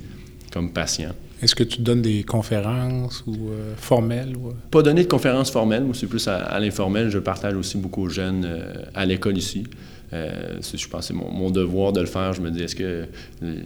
comme 0.51 0.71
patient. 0.71 1.11
Est-ce 1.41 1.53
que 1.53 1.63
tu 1.63 1.81
donnes 1.81 2.01
des 2.01 2.23
conférences 2.23 3.23
ou 3.27 3.33
euh, 3.33 3.73
formelles? 3.75 4.35
Ou... 4.37 4.49
Euh? 4.49 4.53
Pas 4.71 4.81
donner 4.81 5.03
de 5.03 5.09
conférences 5.09 5.51
formelles, 5.51 5.83
moi 5.83 5.93
c'est 5.93 6.07
plus 6.07 6.27
à, 6.27 6.59
l'informel. 6.59 7.09
Je 7.09 7.19
partage 7.19 7.55
aussi 7.55 7.77
beaucoup 7.77 8.03
aux 8.03 8.09
jeunes 8.09 8.47
à 8.93 9.05
l'école 9.05 9.37
ici. 9.37 9.65
je 10.13 10.87
pense 10.87 11.01
que 11.01 11.07
c'est 11.07 11.13
mon, 11.13 11.49
devoir 11.51 11.91
de 11.91 11.99
le 11.99 12.05
faire. 12.05 12.31
Je 12.33 12.41
me 12.41 12.51
dis, 12.51 12.63
est-ce 12.63 12.75
que 12.75 13.05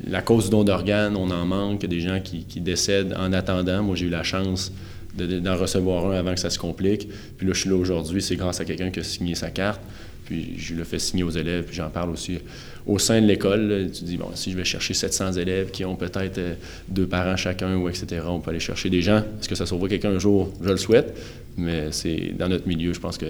la 0.07 0.21
cause 0.21 0.45
du 0.45 0.49
don 0.49 0.63
d'organes, 0.63 1.15
on 1.15 1.29
en 1.29 1.45
manque, 1.45 1.83
il 1.83 1.83
y 1.83 1.85
a 1.85 1.95
des 1.95 2.01
gens 2.01 2.19
qui, 2.21 2.45
qui 2.45 2.59
décèdent 2.59 3.15
en 3.17 3.31
attendant? 3.33 3.83
Moi, 3.83 3.95
j'ai 3.95 4.07
eu 4.07 4.09
la 4.09 4.23
chance 4.23 4.71
d'en 5.15 5.57
recevoir 5.57 6.07
un 6.07 6.17
avant 6.17 6.33
que 6.33 6.39
ça 6.39 6.49
se 6.49 6.59
complique. 6.59 7.07
Puis 7.37 7.47
là, 7.47 7.53
je 7.53 7.59
suis 7.59 7.69
là 7.69 7.75
aujourd'hui, 7.75 8.21
c'est 8.21 8.35
grâce 8.35 8.61
à 8.61 8.65
quelqu'un 8.65 8.89
qui 8.89 8.99
a 8.99 9.03
signé 9.03 9.35
sa 9.35 9.49
carte. 9.49 9.81
Puis 10.25 10.53
je 10.57 10.75
le 10.75 10.83
fais 10.83 10.99
signer 10.99 11.23
aux 11.23 11.31
élèves, 11.31 11.65
puis 11.65 11.75
j'en 11.75 11.89
parle 11.89 12.11
aussi 12.11 12.37
au 12.85 12.99
sein 12.99 13.19
de 13.19 13.25
l'école. 13.25 13.89
Tu 13.91 14.03
dis, 14.03 14.17
bon, 14.17 14.29
si 14.35 14.51
je 14.51 14.57
vais 14.57 14.63
chercher 14.63 14.93
700 14.93 15.33
élèves 15.33 15.71
qui 15.71 15.85
ont 15.85 15.95
peut-être 15.95 16.37
euh, 16.37 16.53
deux 16.87 17.07
parents 17.07 17.35
chacun, 17.35 17.75
ou 17.75 17.89
etc., 17.89 18.21
on 18.27 18.39
peut 18.39 18.51
aller 18.51 18.59
chercher 18.59 18.91
des 18.91 19.01
gens. 19.01 19.23
Est-ce 19.39 19.49
que 19.49 19.55
ça 19.55 19.65
sauvera 19.65 19.89
quelqu'un 19.89 20.11
un 20.11 20.19
jour? 20.19 20.53
Je 20.61 20.69
le 20.69 20.77
souhaite, 20.77 21.17
mais 21.57 21.91
c'est 21.91 22.31
dans 22.37 22.47
notre 22.47 22.67
milieu, 22.67 22.93
je 22.93 22.99
pense 22.99 23.17
que 23.17 23.25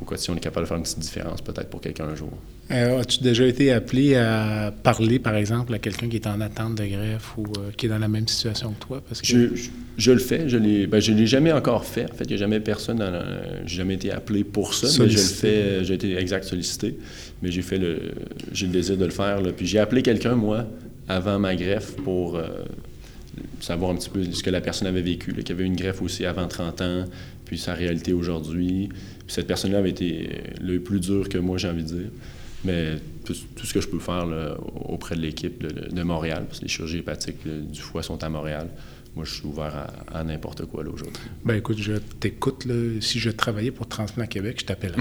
au 0.00 0.04
quotidien, 0.04 0.34
on 0.34 0.36
est 0.36 0.40
capable 0.40 0.64
de 0.64 0.68
faire 0.68 0.76
une 0.76 0.82
petite 0.82 0.98
différence 0.98 1.42
peut-être 1.42 1.68
pour 1.68 1.80
quelqu'un 1.80 2.06
un 2.06 2.14
jour. 2.14 2.30
Euh, 2.70 3.00
as-tu 3.00 3.20
déjà 3.20 3.46
été 3.46 3.72
appelé 3.72 4.14
à 4.14 4.72
parler, 4.82 5.18
par 5.18 5.34
exemple, 5.34 5.74
à 5.74 5.78
quelqu'un 5.78 6.08
qui 6.08 6.16
est 6.16 6.26
en 6.26 6.40
attente 6.40 6.76
de 6.76 6.86
greffe 6.86 7.36
ou 7.36 7.42
euh, 7.42 7.70
qui 7.76 7.86
est 7.86 7.88
dans 7.88 7.98
la 7.98 8.08
même 8.08 8.28
situation 8.28 8.72
que 8.72 8.86
toi? 8.86 9.02
Parce 9.06 9.20
que... 9.20 9.26
je, 9.98 10.12
le 10.12 10.18
fais. 10.18 10.48
Je 10.48 10.56
ne 10.56 10.86
ben, 10.86 11.00
l'ai 11.00 11.26
jamais 11.26 11.52
encore 11.52 11.84
fait. 11.84 12.04
En 12.04 12.14
fait, 12.14 12.24
il 12.24 12.28
n'y 12.28 12.34
a 12.34 12.38
jamais 12.38 12.60
personne 12.60 12.98
dans 12.98 13.12
J'ai 13.66 13.78
jamais 13.78 13.94
été 13.94 14.12
appelé 14.12 14.44
pour 14.44 14.72
ça, 14.74 14.86
mais 15.02 15.10
je 15.10 15.16
le 15.16 15.22
fais. 15.22 15.84
J'ai 15.84 15.94
été 15.94 16.16
exact 16.16 16.44
sollicité, 16.44 16.96
mais 17.42 17.50
j'ai 17.50 17.62
fait 17.62 17.78
le... 17.78 18.12
J'ai 18.52 18.66
le 18.66 18.72
désir 18.72 18.96
de 18.96 19.04
le 19.04 19.10
faire. 19.10 19.40
Puis 19.56 19.66
j'ai 19.66 19.80
appelé 19.80 20.02
quelqu'un, 20.02 20.34
moi, 20.34 20.64
avant 21.08 21.38
ma 21.38 21.56
greffe 21.56 21.96
pour... 21.96 22.36
Euh, 22.36 22.46
savoir 23.60 23.92
un 23.92 23.96
petit 23.96 24.10
peu 24.10 24.24
ce 24.24 24.42
que 24.42 24.50
la 24.50 24.60
personne 24.60 24.88
avait 24.88 25.02
vécu, 25.02 25.32
qui 25.32 25.52
avait 25.52 25.64
une 25.64 25.76
greffe 25.76 26.02
aussi 26.02 26.24
avant 26.24 26.48
30 26.48 26.80
ans, 26.82 27.04
puis 27.44 27.58
sa 27.58 27.74
réalité 27.74 28.12
aujourd'hui. 28.12 28.88
Cette 29.30 29.46
personne-là 29.46 29.78
avait 29.78 29.90
été 29.90 30.42
le 30.60 30.80
plus 30.80 30.98
dur 30.98 31.28
que 31.28 31.38
moi, 31.38 31.56
j'ai 31.56 31.68
envie 31.68 31.84
de 31.84 31.88
dire. 31.88 32.10
Mais 32.64 32.96
tout, 33.24 33.34
ce 33.34 33.72
que 33.72 33.80
je 33.80 33.88
peux 33.88 34.00
faire 34.00 34.26
auprès 34.86 35.14
de 35.14 35.20
l'équipe 35.20 35.62
de, 35.62 36.02
Montréal, 36.02 36.44
parce 36.46 36.58
que 36.58 36.64
les 36.64 36.68
chirurgies 36.68 36.98
hépatiques 36.98 37.46
du 37.46 37.80
foie 37.80 38.02
sont 38.02 38.22
à 38.24 38.28
Montréal, 38.28 38.68
moi, 39.14 39.24
je 39.24 39.34
suis 39.34 39.46
ouvert 39.46 39.86
à, 40.12 40.24
n'importe 40.24 40.66
quoi 40.66 40.82
aujourd'hui. 40.82 41.22
Ben 41.44 41.54
écoute, 41.54 41.78
je 41.78 41.94
t'écoute. 41.94 42.66
Si 43.00 43.18
je 43.18 43.30
travaillais 43.30 43.70
pour 43.70 43.88
Transplant 43.88 44.26
Québec, 44.26 44.58
je 44.60 44.66
t'appellerais, 44.66 45.00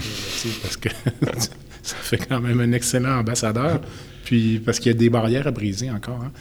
parce 0.61 0.77
que 0.77 0.89
ça 1.83 1.95
fait 1.95 2.17
quand 2.17 2.39
même 2.39 2.59
un 2.59 2.71
excellent 2.71 3.19
ambassadeur. 3.19 3.81
Puis 4.25 4.59
parce 4.59 4.79
qu'il 4.79 4.91
y 4.91 4.95
a 4.95 4.97
des 4.97 5.09
barrières 5.09 5.47
à 5.47 5.51
briser 5.51 5.89
encore. 5.89 6.21
Hein. 6.23 6.31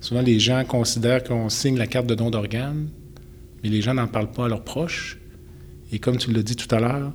Souvent, 0.00 0.22
les 0.22 0.38
gens 0.38 0.64
considèrent 0.64 1.24
qu'on 1.24 1.48
signe 1.48 1.76
la 1.76 1.86
carte 1.86 2.06
de 2.06 2.14
don 2.14 2.30
d'organes, 2.30 2.88
mais 3.62 3.68
les 3.68 3.82
gens 3.82 3.94
n'en 3.94 4.06
parlent 4.06 4.32
pas 4.32 4.44
à 4.44 4.48
leurs 4.48 4.64
proches. 4.64 5.18
Et 5.92 5.98
comme 5.98 6.18
tu 6.18 6.30
l'as 6.32 6.42
dit 6.42 6.56
tout 6.56 6.72
à 6.74 6.80
l'heure, 6.80 7.12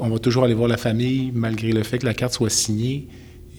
on, 0.00 0.08
va, 0.08 0.18
toujours 0.18 0.44
aller 0.44 0.54
voir 0.54 0.68
la 0.68 0.76
famille, 0.76 1.30
malgré 1.34 1.72
le 1.72 1.82
fait 1.82 1.98
que 1.98 2.06
la 2.06 2.14
carte 2.14 2.34
soit 2.34 2.50
signée. 2.50 3.08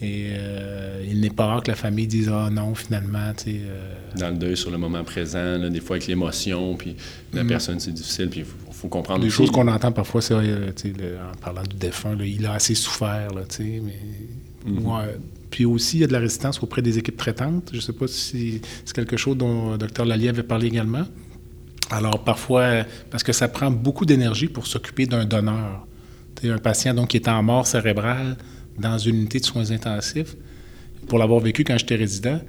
Et 0.01 0.31
euh, 0.31 1.05
il 1.07 1.19
n'est 1.19 1.29
pas 1.29 1.45
rare 1.45 1.61
que 1.61 1.69
la 1.69 1.77
famille 1.77 2.07
dise 2.07 2.31
Ah 2.33 2.49
non, 2.51 2.73
finalement. 2.73 3.33
tu 3.37 3.51
euh... 3.51 3.93
Dans 4.17 4.29
le 4.29 4.35
deuil, 4.35 4.57
sur 4.57 4.71
le 4.71 4.79
moment 4.79 5.03
présent, 5.03 5.69
des 5.69 5.79
fois 5.79 5.97
avec 5.97 6.07
l'émotion, 6.07 6.75
puis 6.75 6.95
la 7.33 7.43
mm. 7.43 7.47
personne, 7.47 7.79
c'est 7.79 7.91
difficile, 7.91 8.29
puis 8.29 8.39
il 8.39 8.73
faut, 8.73 8.87
comprendre. 8.87 9.23
Les 9.23 9.29
choses 9.29 9.51
qu'on 9.51 9.67
entend 9.67 9.91
parfois, 9.91 10.21
c'est 10.23 10.33
euh, 10.33 10.71
en 11.31 11.37
parlant 11.37 11.61
du 11.61 11.75
défunt, 11.75 12.17
il 12.19 12.45
a 12.47 12.53
assez 12.53 12.75
souffert, 12.75 13.31
là, 13.33 13.41
mais. 13.59 13.93
Mm-hmm. 14.67 15.07
puis 15.49 15.65
aussi, 15.65 15.97
il 15.97 16.01
y 16.01 16.03
a 16.03 16.07
de 16.07 16.13
la 16.13 16.19
résistance 16.19 16.61
auprès 16.61 16.83
des 16.83 16.97
équipes 16.97 17.17
traitantes. 17.17 17.69
Je 17.71 17.77
ne 17.77 17.81
sais 17.81 17.93
pas 17.93 18.07
si 18.07 18.61
c'est 18.85 18.95
quelque 18.95 19.17
chose 19.17 19.37
dont 19.37 19.71
le 19.71 19.77
docteur 19.77 20.05
Lallier 20.05 20.29
avait 20.29 20.43
parlé 20.43 20.67
également. 20.67 21.05
Alors 21.91 22.23
parfois, 22.23 22.85
parce 23.09 23.21
que 23.21 23.33
ça 23.33 23.49
prend 23.49 23.69
beaucoup 23.69 24.05
d'énergie 24.05 24.47
pour 24.47 24.65
s'occuper 24.65 25.05
d'un 25.05 25.25
donneur. 25.25 25.85
un 26.43 26.57
patient 26.57 26.93
donc 26.93 27.09
qui 27.09 27.17
est 27.17 27.27
en 27.27 27.43
mort 27.43 27.67
cérébrale 27.67 28.37
dans 28.79 28.97
une 28.97 29.17
unité 29.17 29.39
de 29.39 29.45
soins 29.45 29.71
intensifs. 29.71 30.35
Pour 31.07 31.19
l'avoir 31.19 31.41
vécu 31.41 31.65
quand 31.65 31.77
j'étais 31.77 31.95
résident, 31.95 32.39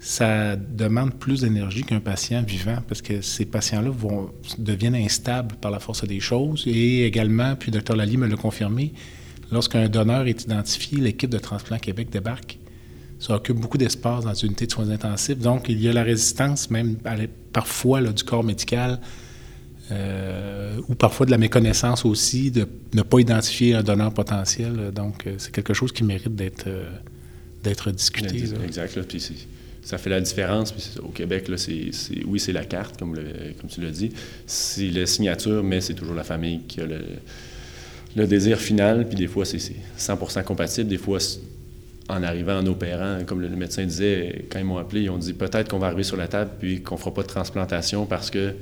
ça 0.00 0.56
demande 0.56 1.14
plus 1.14 1.42
d'énergie 1.42 1.84
qu'un 1.84 2.00
patient 2.00 2.42
vivant 2.42 2.78
parce 2.88 3.00
que 3.00 3.20
ces 3.20 3.44
patients-là 3.44 3.90
vont, 3.90 4.32
deviennent 4.58 4.96
instables 4.96 5.54
par 5.60 5.70
la 5.70 5.78
force 5.78 6.04
des 6.04 6.18
choses. 6.18 6.64
Et 6.66 7.06
également, 7.06 7.54
puis 7.54 7.70
Dr 7.70 7.94
Lally 7.94 8.16
me 8.16 8.26
l'a 8.26 8.36
confirmé, 8.36 8.92
lorsqu'un 9.52 9.88
donneur 9.88 10.26
est 10.26 10.42
identifié, 10.42 10.98
l'équipe 10.98 11.30
de 11.30 11.38
Transplant 11.38 11.78
Québec 11.78 12.10
débarque 12.10 12.58
ça 13.22 13.36
occupe 13.36 13.56
beaucoup 13.56 13.78
d'espace 13.78 14.24
dans 14.24 14.34
une 14.34 14.48
unité 14.48 14.66
de 14.66 14.72
soins 14.72 14.90
intensifs. 14.90 15.38
Donc, 15.38 15.68
il 15.68 15.80
y 15.80 15.88
a 15.88 15.92
la 15.92 16.02
résistance, 16.02 16.70
même 16.70 16.96
parfois, 17.52 18.00
du 18.00 18.24
corps 18.24 18.42
médical, 18.42 18.98
euh, 19.92 20.80
ou 20.88 20.96
parfois 20.96 21.24
de 21.24 21.30
la 21.30 21.38
méconnaissance 21.38 22.04
aussi, 22.04 22.50
de 22.50 22.66
ne 22.94 23.02
pas 23.02 23.20
identifier 23.20 23.74
un 23.74 23.84
donneur 23.84 24.12
potentiel. 24.12 24.90
Donc, 24.92 25.28
euh, 25.28 25.34
c'est 25.38 25.52
quelque 25.52 25.72
chose 25.72 25.92
qui 25.92 26.02
mérite 26.02 26.34
d'être 26.34 26.66
euh, 26.66 26.90
d'être 27.62 27.92
discuté. 27.92 28.42
Exact. 28.64 29.00
Puis 29.02 29.22
ça 29.82 29.98
fait 29.98 30.10
la 30.10 30.20
différence. 30.20 30.74
au 31.00 31.10
Québec, 31.10 31.46
là, 31.46 31.54
oui, 32.26 32.40
c'est 32.40 32.52
la 32.52 32.64
carte, 32.64 32.98
comme, 32.98 33.14
comme 33.14 33.70
tu 33.70 33.80
l'as 33.82 33.92
dit. 33.92 34.10
C'est 34.46 34.90
la 34.90 35.06
signature, 35.06 35.62
mais 35.62 35.80
c'est 35.80 35.94
toujours 35.94 36.16
la 36.16 36.24
famille 36.24 36.62
qui 36.66 36.80
a 36.80 36.86
le, 36.86 36.98
le 38.16 38.26
désir 38.26 38.58
final. 38.58 39.06
Puis 39.06 39.16
des 39.16 39.28
fois, 39.28 39.44
c'est 39.44 39.58
100% 39.96 40.42
compatible. 40.42 40.88
Des 40.88 40.98
fois, 40.98 41.20
en 42.08 42.22
arrivant 42.22 42.58
en 42.58 42.66
opérant, 42.66 43.18
comme 43.26 43.40
le, 43.40 43.48
médecin 43.48 43.84
disait, 43.84 44.46
quand 44.50 44.58
ils 44.58 44.64
m'ont 44.64 44.78
appelé, 44.78 45.02
ils 45.02 45.10
ont 45.10 45.18
dit 45.18 45.32
peut-être 45.32 45.70
qu'on 45.70 45.78
va 45.78 45.86
arriver 45.86 46.02
sur 46.02 46.16
la 46.16 46.28
table 46.28 46.50
puis 46.58 46.82
qu'on 46.82 46.96
fera 46.96 47.14
pas 47.14 47.22
de 47.22 47.28
transplantation 47.28 48.06
parce 48.06 48.30
que 48.30 48.54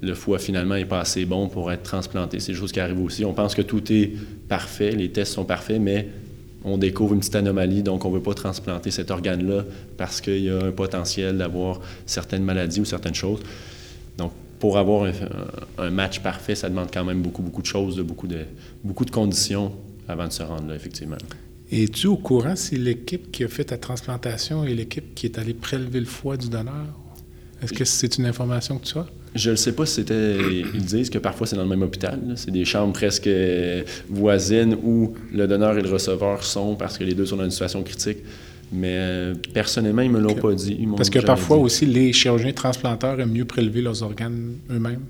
le 0.00 0.14
foie 0.14 0.38
finalement 0.38 0.74
n'est 0.74 0.84
pas 0.84 1.00
assez 1.00 1.24
bon 1.24 1.48
pour 1.48 1.70
être 1.70 1.84
transplanté. 1.84 2.40
C'est 2.40 2.52
des 2.52 2.58
choses 2.58 2.72
qui 2.72 2.80
arrivent 2.80 3.00
aussi. 3.00 3.24
On 3.24 3.34
pense 3.34 3.54
que 3.54 3.62
tout 3.62 3.92
est 3.92 4.12
parfait, 4.48 4.90
les 4.90 5.10
tests 5.10 5.34
sont 5.34 5.44
parfaits, 5.44 5.80
mais 5.80 6.08
on 6.64 6.76
découvre 6.76 7.14
une 7.14 7.20
petite 7.20 7.36
anomalie, 7.36 7.82
donc 7.82 8.04
on 8.04 8.10
ne 8.10 8.14
veut 8.14 8.22
pas 8.22 8.34
transplanter 8.34 8.90
cet 8.90 9.10
organe-là 9.10 9.64
parce 9.96 10.20
qu'il 10.20 10.42
y 10.42 10.50
a 10.50 10.58
un 10.58 10.72
potentiel 10.72 11.38
d'avoir 11.38 11.80
certaines 12.06 12.42
maladies 12.42 12.80
ou 12.80 12.84
certaines 12.84 13.14
choses. 13.14 13.40
Donc, 14.18 14.32
pour 14.58 14.78
avoir 14.78 15.10
un, 15.78 15.90
match 15.90 16.20
parfait, 16.20 16.54
ça 16.54 16.68
demande 16.68 16.88
quand 16.92 17.04
même 17.04 17.20
beaucoup, 17.20 17.42
beaucoup 17.42 17.62
de 17.62 17.66
choses, 17.66 17.98
beaucoup 18.00 18.28
de, 18.28 18.40
beaucoup 18.84 19.04
de 19.04 19.10
conditions 19.10 19.72
avant 20.08 20.26
de 20.26 20.32
se 20.32 20.42
rendre 20.42 20.68
là, 20.68 20.74
effectivement. 20.74 21.16
Es-tu 21.72 22.06
au 22.06 22.16
courant 22.16 22.54
si 22.54 22.76
l'équipe 22.76 23.32
qui 23.32 23.44
a 23.44 23.48
fait 23.48 23.64
ta 23.64 23.78
transplantation 23.78 24.62
est 24.62 24.74
l'équipe 24.74 25.14
qui 25.14 25.24
est 25.24 25.38
allée 25.38 25.54
prélever 25.54 26.00
le 26.00 26.06
foie 26.06 26.36
du 26.36 26.50
donneur? 26.50 26.86
Est-ce 27.62 27.72
que 27.72 27.86
c'est 27.86 28.18
une 28.18 28.26
information 28.26 28.76
que 28.76 28.84
tu 28.84 28.98
as? 28.98 29.06
Je 29.34 29.52
ne 29.52 29.56
sais 29.56 29.72
pas 29.72 29.86
si 29.86 29.94
c'était. 29.94 30.36
Ils 30.74 30.84
disent 30.84 31.08
que 31.08 31.16
parfois 31.16 31.46
c'est 31.46 31.56
dans 31.56 31.62
le 31.62 31.70
même 31.70 31.80
hôpital. 31.80 32.20
C'est 32.36 32.50
des 32.50 32.66
chambres 32.66 32.92
presque 32.92 33.30
voisines 34.10 34.76
où 34.84 35.14
le 35.32 35.46
donneur 35.46 35.78
et 35.78 35.80
le 35.80 35.88
receveur 35.88 36.44
sont 36.44 36.74
parce 36.74 36.98
que 36.98 37.04
les 37.04 37.14
deux 37.14 37.24
sont 37.24 37.36
dans 37.38 37.44
une 37.44 37.50
situation 37.50 37.82
critique. 37.82 38.18
Mais 38.70 38.96
euh, 38.96 39.34
personnellement, 39.54 40.02
ils 40.02 40.10
ne 40.10 40.18
me 40.18 40.20
l'ont 40.20 40.34
pas 40.34 40.52
dit. 40.52 40.86
Parce 40.96 41.08
que 41.08 41.20
parfois 41.20 41.56
aussi, 41.56 41.86
les 41.86 42.12
chirurgiens 42.12 42.52
transplanteurs 42.52 43.18
aiment 43.18 43.32
mieux 43.32 43.46
prélever 43.46 43.80
leurs 43.80 44.02
organes 44.02 44.56
eux-mêmes. 44.70 45.04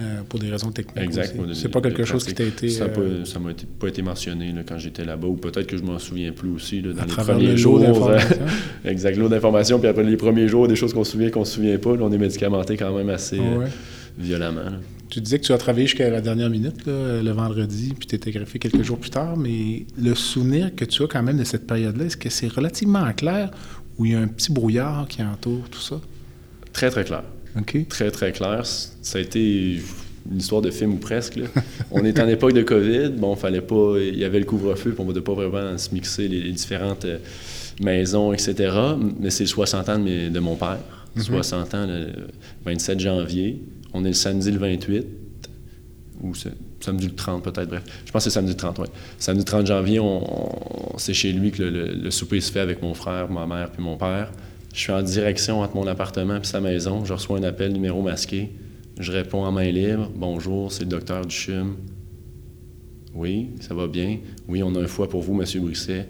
Euh, 0.00 0.22
pour 0.28 0.38
des 0.38 0.48
raisons 0.48 0.70
techniques. 0.70 1.04
Exact. 1.04 1.34
C'est 1.54 1.68
pas 1.68 1.80
quelque 1.80 2.04
chose 2.04 2.24
qui 2.24 2.32
t'a 2.32 2.44
été. 2.44 2.68
Ça 2.68 2.86
n'a 2.86 2.92
euh, 2.98 3.24
pas, 3.80 3.88
été 3.88 4.00
mentionné 4.00 4.54
quand 4.64 4.78
j'étais 4.78 5.04
là-bas, 5.04 5.26
ou 5.26 5.34
peut-être 5.34 5.66
que 5.66 5.76
je 5.76 5.82
m'en 5.82 5.98
souviens 5.98 6.30
plus 6.30 6.50
aussi 6.50 6.82
dans 6.82 6.90
les 6.90 7.12
premiers 7.12 7.56
jours. 7.56 7.82
exact, 8.84 9.16
l'eau 9.16 9.28
d'information, 9.28 9.80
puis 9.80 9.88
après 9.88 10.04
les 10.04 10.16
premiers 10.16 10.46
jours, 10.46 10.68
des 10.68 10.76
choses 10.76 10.94
qu'on 10.94 11.02
se 11.02 11.12
souvient, 11.12 11.30
qu'on 11.30 11.44
se 11.44 11.54
souvient 11.56 11.76
pas. 11.78 11.90
on 11.90 12.12
est 12.12 12.18
médicamenté 12.18 12.76
quand 12.76 12.96
même 12.96 13.10
assez 13.10 13.40
violemment. 14.16 14.70
Tu 15.10 15.20
disais 15.20 15.40
que 15.40 15.44
tu 15.44 15.52
as 15.52 15.58
travaillé 15.58 15.88
jusqu'à 15.88 16.10
la 16.10 16.20
dernière 16.20 16.50
minute, 16.50 16.86
le 16.86 17.30
vendredi, 17.30 17.92
puis 17.98 18.06
tu 18.06 18.14
étais 18.14 18.30
greffé 18.30 18.60
quelques 18.60 18.82
jours 18.82 18.98
plus 18.98 19.10
tard, 19.10 19.36
mais 19.36 19.84
le 20.00 20.14
souvenir 20.14 20.76
que 20.76 20.84
tu 20.84 21.02
as 21.02 21.08
quand 21.08 21.24
même 21.24 21.38
de 21.38 21.44
cette 21.44 21.66
période-là, 21.66 22.04
est-ce 22.04 22.16
que 22.16 22.30
c'est 22.30 22.48
relativement 22.48 23.12
clair 23.14 23.50
ou 23.98 24.06
il 24.06 24.12
y 24.12 24.14
a 24.14 24.20
un 24.20 24.28
petit 24.28 24.52
brouillard 24.52 25.08
qui 25.08 25.24
entoure 25.24 25.68
tout 25.68 25.80
ça? 25.80 26.00
Très, 26.72 26.90
très 26.90 27.02
clair. 27.02 27.24
Très, 27.88 28.10
très 28.10 28.32
clair. 28.32 28.64
Ça 28.64 29.18
a 29.18 29.20
été 29.20 29.80
une 30.30 30.38
histoire 30.38 30.62
de 30.62 30.70
film 30.70 30.94
ou 30.94 30.98
presque. 30.98 31.38
on 31.90 32.04
est 32.04 32.18
en 32.20 32.28
époque 32.28 32.52
de 32.52 32.62
COVID. 32.62 33.10
Bon, 33.10 33.34
fallait 33.36 33.60
pas. 33.60 33.94
Il 33.98 34.18
y 34.18 34.24
avait 34.24 34.38
le 34.38 34.44
couvre-feu, 34.44 34.92
puis 34.92 35.00
on 35.00 35.04
ne 35.04 35.08
pouvait 35.08 35.20
pas 35.20 35.34
vraiment 35.34 35.78
se 35.78 35.92
mixer 35.94 36.28
les, 36.28 36.52
différentes 36.52 37.04
euh, 37.04 37.18
maisons, 37.80 38.32
etc. 38.32 38.70
Mais 39.18 39.30
c'est 39.30 39.44
le 39.44 39.48
60 39.48 39.88
ans 39.88 39.98
de, 39.98 40.38
mon 40.38 40.56
père. 40.56 40.78
60 41.16 41.72
mhm. 41.72 41.80
ans, 41.80 41.86
le 41.86 42.08
27 42.64 43.00
janvier. 43.00 43.62
On 43.94 44.04
est 44.04 44.08
le 44.08 44.14
samedi 44.14 44.50
le 44.50 44.58
28. 44.58 45.06
Ou 46.20 46.32
samedi 46.80 47.06
le 47.06 47.14
30, 47.14 47.44
peut-être, 47.44 47.68
bref. 47.68 47.84
Je 48.04 48.10
pense 48.10 48.24
que 48.24 48.30
c'est 48.30 48.34
samedi 48.34 48.52
le 48.52 48.56
30, 48.56 48.80
oui. 48.80 48.86
Samedi 49.18 49.40
le 49.40 49.44
30 49.44 49.66
janvier, 49.66 50.00
on, 50.00 50.94
c'est 50.98 51.14
chez 51.14 51.32
lui 51.32 51.52
que 51.52 51.62
le, 51.62 51.86
le, 51.94 52.10
souper 52.10 52.40
se 52.40 52.50
fait 52.50 52.60
avec 52.60 52.82
mon 52.82 52.92
frère, 52.92 53.30
ma 53.30 53.46
mère 53.46 53.70
puis 53.70 53.82
mon 53.82 53.96
père. 53.96 54.32
Je 54.74 54.80
suis 54.80 54.92
en 54.92 55.02
direction 55.02 55.60
entre 55.60 55.74
mon 55.74 55.86
appartement 55.86 56.36
et 56.36 56.44
sa 56.44 56.60
maison. 56.60 57.04
Je 57.04 57.12
reçois 57.12 57.38
un 57.38 57.42
appel 57.42 57.72
numéro 57.72 58.02
masqué. 58.02 58.50
Je 58.98 59.12
réponds 59.12 59.44
en 59.44 59.52
main 59.52 59.70
libre. 59.70 60.10
Bonjour, 60.14 60.72
c'est 60.72 60.84
le 60.84 60.90
docteur 60.90 61.24
Duchum. 61.24 61.76
Oui, 63.14 63.50
ça 63.60 63.74
va 63.74 63.86
bien? 63.86 64.18
Oui, 64.48 64.62
on 64.62 64.74
a 64.74 64.80
un 64.80 64.86
foie 64.86 65.08
pour 65.08 65.22
vous, 65.22 65.34
Monsieur 65.34 65.60
Brisset. 65.60 66.06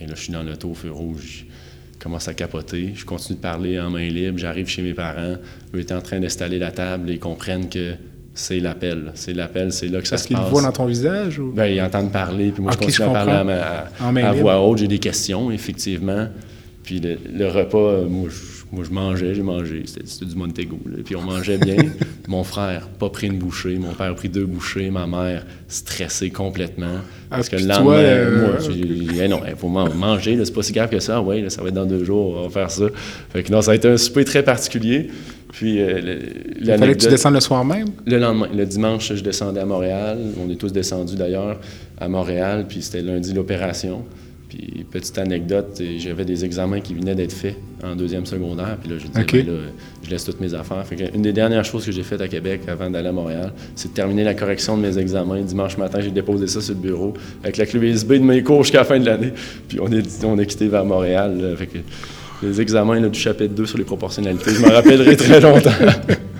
Et 0.00 0.06
là, 0.06 0.14
je 0.14 0.22
suis 0.22 0.32
dans 0.32 0.42
l'auto, 0.42 0.72
feu 0.74 0.90
rouge. 0.90 1.46
Je 1.94 2.02
commence 2.02 2.28
à 2.28 2.34
capoter. 2.34 2.92
Je 2.94 3.04
continue 3.04 3.36
de 3.36 3.42
parler 3.42 3.80
en 3.80 3.90
main 3.90 4.08
libre. 4.08 4.38
J'arrive 4.38 4.68
chez 4.68 4.82
mes 4.82 4.94
parents. 4.94 5.36
Eux 5.74 5.80
étaient 5.80 5.94
en 5.94 6.02
train 6.02 6.20
d'installer 6.20 6.58
la 6.58 6.70
table 6.70 7.10
et 7.10 7.14
ils 7.14 7.18
comprennent 7.18 7.68
que 7.68 7.94
c'est 8.34 8.60
l'appel. 8.60 9.12
C'est 9.14 9.32
l'appel, 9.32 9.72
c'est 9.72 9.88
là 9.88 10.00
que 10.00 10.06
ça 10.08 10.18
se 10.18 10.28
passe. 10.28 10.32
Est-ce 10.32 10.44
qu'ils 10.44 10.50
voient 10.50 10.62
dans 10.62 10.72
ton 10.72 10.84
visage? 10.84 11.38
Ou... 11.38 11.52
Bien, 11.52 11.66
ils 11.66 11.80
entendent 11.80 12.12
parler, 12.12 12.52
puis 12.52 12.62
moi, 12.62 12.72
je 12.72 12.78
continue 12.78 13.08
à 13.08 13.24
parler 13.24 14.22
à, 14.22 14.32
voix 14.34 14.60
haute. 14.60 14.78
J'ai 14.78 14.88
des 14.88 14.98
questions, 14.98 15.50
effectivement. 15.50 16.28
Puis 16.86 17.00
le, 17.00 17.48
repas, 17.48 17.78
euh, 17.78 18.06
moi, 18.08 18.28
je, 18.30 18.90
mangeais, 18.92 19.34
j'ai 19.34 19.42
mangé. 19.42 19.82
C'était 19.86 20.24
du 20.24 20.36
Montego. 20.36 20.78
Puis 21.04 21.16
on 21.16 21.22
mangeait 21.22 21.58
bien. 21.58 21.78
mon 22.28 22.44
frère, 22.44 22.86
pas 22.86 23.10
pris 23.10 23.26
une 23.26 23.38
bouchée. 23.38 23.76
Mon 23.76 23.92
père 23.92 24.12
a 24.12 24.14
pris 24.14 24.28
deux 24.28 24.46
bouchées. 24.46 24.88
Ma 24.90 25.04
mère, 25.08 25.44
stressée 25.66 26.30
complètement. 26.30 27.00
Ah, 27.28 27.36
parce 27.36 27.48
que 27.48 27.56
le 27.56 27.66
lendemain, 27.66 27.92
euh, 27.94 28.46
moi, 28.46 28.58
j'ai 28.60 28.84
dit, 28.84 29.28
non, 29.28 29.40
il 29.48 29.56
faut 29.56 29.66
manger. 29.68 30.38
C'est 30.44 30.54
pas 30.54 30.62
si 30.62 30.72
grave 30.72 30.88
que 30.88 31.00
ça. 31.00 31.20
Oui, 31.20 31.44
ça 31.50 31.60
va 31.60 31.68
être 31.68 31.74
dans 31.74 31.86
deux 31.86 32.04
jours. 32.04 32.36
On 32.36 32.42
va 32.44 32.50
faire 32.50 32.70
ça. 32.70 32.84
Fait 33.32 33.42
que 33.42 33.50
non, 33.50 33.62
ça 33.62 33.72
a 33.72 33.74
été 33.74 33.88
un 33.88 33.96
souper 33.96 34.24
très 34.24 34.44
particulier. 34.44 35.10
Puis, 35.52 35.80
euh, 35.80 36.20
il 36.60 36.66
fallait 36.66 36.94
que 36.94 37.02
tu 37.02 37.08
descendes 37.08 37.34
le 37.34 37.40
soir 37.40 37.64
même? 37.64 37.88
Le 38.06 38.18
lendemain. 38.18 38.48
Le 38.54 38.64
dimanche, 38.64 39.12
je 39.12 39.24
descendais 39.24 39.58
à 39.58 39.66
Montréal. 39.66 40.18
On 40.40 40.48
est 40.48 40.56
tous 40.56 40.72
descendus 40.72 41.16
d'ailleurs 41.16 41.58
à 41.98 42.06
Montréal. 42.06 42.66
Puis 42.68 42.80
c'était 42.80 43.02
lundi 43.02 43.32
l'opération. 43.32 44.04
Puis, 44.48 44.86
petite 44.90 45.18
anecdote, 45.18 45.82
j'avais 45.98 46.24
des 46.24 46.44
examens 46.44 46.80
qui 46.80 46.94
venaient 46.94 47.14
d'être 47.14 47.32
faits 47.32 47.56
en 47.82 47.96
deuxième 47.96 48.26
secondaire. 48.26 48.76
Puis 48.80 48.90
là, 48.90 48.96
je 48.98 49.06
disais, 49.06 49.42
ben 49.44 49.52
là, 49.52 49.68
je 50.02 50.10
laisse 50.10 50.24
toutes 50.24 50.40
mes 50.40 50.54
affaires. 50.54 50.84
une 51.14 51.22
des 51.22 51.32
dernières 51.32 51.64
choses 51.64 51.84
que 51.84 51.92
j'ai 51.92 52.02
faites 52.02 52.20
à 52.20 52.28
Québec 52.28 52.62
avant 52.68 52.88
d'aller 52.88 53.08
à 53.08 53.12
Montréal, 53.12 53.52
c'est 53.74 53.88
de 53.88 53.94
terminer 53.94 54.24
la 54.24 54.34
correction 54.34 54.76
de 54.76 54.82
mes 54.82 54.98
examens. 54.98 55.40
Dimanche 55.40 55.76
matin, 55.76 56.00
j'ai 56.00 56.10
déposé 56.10 56.46
ça 56.46 56.60
sur 56.60 56.74
le 56.74 56.80
bureau 56.80 57.14
avec 57.42 57.56
la 57.56 57.66
clé 57.66 57.80
USB 57.80 58.14
de 58.14 58.18
mes 58.18 58.42
cours 58.42 58.62
jusqu'à 58.62 58.78
la 58.78 58.84
fin 58.84 59.00
de 59.00 59.06
l'année. 59.06 59.32
Puis 59.68 59.80
on 59.80 59.90
est, 59.90 60.24
on 60.24 60.38
est 60.38 60.46
quitté 60.46 60.68
vers 60.68 60.84
Montréal. 60.84 61.56
les 62.42 62.60
examens 62.60 63.00
du 63.00 63.18
chapitre 63.18 63.54
2 63.54 63.66
sur 63.66 63.78
les 63.78 63.84
proportionnalités, 63.84 64.52
je 64.52 64.60
m'en 64.60 64.72
rappellerai 64.72 65.16
très 65.16 65.40
longtemps. 65.40 65.70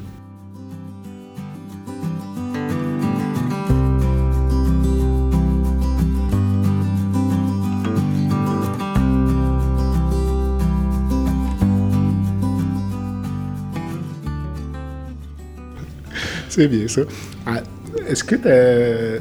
C'est 16.56 16.68
bien 16.68 16.88
ça. 16.88 17.02
Ah, 17.44 17.62
est-ce 18.08 18.24
que 18.24 19.20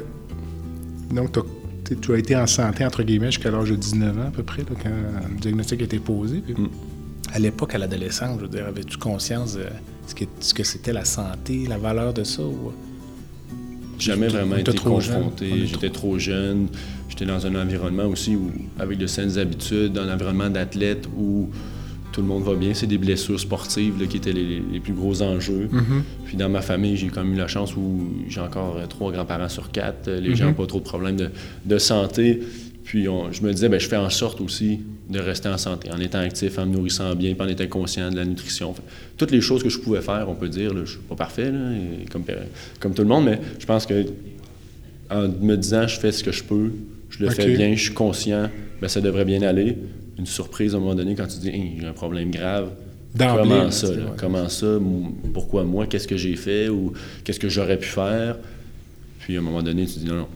Donc, 1.12 1.36
tu 2.00 2.12
as 2.14 2.16
été 2.16 2.34
en 2.34 2.46
santé, 2.46 2.82
entre 2.82 3.02
guillemets, 3.02 3.30
jusqu'à 3.30 3.50
l'âge 3.50 3.68
de 3.68 3.76
19 3.76 4.18
ans 4.18 4.28
à 4.28 4.30
peu 4.30 4.42
près, 4.42 4.62
quand 4.62 4.88
le 4.88 5.38
diagnostic 5.38 5.82
a 5.82 5.84
été 5.84 5.98
posé. 5.98 6.38
Mm. 6.38 6.66
À 7.34 7.38
l'époque, 7.38 7.74
à 7.74 7.78
l'adolescence, 7.78 8.38
je 8.38 8.44
veux 8.44 8.48
dire, 8.48 8.64
avais-tu 8.66 8.96
conscience 8.96 9.56
de 9.56 9.66
ce 10.40 10.54
que, 10.54 10.62
c'était 10.62 10.94
la 10.94 11.04
santé, 11.04 11.66
la 11.68 11.76
valeur 11.76 12.14
de 12.14 12.24
ça? 12.24 12.42
Ou... 12.42 12.72
Jamais 13.98 14.28
vraiment 14.28 14.56
été 14.56 14.72
confronté. 14.72 15.66
J'étais 15.66 15.90
trop 15.90 16.18
jeune. 16.18 16.68
J'étais 17.10 17.26
dans 17.26 17.44
un 17.46 17.54
environnement 17.54 18.06
aussi 18.06 18.34
où, 18.34 18.50
avec 18.78 18.96
de 18.96 19.06
saines 19.06 19.36
habitudes, 19.36 19.98
un 19.98 20.10
environnement 20.10 20.48
d'athlète 20.48 21.06
où 21.14 21.50
tout 22.16 22.22
le 22.22 22.28
monde 22.28 22.44
va 22.44 22.54
bien. 22.54 22.72
C'est 22.72 22.86
des 22.86 22.96
blessures 22.96 23.38
sportives 23.38 24.08
qui 24.08 24.16
étaient 24.16 24.32
les, 24.32 24.80
plus 24.80 24.94
gros 24.94 25.20
enjeux. 25.20 25.68
Mm-hmm. 25.70 26.02
Puis 26.24 26.36
dans 26.38 26.48
ma 26.48 26.62
famille, 26.62 26.96
j'ai 26.96 27.08
quand 27.08 27.22
même 27.22 27.34
eu 27.34 27.36
la 27.36 27.46
chance 27.46 27.76
où 27.76 28.08
j'ai 28.26 28.40
encore 28.40 28.78
euh, 28.78 28.86
trois 28.86 29.12
grands-parents 29.12 29.50
sur 29.50 29.70
quatre. 29.70 30.10
Les 30.10 30.34
gens 30.34 30.46
n'ont 30.46 30.54
pas 30.54 30.64
trop 30.64 30.78
de 30.78 30.84
problèmes 30.84 31.18
de, 31.66 31.78
santé. 31.78 32.40
Puis 32.84 33.04
je 33.04 33.42
me 33.42 33.52
disais, 33.52 33.68
ben, 33.68 33.78
je 33.78 33.86
fais 33.86 33.98
en 33.98 34.08
sorte 34.08 34.40
aussi 34.40 34.80
de 35.10 35.18
rester 35.18 35.50
en 35.50 35.58
santé, 35.58 35.90
en 35.92 36.00
étant 36.00 36.20
actif, 36.20 36.58
en 36.58 36.64
me 36.64 36.76
nourrissant 36.76 37.14
bien, 37.14 37.34
en 37.38 37.48
étant 37.48 37.66
conscient 37.66 38.10
de 38.10 38.16
la 38.16 38.24
nutrition. 38.24 38.74
toutes 39.18 39.30
les 39.30 39.42
choses 39.42 39.62
que 39.62 39.68
je 39.68 39.78
pouvais 39.78 40.00
faire, 40.00 40.26
on 40.30 40.34
peut 40.34 40.48
dire, 40.48 40.70
je 40.70 40.80
ne 40.80 40.86
suis 40.86 40.98
pas 41.00 41.16
parfait, 41.16 41.52
comme, 42.10 42.24
comme 42.80 42.94
tout 42.94 43.02
le 43.02 43.08
monde, 43.08 43.26
mais 43.26 43.40
je 43.58 43.66
pense 43.66 43.84
que 43.84 44.06
en 45.10 45.28
me 45.28 45.56
disant, 45.56 45.86
je 45.86 46.00
fais 46.00 46.12
ce 46.12 46.24
que 46.24 46.32
je 46.32 46.42
peux, 46.42 46.72
je 47.10 47.24
le 47.24 47.30
fais 47.30 47.54
bien, 47.54 47.74
je 47.74 47.82
suis 47.82 47.94
conscient, 47.94 48.48
ben, 48.80 48.88
ça 48.88 49.02
devrait 49.02 49.26
bien 49.26 49.42
aller 49.42 49.76
une 50.18 50.26
surprise 50.26 50.74
à 50.74 50.78
un 50.78 50.80
moment 50.80 50.94
donné 50.94 51.14
quand 51.14 51.26
tu 51.26 51.38
dis 51.38 51.52
j'ai 51.80 51.86
un 51.86 51.92
problème 51.92 52.30
grave. 52.30 52.70
Comment 53.18 53.70
ça? 53.70 53.88
Comment 54.16 54.48
ça? 54.48 54.78
Pourquoi 55.32 55.64
moi? 55.64 55.86
Qu'est-ce 55.86 56.08
que 56.08 56.16
j'ai 56.16 56.36
fait? 56.36 56.68
Ou 56.68 56.92
qu'est-ce 57.24 57.40
que 57.40 57.48
j'aurais 57.48 57.78
pu 57.78 57.88
faire? 57.88 58.36
Puis 59.20 59.36
à 59.36 59.40
un 59.40 59.42
moment 59.42 59.62
donné, 59.62 59.86
tu 59.86 60.00
dis 60.00 60.04
non, 60.04 60.16
non, 60.16 60.28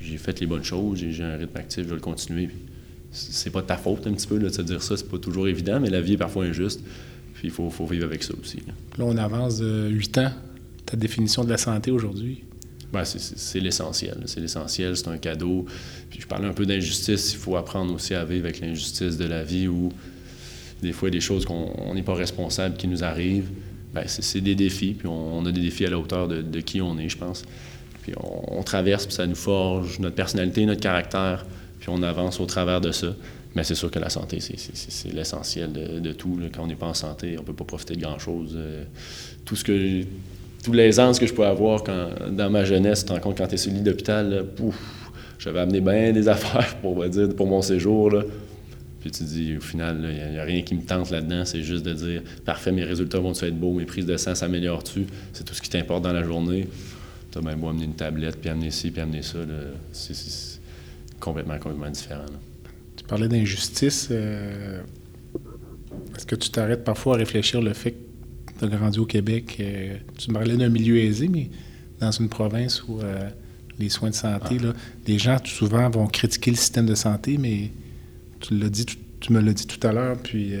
j'ai 0.00 0.18
fait 0.18 0.38
les 0.40 0.46
bonnes 0.46 0.64
choses, 0.64 0.98
j'ai 0.98 1.22
un 1.22 1.36
rythme 1.36 1.56
actif, 1.56 1.84
je 1.84 1.88
vais 1.88 1.94
le 1.94 2.00
continuer. 2.00 2.50
C'est 3.12 3.50
pas 3.50 3.62
ta 3.62 3.76
faute 3.76 4.06
un 4.06 4.12
petit 4.12 4.26
peu 4.26 4.38
de 4.38 4.48
te 4.48 4.60
dire 4.60 4.82
ça, 4.82 4.96
c'est 4.96 5.08
pas 5.08 5.18
toujours 5.18 5.48
évident, 5.48 5.80
mais 5.80 5.88
la 5.88 6.00
vie 6.00 6.14
est 6.14 6.18
parfois 6.18 6.44
injuste. 6.44 6.82
Puis 7.34 7.48
il 7.48 7.50
faut, 7.50 7.70
faut, 7.70 7.86
vivre 7.86 8.04
avec 8.04 8.22
ça 8.22 8.34
aussi. 8.40 8.58
Là, 8.98 9.04
on 9.04 9.16
avance 9.16 9.58
de 9.58 9.88
8 9.90 10.18
ans. 10.18 10.32
Ta 10.84 10.96
définition 10.96 11.44
de 11.44 11.50
la 11.50 11.58
santé 11.58 11.90
aujourd'hui? 11.90 12.44
Ben, 12.92 13.04
c'est 13.04 13.60
l'essentiel. 13.60 14.22
C'est 14.26 14.40
l'essentiel, 14.40 14.96
c'est 14.96 15.08
un 15.08 15.18
cadeau. 15.18 15.66
Puis 16.08 16.20
je 16.20 16.26
parlais 16.26 16.46
un 16.46 16.52
peu 16.52 16.66
d'injustice. 16.66 17.32
Il 17.32 17.38
faut 17.38 17.56
apprendre 17.56 17.92
aussi 17.94 18.14
à 18.14 18.24
vivre 18.24 18.44
avec 18.44 18.60
l'injustice 18.60 19.16
de 19.16 19.26
la 19.26 19.42
vie 19.42 19.68
où 19.68 19.92
des 20.82 20.92
fois, 20.92 21.08
il 21.08 21.14
y 21.14 21.16
a 21.16 21.18
des 21.18 21.24
choses 21.24 21.44
qu'on 21.44 21.94
n'est 21.94 22.02
pas 22.02 22.14
responsable 22.14 22.76
qui 22.76 22.88
nous 22.88 23.02
arrivent. 23.02 23.50
Ben, 23.94 24.04
c'est 24.06 24.40
des 24.42 24.54
défis, 24.54 24.92
puis 24.92 25.08
on, 25.08 25.44
a 25.46 25.52
des 25.52 25.60
défis 25.60 25.86
à 25.86 25.90
la 25.90 25.98
hauteur 25.98 26.28
de, 26.28 26.60
qui 26.60 26.82
on 26.82 26.98
est, 26.98 27.08
je 27.08 27.16
pense. 27.16 27.44
Puis 28.02 28.12
on, 28.20 28.62
traverse, 28.62 29.06
puis 29.06 29.14
ça 29.14 29.26
nous 29.26 29.34
forge 29.34 29.98
notre 30.00 30.14
personnalité, 30.14 30.66
notre 30.66 30.82
caractère, 30.82 31.46
puis 31.80 31.88
on 31.90 32.02
avance 32.02 32.38
au 32.38 32.46
travers 32.46 32.80
de 32.80 32.92
ça. 32.92 33.14
Mais 33.54 33.64
c'est 33.64 33.74
sûr 33.74 33.90
que 33.90 33.98
la 33.98 34.10
santé, 34.10 34.38
c'est 34.40 35.12
l'essentiel 35.14 35.72
de, 35.72 36.12
tout. 36.12 36.38
Quand 36.54 36.64
on 36.64 36.66
n'est 36.66 36.74
pas 36.74 36.88
en 36.88 36.94
santé, 36.94 37.38
on 37.38 37.40
ne 37.40 37.46
peut 37.46 37.54
pas 37.54 37.64
profiter 37.64 37.94
de 37.94 38.02
grand-chose. 38.02 38.52
Euh, 38.54 38.84
tout 39.46 39.56
ce 39.56 39.64
que 39.64 40.02
tous 40.66 40.72
les 40.72 40.90
que 40.90 41.26
je 41.28 41.32
pouvais 41.32 41.46
avoir 41.46 41.84
quand, 41.84 42.08
dans 42.28 42.50
ma 42.50 42.64
jeunesse, 42.64 43.00
tu 43.00 43.06
te 43.06 43.12
rends 43.12 43.20
compte 43.20 43.38
quand 43.38 43.46
tu 43.46 43.54
es 43.54 43.56
sur 43.56 43.70
le 43.70 43.76
lit 43.78 43.84
d'hôpital, 43.84 44.46
j'avais 45.38 45.60
amené 45.60 45.80
bien 45.80 46.12
des 46.12 46.26
affaires 46.36 46.74
pour, 46.78 47.08
dire, 47.08 47.28
pour 47.36 47.46
mon 47.46 47.62
séjour. 47.62 48.10
Là. 48.10 48.24
Puis 49.00 49.12
tu 49.12 49.22
dis, 49.22 49.56
au 49.56 49.60
final, 49.60 50.04
il 50.10 50.32
n'y 50.32 50.38
a, 50.40 50.42
rien 50.42 50.62
qui 50.62 50.74
me 50.74 50.82
tente 50.82 51.10
là-dedans. 51.10 51.44
C'est 51.44 51.62
juste 51.62 51.84
de 51.84 51.92
dire, 51.92 52.22
parfait, 52.44 52.72
mes 52.72 52.82
résultats 52.82 53.20
vont 53.20 53.32
être 53.32 53.56
beaux, 53.56 53.74
mes 53.74 53.84
prises 53.84 54.06
de 54.06 54.16
sang 54.16 54.34
s'améliorent-tu? 54.34 55.06
C'est 55.32 55.44
tout 55.44 55.54
ce 55.54 55.62
qui 55.62 55.70
t'importe 55.70 56.02
dans 56.02 56.12
la 56.12 56.24
journée. 56.24 56.66
Tu 57.30 57.38
as 57.38 57.40
bien 57.42 57.56
beau 57.56 57.68
amener 57.68 57.84
une 57.84 57.94
tablette, 57.94 58.40
puis 58.40 58.50
amener 58.50 58.72
ci, 58.72 58.90
puis 58.90 59.00
amener 59.00 59.22
ça. 59.22 59.38
C'est 59.92 60.58
complètement, 61.20 61.58
complètement 61.58 61.90
différent. 61.90 62.26
Tu 62.96 63.04
parlais 63.04 63.28
d'injustice. 63.28 64.08
Euh, 64.10 64.80
est-ce 66.16 66.26
que 66.26 66.34
tu 66.34 66.50
t'arrêtes 66.50 66.82
parfois 66.82 67.14
à 67.14 67.18
réfléchir 67.18 67.62
le 67.62 67.72
fait 67.72 67.92
que 67.92 68.05
tu 68.58 68.64
as 68.64 68.68
grandi 68.68 68.98
au 68.98 69.06
Québec? 69.06 69.56
Euh, 69.60 69.96
tu 70.16 70.30
me 70.30 70.34
parlais 70.34 70.56
d'un 70.56 70.68
milieu 70.68 70.98
aisé, 70.98 71.28
mais 71.28 71.50
dans 72.00 72.10
une 72.10 72.28
province 72.28 72.82
où 72.86 73.00
euh, 73.00 73.28
les 73.78 73.88
soins 73.88 74.10
de 74.10 74.14
santé, 74.14 74.58
là, 74.58 74.72
les 75.06 75.18
gens 75.18 75.38
souvent 75.44 75.88
vont 75.90 76.06
critiquer 76.06 76.50
le 76.50 76.56
système 76.56 76.86
de 76.86 76.94
santé, 76.94 77.38
mais 77.38 77.70
tu 78.40 78.58
l'as 78.58 78.68
dit, 78.68 78.86
tu, 79.20 79.32
me 79.32 79.40
l'as 79.40 79.52
dit 79.52 79.66
tout 79.66 79.84
à 79.86 79.92
l'heure, 79.92 80.16
puis 80.18 80.52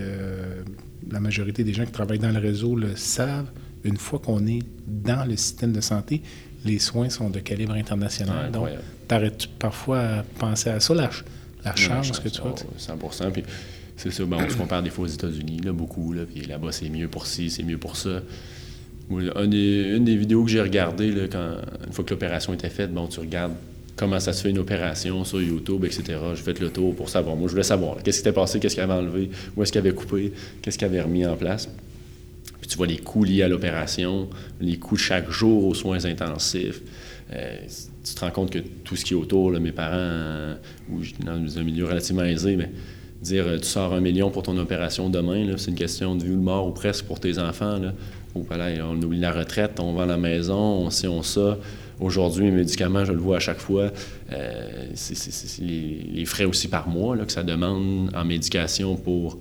la 1.10 1.20
majorité 1.20 1.64
des 1.64 1.72
gens 1.72 1.84
qui 1.84 1.92
travaillent 1.92 2.18
dans 2.18 2.32
le 2.32 2.40
réseau 2.40 2.76
le 2.76 2.96
savent. 2.96 3.50
Une 3.84 3.96
fois 3.96 4.18
qu'on 4.18 4.46
est 4.46 4.62
dans 4.86 5.24
le 5.24 5.36
système 5.36 5.72
de 5.72 5.80
santé, 5.80 6.22
les 6.64 6.78
soins 6.78 7.08
sont 7.08 7.30
de 7.30 7.38
calibre 7.38 7.74
international. 7.74 8.50
Donc, 8.50 8.68
t'arrêtes 9.06 9.46
parfois 9.58 10.00
à 10.00 10.22
penser 10.38 10.70
à 10.70 10.80
ça, 10.80 10.94
la, 10.94 11.10
la 11.64 11.76
chance 11.76 12.18
que 12.18 12.28
tu 12.28 12.40
as? 12.40 12.54
100 12.78 13.30
Puis 13.30 13.44
c'est 13.96 14.12
ça, 14.12 14.24
bon, 14.24 14.36
on 14.38 14.50
se 14.50 14.56
compare 14.56 14.82
des 14.82 14.90
fois 14.90 15.04
aux 15.04 15.08
États-Unis, 15.08 15.60
là, 15.64 15.72
beaucoup, 15.72 16.12
là, 16.12 16.22
puis 16.24 16.42
là-bas, 16.42 16.72
c'est 16.72 16.88
mieux 16.88 17.08
pour 17.08 17.26
ci, 17.26 17.50
c'est 17.50 17.62
mieux 17.62 17.78
pour 17.78 17.96
ça. 17.96 18.22
une 19.10 20.04
des 20.04 20.16
vidéos 20.16 20.44
que 20.44 20.50
j'ai 20.50 20.60
regardées, 20.60 21.12
là, 21.12 21.28
quand, 21.30 21.56
une 21.86 21.92
fois 21.92 22.04
que 22.04 22.10
l'opération 22.10 22.52
était 22.52 22.70
faite, 22.70 22.92
bon, 22.92 23.06
tu 23.06 23.20
regardes 23.20 23.54
comment 23.96 24.20
ça 24.20 24.32
se 24.32 24.42
fait 24.42 24.50
une 24.50 24.58
opération 24.58 25.24
sur 25.24 25.40
YouTube, 25.40 25.84
etc. 25.84 26.18
J'ai 26.34 26.42
fait 26.42 26.60
le 26.60 26.70
tour 26.70 26.94
pour 26.94 27.08
savoir. 27.08 27.34
Moi, 27.34 27.48
je 27.48 27.52
voulais 27.52 27.62
savoir 27.62 27.96
qu'est-ce 27.96 28.18
qui 28.18 28.24
s'était 28.24 28.32
passé, 28.32 28.60
qu'est-ce 28.60 28.74
qu'il 28.74 28.84
avait 28.84 28.92
enlevé, 28.92 29.30
où 29.56 29.62
est-ce 29.62 29.72
qu'il 29.72 29.78
avait 29.78 29.94
coupé, 29.94 30.32
qu'est-ce 30.60 30.76
qu'il 30.78 30.86
avait 30.86 31.00
remis 31.00 31.26
en 31.26 31.36
place. 31.36 31.68
Puis 32.60 32.68
tu 32.68 32.76
vois 32.76 32.86
les 32.86 32.98
coûts 32.98 33.24
liés 33.24 33.42
à 33.42 33.48
l'opération, 33.48 34.28
les 34.60 34.76
coûts 34.78 34.96
chaque 34.96 35.30
jour 35.30 35.64
aux 35.64 35.74
soins 35.74 36.04
intensifs. 36.04 36.82
Euh, 37.32 37.56
tu 38.04 38.14
te 38.14 38.20
rends 38.20 38.30
compte 38.30 38.50
que 38.50 38.58
tout 38.84 38.96
ce 38.96 39.04
qui 39.04 39.14
est 39.14 39.16
autour, 39.16 39.50
mes 39.52 39.72
parents, 39.72 39.94
euh, 39.94 40.54
ou 40.90 41.00
dans 41.24 41.58
un 41.58 41.62
milieu 41.62 41.86
relativement 41.86 42.24
aisé, 42.24 42.56
mais 42.56 42.70
dire 43.26 43.46
euh, 43.46 43.58
tu 43.58 43.66
sors 43.66 43.92
un 43.92 44.00
million 44.00 44.30
pour 44.30 44.42
ton 44.42 44.56
opération 44.58 45.08
demain, 45.10 45.56
c'est 45.56 45.70
une 45.70 45.76
question 45.76 46.14
de 46.14 46.24
vie 46.24 46.30
ou 46.32 46.36
de 46.36 46.40
mort 46.42 46.66
ou 46.66 46.72
presque 46.72 47.04
pour 47.04 47.20
tes 47.20 47.38
enfants. 47.38 47.78
Là. 47.78 47.92
on 48.34 49.02
oublie 49.02 49.20
la 49.20 49.32
retraite, 49.32 49.80
on 49.80 49.92
vend 49.92 50.06
la 50.06 50.16
maison, 50.16 50.56
on 50.56 50.90
sait, 50.90 51.08
on 51.08 51.22
ça. 51.22 51.58
Aujourd'hui, 51.98 52.46
les 52.46 52.50
médicaments, 52.50 53.04
je 53.04 53.12
le 53.12 53.18
vois 53.18 53.36
à 53.36 53.40
chaque 53.40 53.58
fois, 53.58 53.90
c'est 54.94 55.62
les, 55.62 56.24
frais 56.26 56.44
aussi 56.44 56.68
par 56.68 56.88
mois 56.88 57.16
là, 57.16 57.24
que 57.24 57.32
ça 57.32 57.42
demande 57.42 58.10
en 58.14 58.24
médication 58.24 58.96
pour 58.96 59.38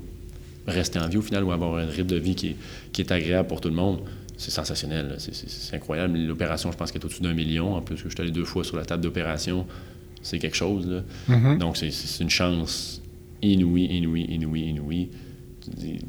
rester 0.66 1.00
en 1.00 1.08
vie 1.08 1.18
au 1.18 1.22
final 1.22 1.44
ou 1.44 1.52
avoir 1.52 1.78
un 1.78 1.86
rythme 1.86 2.08
de 2.08 2.18
vie 2.18 2.36
qui 2.36 2.56
est, 2.98 3.12
agréable 3.12 3.48
pour 3.48 3.62
tout 3.62 3.70
le 3.70 3.76
monde. 3.76 4.00
C'est 4.38 4.52
sensationnel, 4.52 5.16
c'est 5.18 5.76
incroyable. 5.76 6.18
L'opération, 6.18 6.72
je 6.72 6.78
pense 6.78 6.92
qu'elle 6.92 7.02
est 7.02 7.06
au-dessus 7.06 7.22
d'un 7.22 7.34
million. 7.34 7.76
En 7.76 7.82
plus, 7.82 7.98
je 7.98 8.10
suis 8.10 8.22
allé 8.22 8.32
deux 8.32 8.44
fois 8.44 8.64
sur 8.64 8.76
la 8.76 8.84
table 8.84 9.04
d'opération, 9.04 9.66
c'est 10.22 10.40
quelque 10.40 10.58
chose. 10.58 11.04
Mm-hmm. 11.30 11.58
Donc, 11.58 11.78
c'est 11.78 11.90
une 12.20 12.30
chance 12.30 13.02
inouïe, 13.54 13.86
inouïe, 13.86 14.26
inouïe, 14.30 14.70
inouïe. 14.70 15.10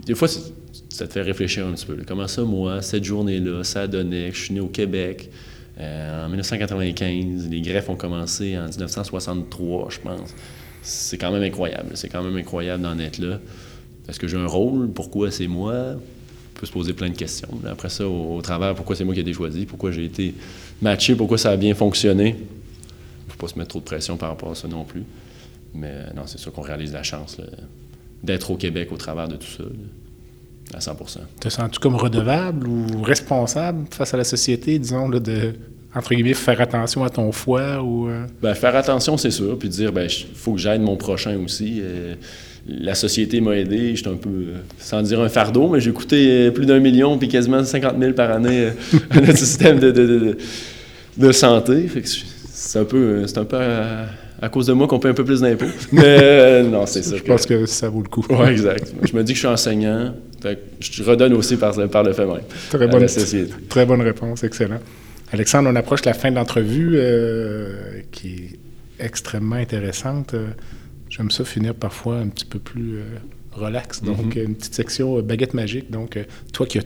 Des 0.05 0.15
fois, 0.15 0.29
ça 0.29 1.07
te 1.07 1.13
fait 1.13 1.23
réfléchir 1.23 1.67
un 1.67 1.73
petit 1.73 1.87
peu. 1.87 1.97
Comment 2.07 2.29
ça, 2.29 2.43
moi, 2.43 2.83
cette 2.83 3.05
journée-là, 3.05 3.65
ça 3.65 3.87
donné 3.87 4.31
que 4.31 4.37
je 4.37 4.43
suis 4.45 4.55
né 4.55 4.61
au 4.61 4.69
Québec 4.69 5.31
euh, 5.79 6.25
en 6.25 6.29
1995. 6.29 7.49
Les 7.51 7.61
greffes 7.61 7.89
ont 7.89 7.97
commencé 7.97 8.57
en 8.57 8.67
1963, 8.69 9.89
je 9.91 9.99
pense. 10.01 10.35
C'est 10.83 11.19
quand 11.19 11.33
même 11.33 11.43
incroyable. 11.43 11.91
C'est 11.95 12.09
quand 12.09 12.23
même 12.23 12.37
incroyable 12.37 12.83
d'en 12.83 12.99
être 12.99 13.19
là. 13.19 13.41
Est-ce 14.09 14.21
que 14.21 14.29
j'ai 14.29 14.37
un 14.37 14.47
rôle? 14.47 14.89
Pourquoi 14.91 15.31
c'est 15.31 15.49
moi? 15.49 15.75
On 15.75 16.59
peut 16.61 16.67
se 16.67 16.73
poser 16.73 16.93
plein 16.93 17.11
de 17.11 17.17
questions. 17.17 17.49
Après 17.67 17.89
ça, 17.89 18.09
au, 18.09 18.41
travers, 18.41 18.75
pourquoi 18.75 18.97
c'est 18.97 19.05
moi 19.05 19.13
qui 19.13 19.21
ai 19.21 19.23
été 19.23 19.33
choisi? 19.33 19.67
Pourquoi 19.67 19.91
j'ai 19.91 20.05
été 20.05 20.35
matché? 20.81 21.15
Pourquoi 21.15 21.39
ça 21.39 21.51
a 21.51 21.57
bien 21.57 21.75
fonctionné? 21.75 22.37
Il 22.39 23.27
ne 23.27 23.33
faut 23.33 23.39
pas 23.39 23.49
se 23.49 23.59
mettre 23.59 23.71
trop 23.71 23.81
de 23.81 23.85
pression 23.85 24.17
par 24.17 24.31
rapport 24.31 24.53
à 24.53 24.55
ça 24.55 24.69
non 24.69 24.85
plus. 24.85 25.03
Mais 25.77 25.91
euh, 25.91 26.11
non, 26.15 26.23
c'est 26.27 26.39
sûr 26.39 26.53
qu'on 26.53 26.63
réalise 26.63 26.93
la 26.93 27.03
chance 27.03 27.39
d'être 28.23 28.51
au 28.51 28.57
Québec 28.57 28.91
au 28.93 28.97
travers 28.97 29.29
de 29.29 29.37
tout 29.37 29.47
ça. 29.47 29.65
à 30.75 30.79
100% 30.79 31.19
Te 31.41 31.49
sens-tu 31.49 31.79
comme 31.79 31.97
redevable 31.97 32.67
ou 32.67 33.03
responsable 33.03 33.87
face 33.91 34.15
à 34.15 34.17
la 34.17 34.25
société, 34.25 34.79
disons, 34.79 35.09
de 35.09 35.55
entre 35.97 36.15
guillemets, 36.15 36.35
faire 36.35 36.61
attention 36.61 37.05
à 37.05 37.11
ton 37.11 37.33
foie 37.33 37.83
ou... 37.83 38.09
Euh? 38.09 38.27
Ben, 38.43 38.55
faire 38.55 38.77
attention, 38.77 39.17
c'est 39.17 39.31
sûr, 39.31 39.59
puis 39.59 39.71
dire, 39.71 39.93
ben, 39.93 40.07
il 40.07 40.27
faut 40.35 40.53
que 40.53 40.59
j'aide 40.59 40.83
mon 40.83 40.97
prochain 40.97 41.39
aussi. 41.43 41.81
Euh, 41.81 42.15
la 42.69 42.95
société 42.95 43.41
m'a 43.41 43.57
aidé. 43.57 43.97
J'étais 43.97 44.11
un 44.11 44.17
peu, 44.17 44.29
euh, 44.29 44.57
sans 44.79 45.01
dire 45.01 45.21
un 45.21 45.31
fardeau, 45.31 45.69
mais 45.69 45.81
j'ai 45.81 45.93
coûté 45.93 46.51
plus 46.51 46.67
d'un 46.67 46.81
million 46.81 47.17
puis 47.17 47.29
quasiment 47.29 47.65
50 47.65 47.99
000 47.99 48.13
par 48.13 48.31
année 48.31 48.73
à 49.11 49.21
notre 49.21 49.39
système 49.39 49.79
de, 49.79 49.91
de, 49.91 50.37
de, 51.17 51.33
santé. 51.33 51.89
c'est 52.05 52.79
un 52.79 52.85
peu, 52.85 53.27
c'est 53.27 53.39
un 53.39 53.45
peu 53.47 53.57
à, 53.57 54.07
cause 54.51 54.67
de 54.67 54.73
moi 54.73 54.87
qu'on 54.87 54.99
paie 54.99 55.09
un 55.09 55.15
peu 55.15 55.25
plus 55.25 55.41
d'impôts. 55.41 55.67
Mais 55.93 56.63
non, 56.63 56.87
c'est 56.87 57.03
ça. 57.03 57.17
Je 57.17 57.23
pense 57.23 57.47
que 57.47 57.67
ça 57.67 57.89
vaut 57.89 58.03
le 58.03 58.09
coup. 58.09 58.25
Oui, 58.31 58.49
exact. 58.49 58.93
Je 59.03 59.17
me 59.17 59.23
dis 59.23 59.33
que 59.33 59.37
je 59.37 59.47
suis 59.47 59.49
enseignant. 59.49 60.15
je 60.81 61.03
redonne 61.03 61.35
aussi 61.35 61.57
par, 61.57 61.75
par 61.89 62.03
le 62.03 62.13
fait 62.13 62.27
même. 62.27 62.41
Très 62.71 62.87
bonne, 62.87 63.07
très 63.69 63.87
bonne 63.87 64.03
réponse. 64.03 64.45
Excellent. 64.45 64.81
Alexandre, 65.33 65.71
on 65.73 65.77
approche 65.77 66.05
la 66.05 66.15
fin 66.15 66.31
de 66.31 66.37
l'entrevue 66.37 66.99
qui 68.13 68.35
est 69.01 69.05
extrêmement 69.05 69.57
intéressante. 69.57 70.35
J'aime 71.09 71.31
ça 71.31 71.45
finir 71.45 71.75
parfois 71.75 72.19
un 72.19 72.29
petit 72.29 72.45
peu 72.45 72.59
plus 72.59 72.99
euh, 72.99 73.05
relax. 73.53 74.03
Donc, 74.03 74.37
mhm. 74.37 74.45
une 74.45 74.55
petite 74.57 74.75
section 74.75 75.19
euh, 75.19 75.23
baguette 75.23 75.55
magique. 75.55 75.91
Donc, 75.91 76.17
euh, 76.17 76.25
toi 76.53 76.67
qui 76.67 76.79
as 76.79 76.85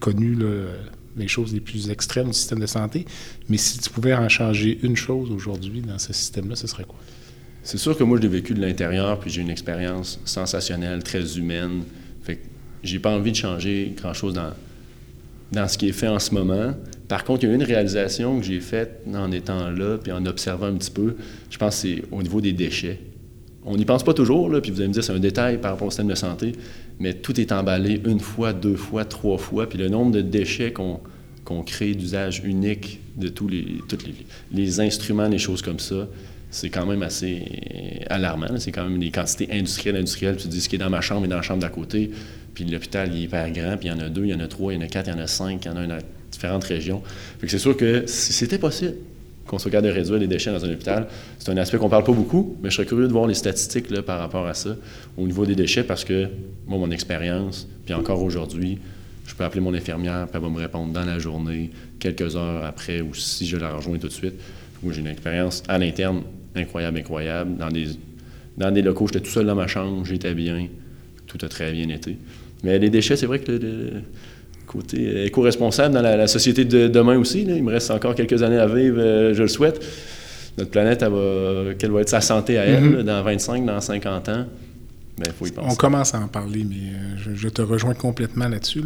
connu 0.00 0.36
les 1.18 1.28
choses 1.28 1.52
les 1.52 1.60
plus 1.60 1.90
extrêmes 1.90 2.28
du 2.28 2.32
système 2.32 2.60
de 2.60 2.66
santé, 2.66 3.04
mais 3.48 3.56
si 3.56 3.78
tu 3.78 3.90
pouvais 3.90 4.14
en 4.14 4.28
changer 4.28 4.78
une 4.82 4.96
chose 4.96 5.30
aujourd'hui 5.30 5.80
dans 5.80 5.98
ce 5.98 6.12
système-là, 6.12 6.56
ce 6.56 6.66
serait 6.66 6.84
quoi? 6.84 6.98
C'est 7.62 7.78
sûr 7.78 7.96
que 7.98 8.04
moi, 8.04 8.16
je 8.16 8.22
l'ai 8.22 8.28
vécu 8.28 8.54
de 8.54 8.60
l'intérieur, 8.60 9.18
puis 9.20 9.30
j'ai 9.30 9.42
une 9.42 9.50
expérience 9.50 10.20
sensationnelle, 10.24 11.02
très 11.02 11.36
humaine. 11.36 11.82
Fait 12.22 12.36
que 12.36 12.46
j'ai 12.82 12.98
pas 12.98 13.10
envie 13.10 13.32
de 13.32 13.36
changer 13.36 13.94
grand-chose 13.96 14.32
dans, 14.32 14.52
dans 15.52 15.68
ce 15.68 15.76
qui 15.76 15.88
est 15.88 15.92
fait 15.92 16.08
en 16.08 16.18
ce 16.18 16.32
moment. 16.32 16.74
Par 17.08 17.24
contre, 17.24 17.44
il 17.44 17.48
y 17.48 17.52
a 17.52 17.54
une 17.54 17.62
réalisation 17.62 18.38
que 18.38 18.46
j'ai 18.46 18.60
faite 18.60 19.02
en 19.12 19.30
étant 19.32 19.70
là, 19.70 19.98
puis 19.98 20.12
en 20.12 20.24
observant 20.24 20.66
un 20.66 20.74
petit 20.74 20.90
peu. 20.90 21.16
Je 21.50 21.58
pense 21.58 21.82
que 21.82 21.88
c'est 21.88 22.02
au 22.10 22.22
niveau 22.22 22.40
des 22.40 22.52
déchets. 22.52 23.00
On 23.64 23.76
n'y 23.76 23.84
pense 23.84 24.02
pas 24.02 24.14
toujours, 24.14 24.50
puis 24.62 24.70
vous 24.70 24.80
allez 24.80 24.88
me 24.88 24.94
dire 24.94 25.04
c'est 25.04 25.12
un 25.12 25.18
détail 25.18 25.58
par 25.58 25.72
rapport 25.72 25.88
au 25.88 25.90
système 25.90 26.08
de 26.08 26.14
santé, 26.14 26.52
mais 27.00 27.14
tout 27.14 27.40
est 27.40 27.52
emballé 27.52 28.00
une 28.04 28.20
fois, 28.20 28.52
deux 28.52 28.76
fois, 28.76 29.04
trois 29.04 29.38
fois, 29.38 29.68
puis 29.68 29.78
le 29.78 29.88
nombre 29.88 30.12
de 30.12 30.20
déchets 30.20 30.72
qu'on 30.72 31.62
crée 31.62 31.94
d'usage 31.94 32.42
unique 32.44 33.00
de 33.16 33.28
tous 33.28 33.48
les, 33.48 33.78
tous 33.88 33.98
les, 34.52 34.80
instruments, 34.80 35.28
les 35.28 35.38
choses 35.38 35.62
comme 35.62 35.78
ça, 35.78 36.08
c'est 36.50 36.70
quand 36.70 36.86
même 36.86 37.02
assez 37.02 37.42
alarmant. 38.08 38.58
C'est 38.58 38.72
quand 38.72 38.88
même 38.88 38.98
des 38.98 39.10
quantités 39.10 39.48
industrielles, 39.52 39.96
industrielles. 39.96 40.36
Tu 40.36 40.48
dis 40.48 40.60
ce 40.60 40.68
qui 40.68 40.76
est 40.76 40.78
dans 40.78 40.90
ma 40.90 41.00
chambre 41.00 41.26
et 41.26 41.28
dans 41.28 41.36
la 41.36 41.42
chambre 41.42 41.60
d'à 41.60 41.68
côté, 41.68 42.10
puis 42.54 42.64
l'hôpital 42.64 43.10
il 43.12 43.20
est 43.20 43.24
hyper 43.24 43.50
grand, 43.50 43.76
puis 43.76 43.88
il 43.88 43.92
y 43.92 43.94
en 43.94 44.00
a 44.00 44.08
deux, 44.08 44.24
il 44.24 44.30
y 44.30 44.34
en 44.34 44.40
a 44.40 44.48
trois, 44.48 44.72
il 44.72 44.76
y 44.76 44.78
en 44.78 44.84
a 44.84 44.88
quatre, 44.88 45.08
il 45.08 45.14
y 45.14 45.16
en 45.16 45.20
a 45.20 45.26
cinq, 45.26 45.64
il 45.64 45.68
y 45.68 45.70
en 45.70 45.76
a 45.76 45.86
dans 45.86 45.98
différentes 46.30 46.64
régions. 46.64 47.02
Fait 47.40 47.48
c'est 47.48 47.58
sûr 47.58 47.76
que 47.76 48.04
si 48.06 48.32
c'était 48.32 48.58
possible, 48.58 48.94
qu'on 49.48 49.58
soit 49.58 49.70
capable 49.70 49.88
de 49.88 49.92
réduire 49.92 50.18
les 50.18 50.28
déchets 50.28 50.52
dans 50.52 50.64
un 50.64 50.70
hôpital. 50.70 51.08
C'est 51.38 51.50
un 51.50 51.56
aspect 51.56 51.78
qu'on 51.78 51.88
parle 51.88 52.04
pas 52.04 52.12
beaucoup, 52.12 52.56
mais 52.62 52.70
je 52.70 52.76
serais 52.76 52.86
curieux 52.86 53.08
de 53.08 53.12
voir 53.12 53.26
les 53.26 53.34
statistiques 53.34 53.88
par 54.02 54.20
rapport 54.20 54.46
à 54.46 54.54
ça, 54.54 54.76
au 55.16 55.26
niveau 55.26 55.44
des 55.44 55.56
déchets, 55.56 55.82
parce 55.82 56.04
que, 56.04 56.28
moi, 56.66 56.78
mon 56.78 56.90
expérience, 56.90 57.66
puis 57.84 57.94
encore 57.94 58.22
aujourd'hui, 58.22 58.78
je 59.26 59.34
peux 59.34 59.44
appeler 59.44 59.60
mon 59.60 59.74
infirmière, 59.74 60.26
puis 60.26 60.36
elle 60.36 60.42
va 60.42 60.48
me 60.48 60.58
répondre 60.58 60.92
dans 60.92 61.04
la 61.04 61.18
journée, 61.18 61.70
quelques 61.98 62.36
heures 62.36 62.64
après, 62.64 63.00
ou 63.00 63.14
si 63.14 63.46
je 63.46 63.56
la 63.56 63.72
rejoins 63.72 63.98
tout 63.98 64.08
de 64.08 64.12
suite. 64.12 64.34
Moi, 64.82 64.92
j'ai 64.92 65.00
une 65.00 65.08
expérience 65.08 65.62
à 65.66 65.78
l'interne 65.78 66.22
incroyable, 66.54 66.98
incroyable. 66.98 67.56
Dans 67.56 67.68
des, 67.68 67.86
dans 68.56 68.70
des 68.70 68.82
locaux, 68.82 69.06
j'étais 69.06 69.20
tout 69.20 69.30
seul 69.30 69.46
dans 69.46 69.54
ma 69.54 69.66
chambre, 69.66 70.04
j'étais 70.04 70.34
bien, 70.34 70.68
tout 71.26 71.38
a 71.42 71.48
très 71.48 71.72
bien 71.72 71.88
été. 71.88 72.16
Mais 72.62 72.78
les 72.78 72.90
déchets, 72.90 73.16
c'est 73.16 73.26
vrai 73.26 73.38
que 73.38 73.52
côté 74.68 75.24
éco-responsable 75.26 75.94
dans 75.94 76.02
la, 76.02 76.26
société 76.28 76.64
de 76.64 76.86
demain 76.86 77.18
aussi. 77.18 77.42
Il 77.42 77.64
me 77.64 77.72
reste 77.72 77.90
encore 77.90 78.14
quelques 78.14 78.42
années 78.42 78.58
à 78.58 78.66
vivre, 78.66 78.98
euh, 79.00 79.34
je 79.34 79.42
le 79.42 79.48
souhaite. 79.48 79.84
Notre 80.56 80.70
planète, 80.70 81.04
quelle 81.78 81.90
va 81.90 82.00
être 82.00 82.08
sa 82.08 82.20
santé 82.20 82.58
à 82.58 82.64
elle 82.64 82.82
mm-hmm. 82.82 83.02
dans 83.02 83.22
25, 83.22 83.64
dans 83.64 83.80
50 83.80 84.28
ans? 84.28 84.44
Mais 85.18 85.26
ben, 85.26 85.32
faut 85.32 85.46
y 85.46 85.52
penser. 85.52 85.68
On 85.70 85.74
commence 85.74 86.14
à 86.14 86.20
en 86.20 86.28
parler, 86.28 86.64
mais 86.64 86.76
euh, 86.76 87.34
je, 87.34 87.48
te 87.48 87.62
rejoins 87.62 87.94
complètement 87.94 88.48
là-dessus. 88.48 88.82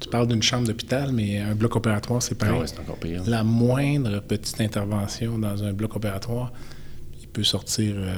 Tu 0.00 0.08
parles 0.08 0.28
d'une 0.28 0.42
chambre 0.42 0.66
d'hôpital, 0.66 1.10
mais 1.12 1.38
un 1.38 1.54
bloc 1.54 1.76
opératoire, 1.76 2.22
c'est 2.22 2.36
pareil. 2.36 2.60
Ah 2.64 2.80
encore 2.80 2.96
pire. 2.96 3.22
La 3.26 3.42
moindre 3.42 4.20
petite 4.20 4.60
intervention 4.60 5.38
dans 5.38 5.64
un 5.64 5.72
bloc 5.72 5.96
opératoire, 5.96 6.52
il 7.20 7.28
peut 7.28 7.44
sortir 7.44 7.94
euh, 7.96 8.14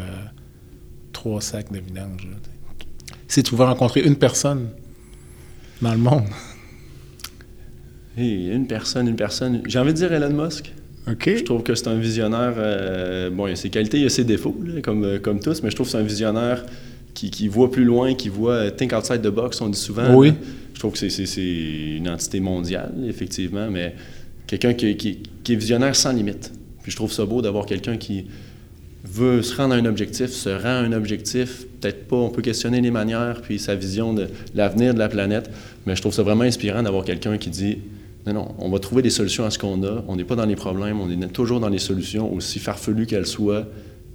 trois 1.12 1.40
sacs 1.40 1.72
de 1.72 1.78
vidange. 1.78 2.28
Si 3.28 3.42
tu 3.42 3.54
veux 3.54 3.64
rencontrer 3.64 4.00
une 4.00 4.16
personne 4.16 4.68
dans 5.80 5.92
le 5.92 5.98
monde 5.98 6.24
une 8.16 8.66
personne, 8.66 9.08
une 9.08 9.16
personne. 9.16 9.62
J'ai 9.66 9.78
envie 9.78 9.92
de 9.92 9.98
dire 9.98 10.12
Elon 10.12 10.44
Musk. 10.44 10.72
Je 11.38 11.44
trouve 11.44 11.62
que 11.62 11.74
c'est 11.74 11.88
un 11.88 11.98
visionnaire. 11.98 12.54
euh, 12.56 13.30
bon, 13.30 13.46
il 13.46 13.52
a 13.52 13.56
ses 13.56 13.70
qualités, 13.70 14.00
il 14.00 14.06
a 14.06 14.10
ses 14.10 14.24
défauts, 14.24 14.56
là, 14.64 14.80
comme, 14.80 15.04
euh, 15.04 15.18
comme 15.18 15.38
tous, 15.40 15.62
mais 15.62 15.70
je 15.70 15.74
trouve 15.76 15.86
que 15.86 15.92
c'est 15.92 15.98
un 15.98 16.02
visionnaire 16.02 16.64
qui, 17.14 17.30
qui 17.30 17.46
voit 17.48 17.70
plus 17.70 17.84
loin, 17.84 18.14
qui 18.14 18.28
voit 18.28 18.52
euh, 18.54 18.70
think 18.70 18.92
outside 18.92 19.22
the 19.22 19.28
box, 19.28 19.60
on 19.60 19.68
dit 19.68 19.78
souvent. 19.78 20.14
Oui. 20.14 20.28
là. 20.30 20.34
Je 20.74 20.78
trouve 20.80 20.92
que 20.92 20.98
c'est- 20.98 21.08
c'est 21.10 21.26
c'est 21.26 21.96
une 21.96 22.08
entité 22.08 22.40
mondiale, 22.40 22.92
effectivement, 23.08 23.68
mais 23.70 23.94
quelqu'un 24.46 24.74
qui, 24.74 24.96
qui- 24.96 25.20
qui 25.44 25.52
est 25.52 25.56
visionnaire 25.56 25.94
sans 25.96 26.12
limite. 26.12 26.52
Puis 26.82 26.90
je 26.92 26.96
trouve 26.96 27.12
ça 27.12 27.24
beau 27.24 27.40
d'avoir 27.40 27.64
quelqu'un 27.66 27.96
qui 27.96 28.26
veut 29.04 29.40
se 29.42 29.56
rendre 29.56 29.74
à 29.74 29.78
un 29.78 29.84
objectif, 29.86 30.26
se 30.30 30.48
rend 30.50 30.64
à 30.68 30.82
un 30.82 30.92
objectif, 30.92 31.64
peut-être 31.80 32.06
pas, 32.08 32.16
on 32.16 32.28
peut 32.30 32.42
questionner 32.42 32.80
les 32.80 32.90
manières, 32.90 33.40
puis 33.42 33.58
sa 33.60 33.74
vision 33.76 34.12
de 34.12 34.26
l'avenir 34.54 34.92
de 34.92 34.98
la 34.98 35.08
planète, 35.08 35.48
mais 35.86 35.94
je 35.94 36.00
trouve 36.02 36.12
ça 36.12 36.22
vraiment 36.24 36.42
inspirant 36.42 36.82
d'avoir 36.82 37.04
quelqu'un 37.04 37.38
qui 37.38 37.48
dit 37.50 37.78
non, 38.26 38.32
non, 38.32 38.54
on 38.58 38.70
va 38.70 38.78
trouver 38.80 39.02
des 39.02 39.10
solutions 39.10 39.44
à 39.44 39.50
ce 39.50 39.58
qu'on 39.58 39.82
a, 39.84 40.02
on 40.08 40.16
n'est 40.16 40.24
pas 40.24 40.34
dans 40.34 40.46
les 40.46 40.56
problèmes, 40.56 41.00
on 41.00 41.08
est 41.08 41.28
toujours 41.28 41.60
dans 41.60 41.68
les 41.68 41.78
solutions, 41.78 42.32
aussi 42.32 42.58
farfelues 42.58 43.06
qu'elles 43.06 43.26
soient, 43.26 43.66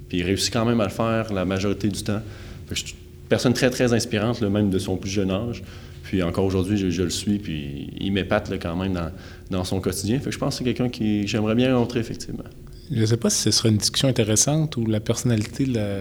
puis 0.09 0.19
il 0.19 0.23
réussit 0.23 0.51
quand 0.51 0.65
même 0.65 0.81
à 0.81 0.85
le 0.85 0.91
faire 0.91 1.31
la 1.31 1.45
majorité 1.45 1.87
du 1.87 2.03
temps. 2.03 2.19
Fait 2.67 2.75
que 2.75 2.79
je 2.81 2.85
suis 2.87 2.93
une 2.95 3.27
personne 3.29 3.53
très, 3.53 3.69
très 3.69 3.93
inspirante, 3.93 4.41
là, 4.41 4.49
même 4.49 4.69
de 4.69 4.79
son 4.79 4.97
plus 4.97 5.09
jeune 5.09 5.31
âge. 5.31 5.63
Puis 6.03 6.21
encore 6.23 6.43
aujourd'hui, 6.43 6.77
je, 6.77 6.89
je 6.89 7.03
le 7.03 7.09
suis, 7.09 7.39
puis 7.39 7.91
il 7.97 8.11
m'épate 8.11 8.51
quand 8.61 8.75
même 8.75 8.91
dans, 8.91 9.11
dans 9.49 9.63
son 9.63 9.79
quotidien. 9.79 10.19
Fait 10.19 10.25
que 10.25 10.31
je 10.31 10.39
pense 10.39 10.55
que 10.55 10.57
c'est 10.57 10.63
quelqu'un 10.65 10.89
qui 10.89 11.25
j'aimerais 11.25 11.55
bien 11.55 11.73
rencontrer, 11.73 12.01
effectivement. 12.01 12.43
Je 12.91 12.99
ne 12.99 13.05
sais 13.05 13.15
pas 13.15 13.29
si 13.29 13.41
ce 13.43 13.51
serait 13.51 13.69
une 13.69 13.77
discussion 13.77 14.09
intéressante 14.09 14.75
ou 14.75 14.85
la 14.85 14.99
personnalité 14.99 15.65
de 15.65 15.75
la... 15.75 15.99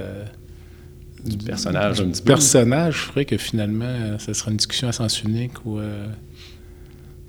Du 1.24 1.36
personnage, 1.36 2.00
un 2.00 2.08
petit 2.08 2.22
peu. 2.22 2.28
personnage 2.28 2.96
ferait 2.96 3.26
que 3.26 3.36
finalement, 3.36 3.84
euh, 3.84 4.18
ce 4.18 4.32
serait 4.32 4.50
une 4.50 4.56
discussion 4.56 4.88
à 4.88 4.92
sens 4.92 5.22
unique 5.22 5.64
ou... 5.64 5.78
euh, 5.78 6.06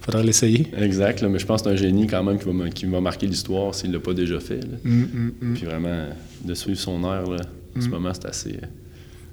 faudrait 0.01 0.23
l'essayer. 0.23 0.67
Exact, 0.77 1.21
là, 1.21 1.29
mais 1.29 1.39
je 1.39 1.45
pense 1.45 1.61
que 1.61 1.69
c'est 1.69 1.73
un 1.75 1.77
génie 1.77 2.07
quand 2.07 2.23
même 2.23 2.37
qui 2.39 2.45
va, 2.45 2.69
qui 2.69 2.85
va 2.85 2.99
marquer 3.01 3.27
l'histoire 3.27 3.73
s'il 3.75 3.89
ne 3.91 3.95
l'a 3.95 3.99
pas 4.01 4.13
déjà 4.13 4.39
fait. 4.39 4.57
là. 4.59 4.77
Mm, 4.83 4.91
mm, 5.01 5.31
mm. 5.41 5.53
Puis 5.53 5.65
vraiment, 5.65 6.07
de 6.43 6.53
suivre 6.53 6.79
son 6.79 7.01
air, 7.03 7.29
là, 7.29 7.37
en 7.77 7.81
ce 7.81 7.87
moment, 7.87 8.11
c'est 8.13 8.25
assez... 8.25 8.49
euh, 8.51 8.65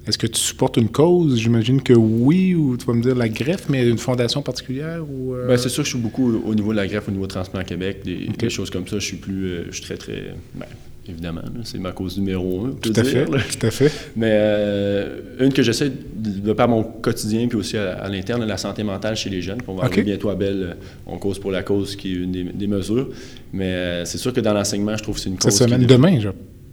Est-ce 0.07 0.17
que 0.17 0.27
tu 0.27 0.39
supportes 0.39 0.77
une 0.77 0.89
cause? 0.89 1.37
J'imagine 1.39 1.81
que 1.81 1.93
oui, 1.93 2.55
ou 2.55 2.77
tu 2.77 2.85
vas 2.85 2.93
me 2.93 3.01
dire 3.01 3.15
la 3.15 3.27
greffe, 3.29 3.67
mais 3.67 3.87
une 3.87 3.97
fondation 3.97 4.41
particulière 4.41 5.03
ou... 5.09 5.33
euh, 5.33 5.47
Ben, 5.47 5.57
c'est 5.57 5.69
sûr 5.69 5.83
que 5.83 5.89
je 5.89 5.95
suis 5.95 6.01
beaucoup 6.03 6.31
au 6.45 6.55
niveau 6.55 6.71
de 6.71 6.77
la 6.77 6.87
greffe, 6.87 7.07
au 7.07 7.11
niveau 7.11 7.25
de 7.25 7.31
Transplant 7.31 7.63
Québec, 7.63 8.03
des 8.05 8.49
choses 8.49 8.69
comme 8.69 8.87
ça. 8.87 8.97
Je 8.99 9.05
suis 9.05 9.17
plus, 9.17 9.45
euh, 9.47 9.63
je 9.69 9.75
suis 9.75 9.83
très, 9.83 9.97
très, 9.97 10.35
ben, 10.55 10.65
évidemment, 11.09 11.41
c'est 11.63 11.77
ma 11.79 11.91
cause 11.91 12.17
numéro 12.17 12.65
un. 12.65 12.71
tout 12.81 12.89
à 12.95 13.01
dire, 13.01 13.05
fait, 13.05 13.25
là. 13.31 13.37
tout 13.59 13.65
à 13.65 13.71
fait. 13.71 13.91
Mais 14.15 14.29
euh, 14.31 15.19
une 15.39 15.51
que 15.53 15.63
j'essaie 15.63 15.91
de, 16.15 16.53
par 16.53 16.67
mon 16.67 16.83
quotidien, 16.83 17.47
puis 17.47 17.57
aussi 17.57 17.77
à, 17.77 17.93
à 17.93 18.09
l'interne, 18.09 18.45
la 18.45 18.57
santé 18.57 18.83
mentale 18.83 19.15
chez 19.15 19.29
les 19.29 19.41
jeunes. 19.41 19.57
Puis 19.57 19.67
on 19.69 19.75
va 19.75 19.85
Ok. 19.85 19.93
arriver 19.93 20.03
bientôt 20.03 20.29
à 20.29 20.35
Belle, 20.35 20.61
euh, 20.63 20.73
on 21.07 21.17
cause 21.17 21.39
pour 21.39 21.51
la 21.51 21.63
cause, 21.63 21.95
qui 21.95 22.13
est 22.13 22.15
une 22.17 22.31
des, 22.31 22.43
des 22.43 22.67
mesures. 22.67 23.09
Mais 23.53 23.65
euh, 23.65 24.05
c'est 24.05 24.17
sûr 24.17 24.31
que 24.33 24.41
dans 24.41 24.53
l'enseignement, 24.53 24.95
je 24.97 25.03
trouve 25.03 25.15
que 25.15 25.21
c'est 25.21 25.29
une 25.29 25.35
Cette 25.39 25.51
cause. 25.51 25.61
est 25.61 25.65
semaine, 25.65 25.81
de- 25.81 25.85
demain, 25.87 26.19
je 26.19 26.29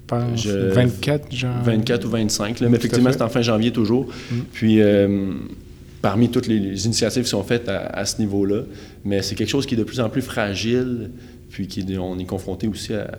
pense. 0.07 0.43
Je- 0.43 0.51
24 0.51 1.35
janvier. 1.35 1.73
24 1.77 2.05
ou 2.05 2.11
25. 2.11 2.61
là. 2.61 2.69
Mais 2.69 2.77
effectivement, 2.77 3.11
c'est 3.13 3.23
en 3.23 3.29
fin 3.29 3.43
janvier 3.43 3.73
toujours. 3.73 4.07
Mm. 4.31 4.35
Puis, 4.53 4.81
euh, 4.81 5.33
parmi 6.03 6.29
toutes 6.29 6.47
les, 6.47 6.61
les 6.61 6.87
initiatives 6.87 7.25
qui 7.25 7.29
sont 7.31 7.43
faites 7.43 7.69
à, 7.69 7.87
à 7.87 8.05
ce 8.05 8.21
niveau-là, 8.21 8.63
mais 9.05 9.23
c'est 9.23 9.35
quelque 9.35 9.49
chose 9.49 9.67
qui 9.67 9.75
est 9.75 9.79
de 9.79 9.83
plus 9.83 9.99
en 9.99 10.09
plus 10.09 10.23
fragile, 10.23 11.11
puis 11.57 11.67
qui, 11.69 11.81
est- 11.81 11.97
on 11.97 12.19
est 12.19 12.27
confronté 12.27 12.69
aussi 12.69 12.93
à, 12.93 13.11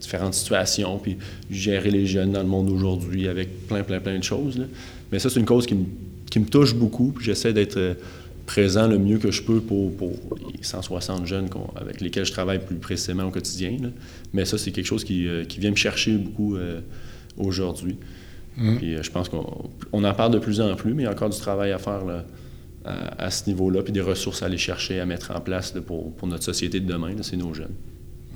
différentes 0.00 0.34
situations, 0.34 0.98
puis 0.98 1.18
gérer 1.48 1.92
les 1.92 2.04
jeunes 2.04 2.32
dans 2.32 2.42
le 2.42 2.48
monde 2.48 2.66
d'aujourd'hui 2.66 3.28
avec 3.28 3.68
plein, 3.68 3.84
plein, 3.84 4.00
plein 4.00 4.18
de 4.18 4.24
choses. 4.24 4.58
là. 4.58 4.64
Mais 5.12 5.20
ça, 5.20 5.30
c'est 5.30 5.38
une 5.38 5.46
cause 5.46 5.66
qui 5.66 5.76
me, 5.76 5.84
qui 6.28 6.40
me 6.40 6.46
touche 6.46 6.74
beaucoup, 6.74 7.12
puis 7.12 7.24
j'essaie 7.24 7.52
d'être 7.52 7.76
euh, 7.76 7.94
présent 8.44 8.88
le 8.88 8.98
mieux 8.98 9.18
que 9.18 9.30
je 9.30 9.40
peux 9.40 9.60
pour, 9.60 9.94
pour 9.96 10.10
les 10.52 10.62
160 10.64 11.26
jeunes 11.26 11.48
qu'on- 11.48 11.70
avec 11.76 12.00
lesquels 12.00 12.24
je 12.26 12.32
travaille 12.32 12.58
plus 12.58 12.74
précisément 12.76 13.22
au 13.24 13.30
quotidien. 13.30 13.76
là. 13.80 13.88
Mais 14.32 14.44
ça, 14.44 14.58
c'est 14.58 14.72
quelque 14.72 14.86
chose 14.86 15.04
qui, 15.04 15.28
euh, 15.28 15.44
qui 15.44 15.60
vient 15.60 15.70
me 15.70 15.76
chercher 15.76 16.16
beaucoup 16.16 16.56
euh, 16.56 16.80
aujourd'hui. 17.38 17.96
Mm. 18.56 18.76
Puis 18.78 18.94
euh, 18.96 19.02
je 19.04 19.10
pense 19.12 19.28
qu'on 19.28 19.70
on 19.92 20.02
en 20.02 20.12
parle 20.14 20.32
de 20.32 20.38
plus 20.40 20.60
en 20.60 20.74
plus, 20.74 20.92
mais 20.92 21.02
il 21.04 21.06
y 21.06 21.08
a 21.08 21.12
encore 21.12 21.30
du 21.30 21.38
travail 21.38 21.70
à 21.70 21.78
faire 21.78 22.04
là, 22.04 22.24
à, 22.86 23.24
à 23.26 23.30
ce 23.30 23.48
niveau-là, 23.48 23.82
puis 23.82 23.92
des 23.92 24.00
ressources 24.00 24.42
à 24.42 24.46
aller 24.46 24.58
chercher, 24.58 25.00
à 25.00 25.06
mettre 25.06 25.32
en 25.34 25.40
place 25.40 25.74
là, 25.74 25.80
pour, 25.80 26.12
pour 26.14 26.28
notre 26.28 26.44
société 26.44 26.80
de 26.80 26.86
demain, 26.86 27.10
c'est 27.22 27.36
nos 27.36 27.52
jeunes. 27.52 27.74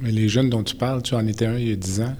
Mais 0.01 0.11
les 0.13 0.29
jeunes 0.29 0.51
dont 0.51 0.63
tu 0.63 0.75
parles, 0.77 1.03
tu 1.03 1.15
en 1.15 1.27
étais 1.27 1.47
un 1.47 1.57
il 1.59 1.69
y 1.69 1.73
a 1.73 1.77
10 1.77 2.01
ans. 2.01 2.15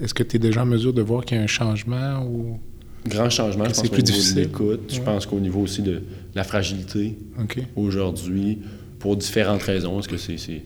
Est-ce 0.00 0.14
que 0.14 0.22
tu 0.22 0.36
es 0.36 0.38
déjà 0.38 0.62
en 0.62 0.66
mesure 0.66 0.92
de 0.92 1.02
voir 1.02 1.24
qu'il 1.24 1.36
y 1.36 1.40
a 1.40 1.44
un 1.44 1.46
changement 1.46 2.24
ou... 2.26 2.58
Grand 3.06 3.30
changement, 3.30 3.64
je 3.64 3.68
pense, 3.70 3.84
au 3.86 3.88
plus 3.88 4.02
niveau 4.02 4.34
de 4.34 4.40
l'écoute, 4.40 4.80
je 4.92 5.00
pense 5.00 5.26
qu'au 5.26 5.38
niveau 5.38 5.60
aussi 5.60 5.80
de 5.82 6.02
la 6.34 6.42
fragilité 6.42 7.16
aujourd'hui, 7.76 8.58
pour 8.98 9.16
différentes 9.16 9.62
raisons. 9.62 10.00
Est-ce 10.00 10.08
que 10.08 10.16
c'est- 10.16 10.62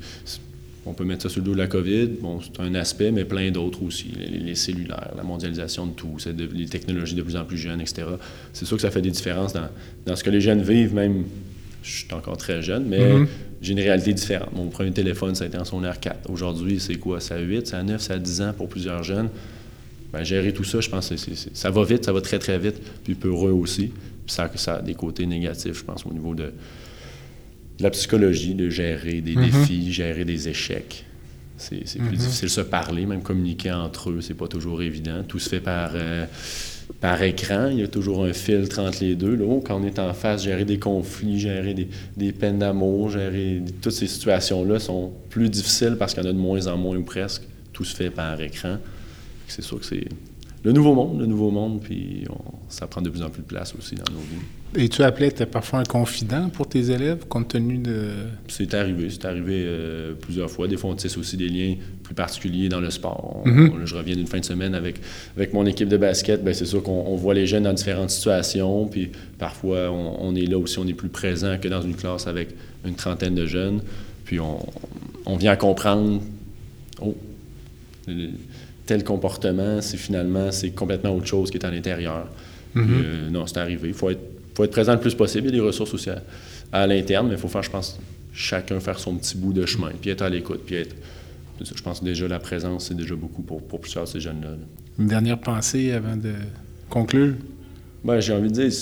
on 0.87 0.95
peut 0.95 1.05
mettre 1.05 1.23
ça 1.25 1.29
sur 1.29 1.41
le 1.41 1.45
dos 1.47 1.53
de 1.53 1.59
la 1.59 1.67
COVID, 1.67 2.07
bon, 2.23 2.41
c'est 2.41 2.59
un 2.61 2.75
aspect, 2.75 3.11
mais 3.13 3.25
plein 3.25 3.51
d'autres 3.51 3.83
aussi. 3.83 4.09
Les, 4.19 4.39
les 4.39 4.55
cellulaires, 4.55 5.13
la 5.17 5.23
mondialisation 5.23 5.87
de 5.87 5.93
tout, 5.93 6.17
de- 6.27 6.49
les 6.55 6.67
technologies 6.67 7.15
de 7.15 7.23
plus 7.23 7.37
en 7.37 7.45
plus 7.45 7.59
jeunes, 7.59 7.81
etc. 7.81 8.05
C'est 8.53 8.65
sûr 8.65 8.77
que 8.77 8.83
ça 8.83 8.91
fait 8.91 9.03
des 9.03 9.11
différences 9.11 9.53
dans, 9.53 9.69
dans 10.07 10.17
ce 10.17 10.25
que 10.25 10.31
les 10.31 10.41
jeunes 10.41 10.63
vivent, 10.63 10.95
même, 10.95 11.25
je 11.83 11.91
suis 11.91 12.15
encore 12.15 12.37
très 12.39 12.63
jeune, 12.63 12.85
mais 12.87 13.15
Mhm. 13.15 13.27
j'ai 13.61 13.73
une 13.73 13.81
réalité 13.81 14.13
différente. 14.15 14.53
Mon 14.55 14.69
premier 14.69 14.91
téléphone, 14.93 15.35
ça 15.35 15.45
a 15.45 15.47
été 15.49 15.59
en 15.59 15.65
son 15.65 15.83
R4. 15.83 16.15
Aujourd'hui, 16.31 16.81
c'est 16.81 16.97
quoi? 16.97 17.21
C'est 17.21 17.35
à 17.35 17.39
8, 17.41 17.67
c'est 17.67 17.77
à 17.77 17.83
9, 17.83 18.01
c'est 18.01 18.13
à 18.15 18.19
10 18.19 18.41
ans 18.41 18.53
pour 18.57 18.69
plusieurs 18.69 19.03
jeunes. 19.03 19.29
Ben, 20.13 20.25
gérer 20.25 20.53
tout 20.53 20.65
ça, 20.65 20.81
je 20.81 20.89
pense 20.89 21.09
que 21.11 21.15
ça 21.55 21.71
va 21.71 21.85
vite, 21.85 22.05
ça 22.05 22.13
va 22.13 22.21
très, 22.21 22.39
très 22.39 22.59
vite, 22.59 22.77
puis 23.05 23.15
pour 23.15 23.47
eux 23.47 23.53
aussi. 23.53 23.89
Puis 24.25 24.35
ça, 24.35 24.51
ça 24.57 24.75
a 24.77 24.83
des 24.83 24.95
côtés 24.95 25.25
négatifs, 25.27 25.79
je 25.79 25.85
pense, 25.85 26.05
au 26.05 26.13
niveau 26.13 26.35
de, 26.35 26.53
de 27.81 27.85
la 27.85 27.91
psychologie, 27.91 28.55
de 28.55 28.69
gérer 28.71 29.21
des 29.21 29.35
Mhm. 29.37 29.45
défis, 29.45 29.93
gérer 29.93 30.25
des 30.25 30.49
échecs. 30.49 31.05
C'est 31.57 31.77
plus 31.99 32.01
Mhm. 32.13 32.17
difficile 32.17 32.49
de 32.49 32.53
se 32.53 32.61
parler, 32.63 33.05
même 33.05 33.21
communiquer 33.23 33.71
entre 33.73 34.11
eux, 34.11 34.21
c'est 34.23 34.33
pas 34.35 34.49
toujours 34.49 34.81
évident. 34.83 35.23
Tout 35.29 35.39
se 35.39 35.49
fait 35.51 35.61
par, 35.61 35.91
euh, 35.95 36.25
par 37.03 37.23
écran, 37.23 37.69
il 37.71 37.81
y 37.81 37.83
a 37.83 37.89
toujours 37.89 38.25
un 38.25 38.33
filtre 38.33 38.79
entre 38.81 39.03
les 39.05 39.15
deux. 39.15 39.35
Là. 39.37 39.45
Oh, 39.47 39.63
Quand 39.65 39.79
on 39.79 39.85
est 39.87 39.99
en 39.99 40.13
face, 40.15 40.45
gérer 40.45 40.65
des 40.65 40.79
conflits, 40.79 41.39
gérer 41.39 41.75
des, 41.75 41.89
des 42.17 42.33
peines 42.33 42.59
d'amour, 42.59 43.11
gérer 43.11 43.63
toutes 43.83 43.93
ces 43.93 44.07
situations-là 44.07 44.79
sont 44.79 45.13
plus 45.29 45.51
difficiles 45.51 45.97
parce 45.99 46.15
qu'il 46.15 46.23
y 46.23 46.27
en 46.27 46.31
a 46.31 46.33
de 46.33 46.39
moins 46.39 46.67
en 46.67 46.79
moins 46.79 46.97
ou 46.97 47.03
presque. 47.05 47.43
Tout 47.75 47.85
se 47.85 47.95
fait 47.95 48.11
par 48.11 48.41
écran. 48.41 48.79
C'est 49.47 49.63
sûr 49.63 49.79
que 49.81 49.87
c'est 49.87 50.07
le 50.65 50.73
nouveau 50.73 50.95
monde, 50.95 51.21
le 51.21 51.27
nouveau 51.27 51.51
monde, 51.51 51.81
puis 51.83 52.25
on- 52.31 52.55
ça 52.69 52.87
prend 52.87 53.03
de 53.03 53.11
plus 53.11 53.23
en 53.23 53.29
plus 53.31 53.43
de 53.43 53.47
place 53.47 53.75
aussi 53.79 53.95
dans 53.97 54.13
nos 54.13 54.21
vies. 54.21 54.47
Et 54.77 54.89
tu 54.89 55.03
appelais 55.03 55.31
parfois 55.51 55.81
un 55.81 55.85
confident 55.85 56.49
pour 56.49 56.69
tes 56.69 56.91
élèves, 56.93 57.25
compte 57.29 57.49
tenu 57.49 57.79
de... 57.79 58.11
C'est 58.47 58.73
arrivé, 58.75 59.09
c'est 59.11 59.25
arrivé 59.25 59.65
euh, 59.67 60.15
plusieurs 60.15 60.49
fois. 60.49 60.69
Des 60.69 60.77
fois, 60.77 60.91
on 60.91 60.95
tisse 60.95 61.17
aussi 61.19 61.37
des 61.37 61.49
liens 61.49 61.75
plus 62.05 62.15
particuliers 62.15 62.69
dans 62.69 62.81
le 62.81 62.89
sport. 62.91 63.43
On- 63.45 63.49
Mhm. 63.49 63.73
on- 63.83 63.87
je 63.87 63.97
reviens 63.97 64.15
d'une 64.15 64.29
fin 64.29 64.39
de 64.39 64.45
semaine 64.45 64.77
avec, 64.77 65.01
avec 65.37 65.53
mon 65.55 65.67
équipe 65.67 65.89
de 65.89 65.97
basket. 65.97 66.45
Ben, 66.45 66.55
c'est 66.55 66.67
sûr 66.67 66.85
qu'on 66.85 67.05
on 67.09 67.17
voit 67.17 67.35
les 67.35 67.49
jeunes 67.49 67.65
dans 67.65 67.73
différentes 67.73 68.11
situations. 68.11 68.87
Puis 68.87 69.11
parfois, 69.41 69.91
on, 69.91 70.19
on 70.21 70.37
est 70.37 70.47
là 70.47 70.57
aussi, 70.57 70.79
on 70.79 70.87
est 70.87 70.95
plus 70.95 71.09
présent 71.09 71.57
que 71.61 71.67
dans 71.67 71.83
une 71.83 71.97
classe 71.97 72.29
avec 72.29 72.51
une 72.87 72.95
trentaine 72.95 73.35
de 73.35 73.47
jeunes. 73.47 73.83
Puis 74.25 74.39
on, 74.39 74.65
on 75.27 75.37
vient 75.37 75.57
comprendre 75.57 76.23
oh, 77.03 77.17
le- 78.07 78.29
tel 78.87 79.03
comportement, 79.03 79.81
c'est 79.83 79.97
finalement 79.97 80.53
c'est 80.53 80.71
complètement 80.71 81.11
autre 81.17 81.27
chose 81.27 81.51
qui 81.51 81.57
est 81.59 81.67
à 81.67 81.73
l'intérieur. 81.73 82.29
Puis, 82.73 82.85
Mhm. 82.85 83.03
euh, 83.05 83.31
non, 83.31 83.49
c'est 83.49 83.59
arrivé. 83.59 83.89
Il 83.89 83.95
faut 83.95 84.11
être, 84.11 84.21
faut 84.57 84.65
être 84.65 84.71
présent 84.71 84.93
le 84.93 85.01
plus 85.01 85.15
possible. 85.15 85.49
Il 85.49 85.55
y 85.55 85.59
a 85.59 85.61
des 85.61 85.67
ressources 85.67 85.93
aussi 85.95 86.11
à, 86.11 86.23
à 86.73 86.87
l'interne, 86.87 87.29
mais 87.29 87.35
il 87.35 87.41
faut 87.41 87.49
faire, 87.49 87.63
je 87.63 87.71
pense, 87.71 87.99
chacun 88.33 88.79
faire 88.81 88.99
son 88.99 89.15
petit 89.17 89.37
bout 89.37 89.53
de 89.53 89.67
chemin, 89.67 89.91
puis 90.01 90.11
être 90.11 90.23
à 90.23 90.29
l'écoute, 90.31 90.61
puis 90.67 90.77
être. 90.77 90.95
Je 91.63 91.83
pense 91.83 92.01
que 92.01 92.05
déjà 92.07 92.27
la 92.27 92.39
présence, 92.39 92.87
c'est 92.87 92.97
déjà 92.97 93.15
beaucoup 93.15 93.43
pour, 93.43 93.61
pour 93.63 93.81
plusieurs 93.81 94.05
de 94.05 94.09
ces 94.09 94.21
jeunes-là. 94.21 94.49
là. 94.51 94.57
Une 94.99 95.09
dernière 95.09 95.39
pensée 95.39 95.93
avant 95.93 96.17
de 96.17 96.33
conclure? 96.89 97.35
Ben, 98.03 98.19
j'ai 98.21 98.33
envie 98.33 98.49
de 98.51 98.55
dire, 98.67 98.73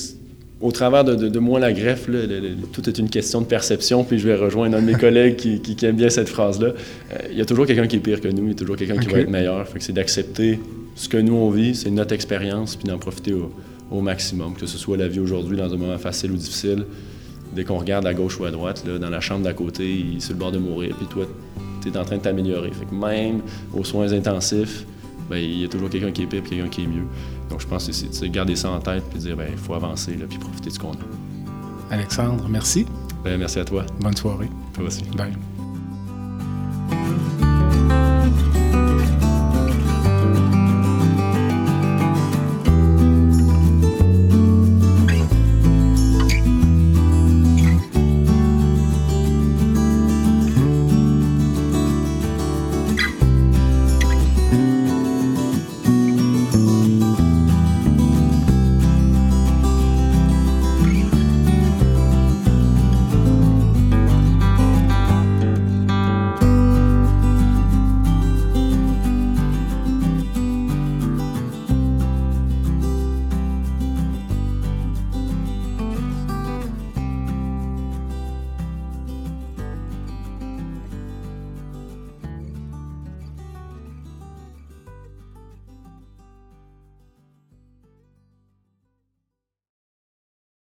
au 0.60 0.70
travers 0.70 1.02
de, 1.04 1.16
de- 1.16 1.28
de 1.28 1.38
moi, 1.40 1.58
la 1.58 1.72
greffe, 1.72 2.06
là, 2.06 2.24
le- 2.24 2.38
le- 2.40 2.54
tout 2.72 2.88
est 2.88 2.98
une 2.98 3.10
question 3.10 3.40
de 3.40 3.46
perception, 3.46 4.04
puis 4.04 4.18
je 4.20 4.28
vais 4.28 4.36
rejoindre 4.36 4.76
un 4.76 4.80
de 4.80 4.86
mes 4.86 4.94
collègues 5.06 5.34
qui, 5.36 5.60
qui- 5.60 5.74
qui 5.74 5.86
aime 5.86 5.96
bien 5.96 6.08
cette 6.08 6.28
phrase-là. 6.28 6.68
Euh, 6.68 7.16
Il 7.32 7.36
y 7.36 7.40
a 7.40 7.44
toujours 7.44 7.66
quelqu'un 7.66 7.88
qui 7.88 7.96
est 7.96 8.00
pire 8.00 8.20
que 8.20 8.28
nous, 8.28 8.44
il 8.44 8.48
y 8.50 8.52
a 8.52 8.54
toujours 8.54 8.76
quelqu'un 8.76 8.96
qui 8.98 9.08
va 9.08 9.18
être 9.20 9.30
meilleur. 9.30 9.66
Fait 9.68 9.78
que 9.80 9.84
c'est 9.84 9.92
d'accepter 9.92 10.60
ce 10.94 11.08
que 11.08 11.16
nous 11.16 11.34
on 11.34 11.50
vit, 11.50 11.74
c'est 11.74 11.90
notre 11.90 12.14
expérience, 12.14 12.76
puis 12.76 12.86
d'en 12.88 12.98
profiter 12.98 13.32
au, 13.32 13.52
au 13.90 14.00
maximum, 14.00 14.54
que 14.54 14.66
ce 14.66 14.78
soit 14.78 14.96
la 14.96 15.08
vie 15.08 15.20
aujourd'hui 15.20 15.56
dans 15.56 15.72
un 15.72 15.76
moment 15.76 15.98
facile 15.98 16.32
ou 16.32 16.36
difficile. 16.36 16.84
Dès 17.54 17.64
qu'on 17.64 17.78
regarde 17.78 18.06
à 18.06 18.12
gauche 18.12 18.38
ou 18.38 18.44
à 18.44 18.50
droite, 18.50 18.84
là, 18.86 18.98
dans 18.98 19.10
la 19.10 19.20
chambre 19.20 19.44
d'à 19.44 19.54
côté, 19.54 19.90
il 19.90 20.16
est 20.18 20.20
sur 20.20 20.34
le 20.34 20.38
bord 20.38 20.52
de 20.52 20.58
mourir, 20.58 20.94
puis 20.96 21.06
toi, 21.06 21.26
tu 21.80 21.88
es 21.88 21.96
en 21.96 22.04
train 22.04 22.16
de 22.16 22.22
t'améliorer. 22.22 22.70
Fait 22.72 22.84
que 22.84 22.94
même 22.94 23.40
aux 23.74 23.84
soins 23.84 24.12
intensifs, 24.12 24.84
ben, 25.30 25.36
il 25.36 25.60
y 25.60 25.64
a 25.64 25.68
toujours 25.68 25.88
quelqu'un 25.88 26.10
qui 26.10 26.22
est 26.22 26.26
pire 26.26 26.42
puis 26.42 26.50
quelqu'un 26.50 26.68
qui 26.68 26.84
est 26.84 26.86
mieux. 26.86 27.06
Donc, 27.50 27.60
je 27.60 27.66
pense 27.66 27.86
que 27.86 27.92
c'est 27.92 28.12
c'est 28.12 28.28
de 28.28 28.32
garder 28.32 28.56
ça 28.56 28.70
en 28.70 28.80
tête 28.80 29.04
puis 29.10 29.18
dire, 29.18 29.36
ben, 29.36 29.48
il 29.50 29.58
faut 29.58 29.74
avancer, 29.74 30.14
là, 30.16 30.26
puis 30.28 30.38
profiter 30.38 30.68
de 30.68 30.74
ce 30.74 30.78
qu'on 30.78 30.92
a. 30.92 31.90
Alexandre, 31.90 32.46
merci. 32.48 32.86
Ben, 33.24 33.38
merci 33.38 33.58
à 33.58 33.64
toi. 33.64 33.84
Bonne 34.00 34.16
soirée. 34.16 34.48
Toi 34.74 34.84
aussi. 34.84 35.04
Bye. 35.16 35.32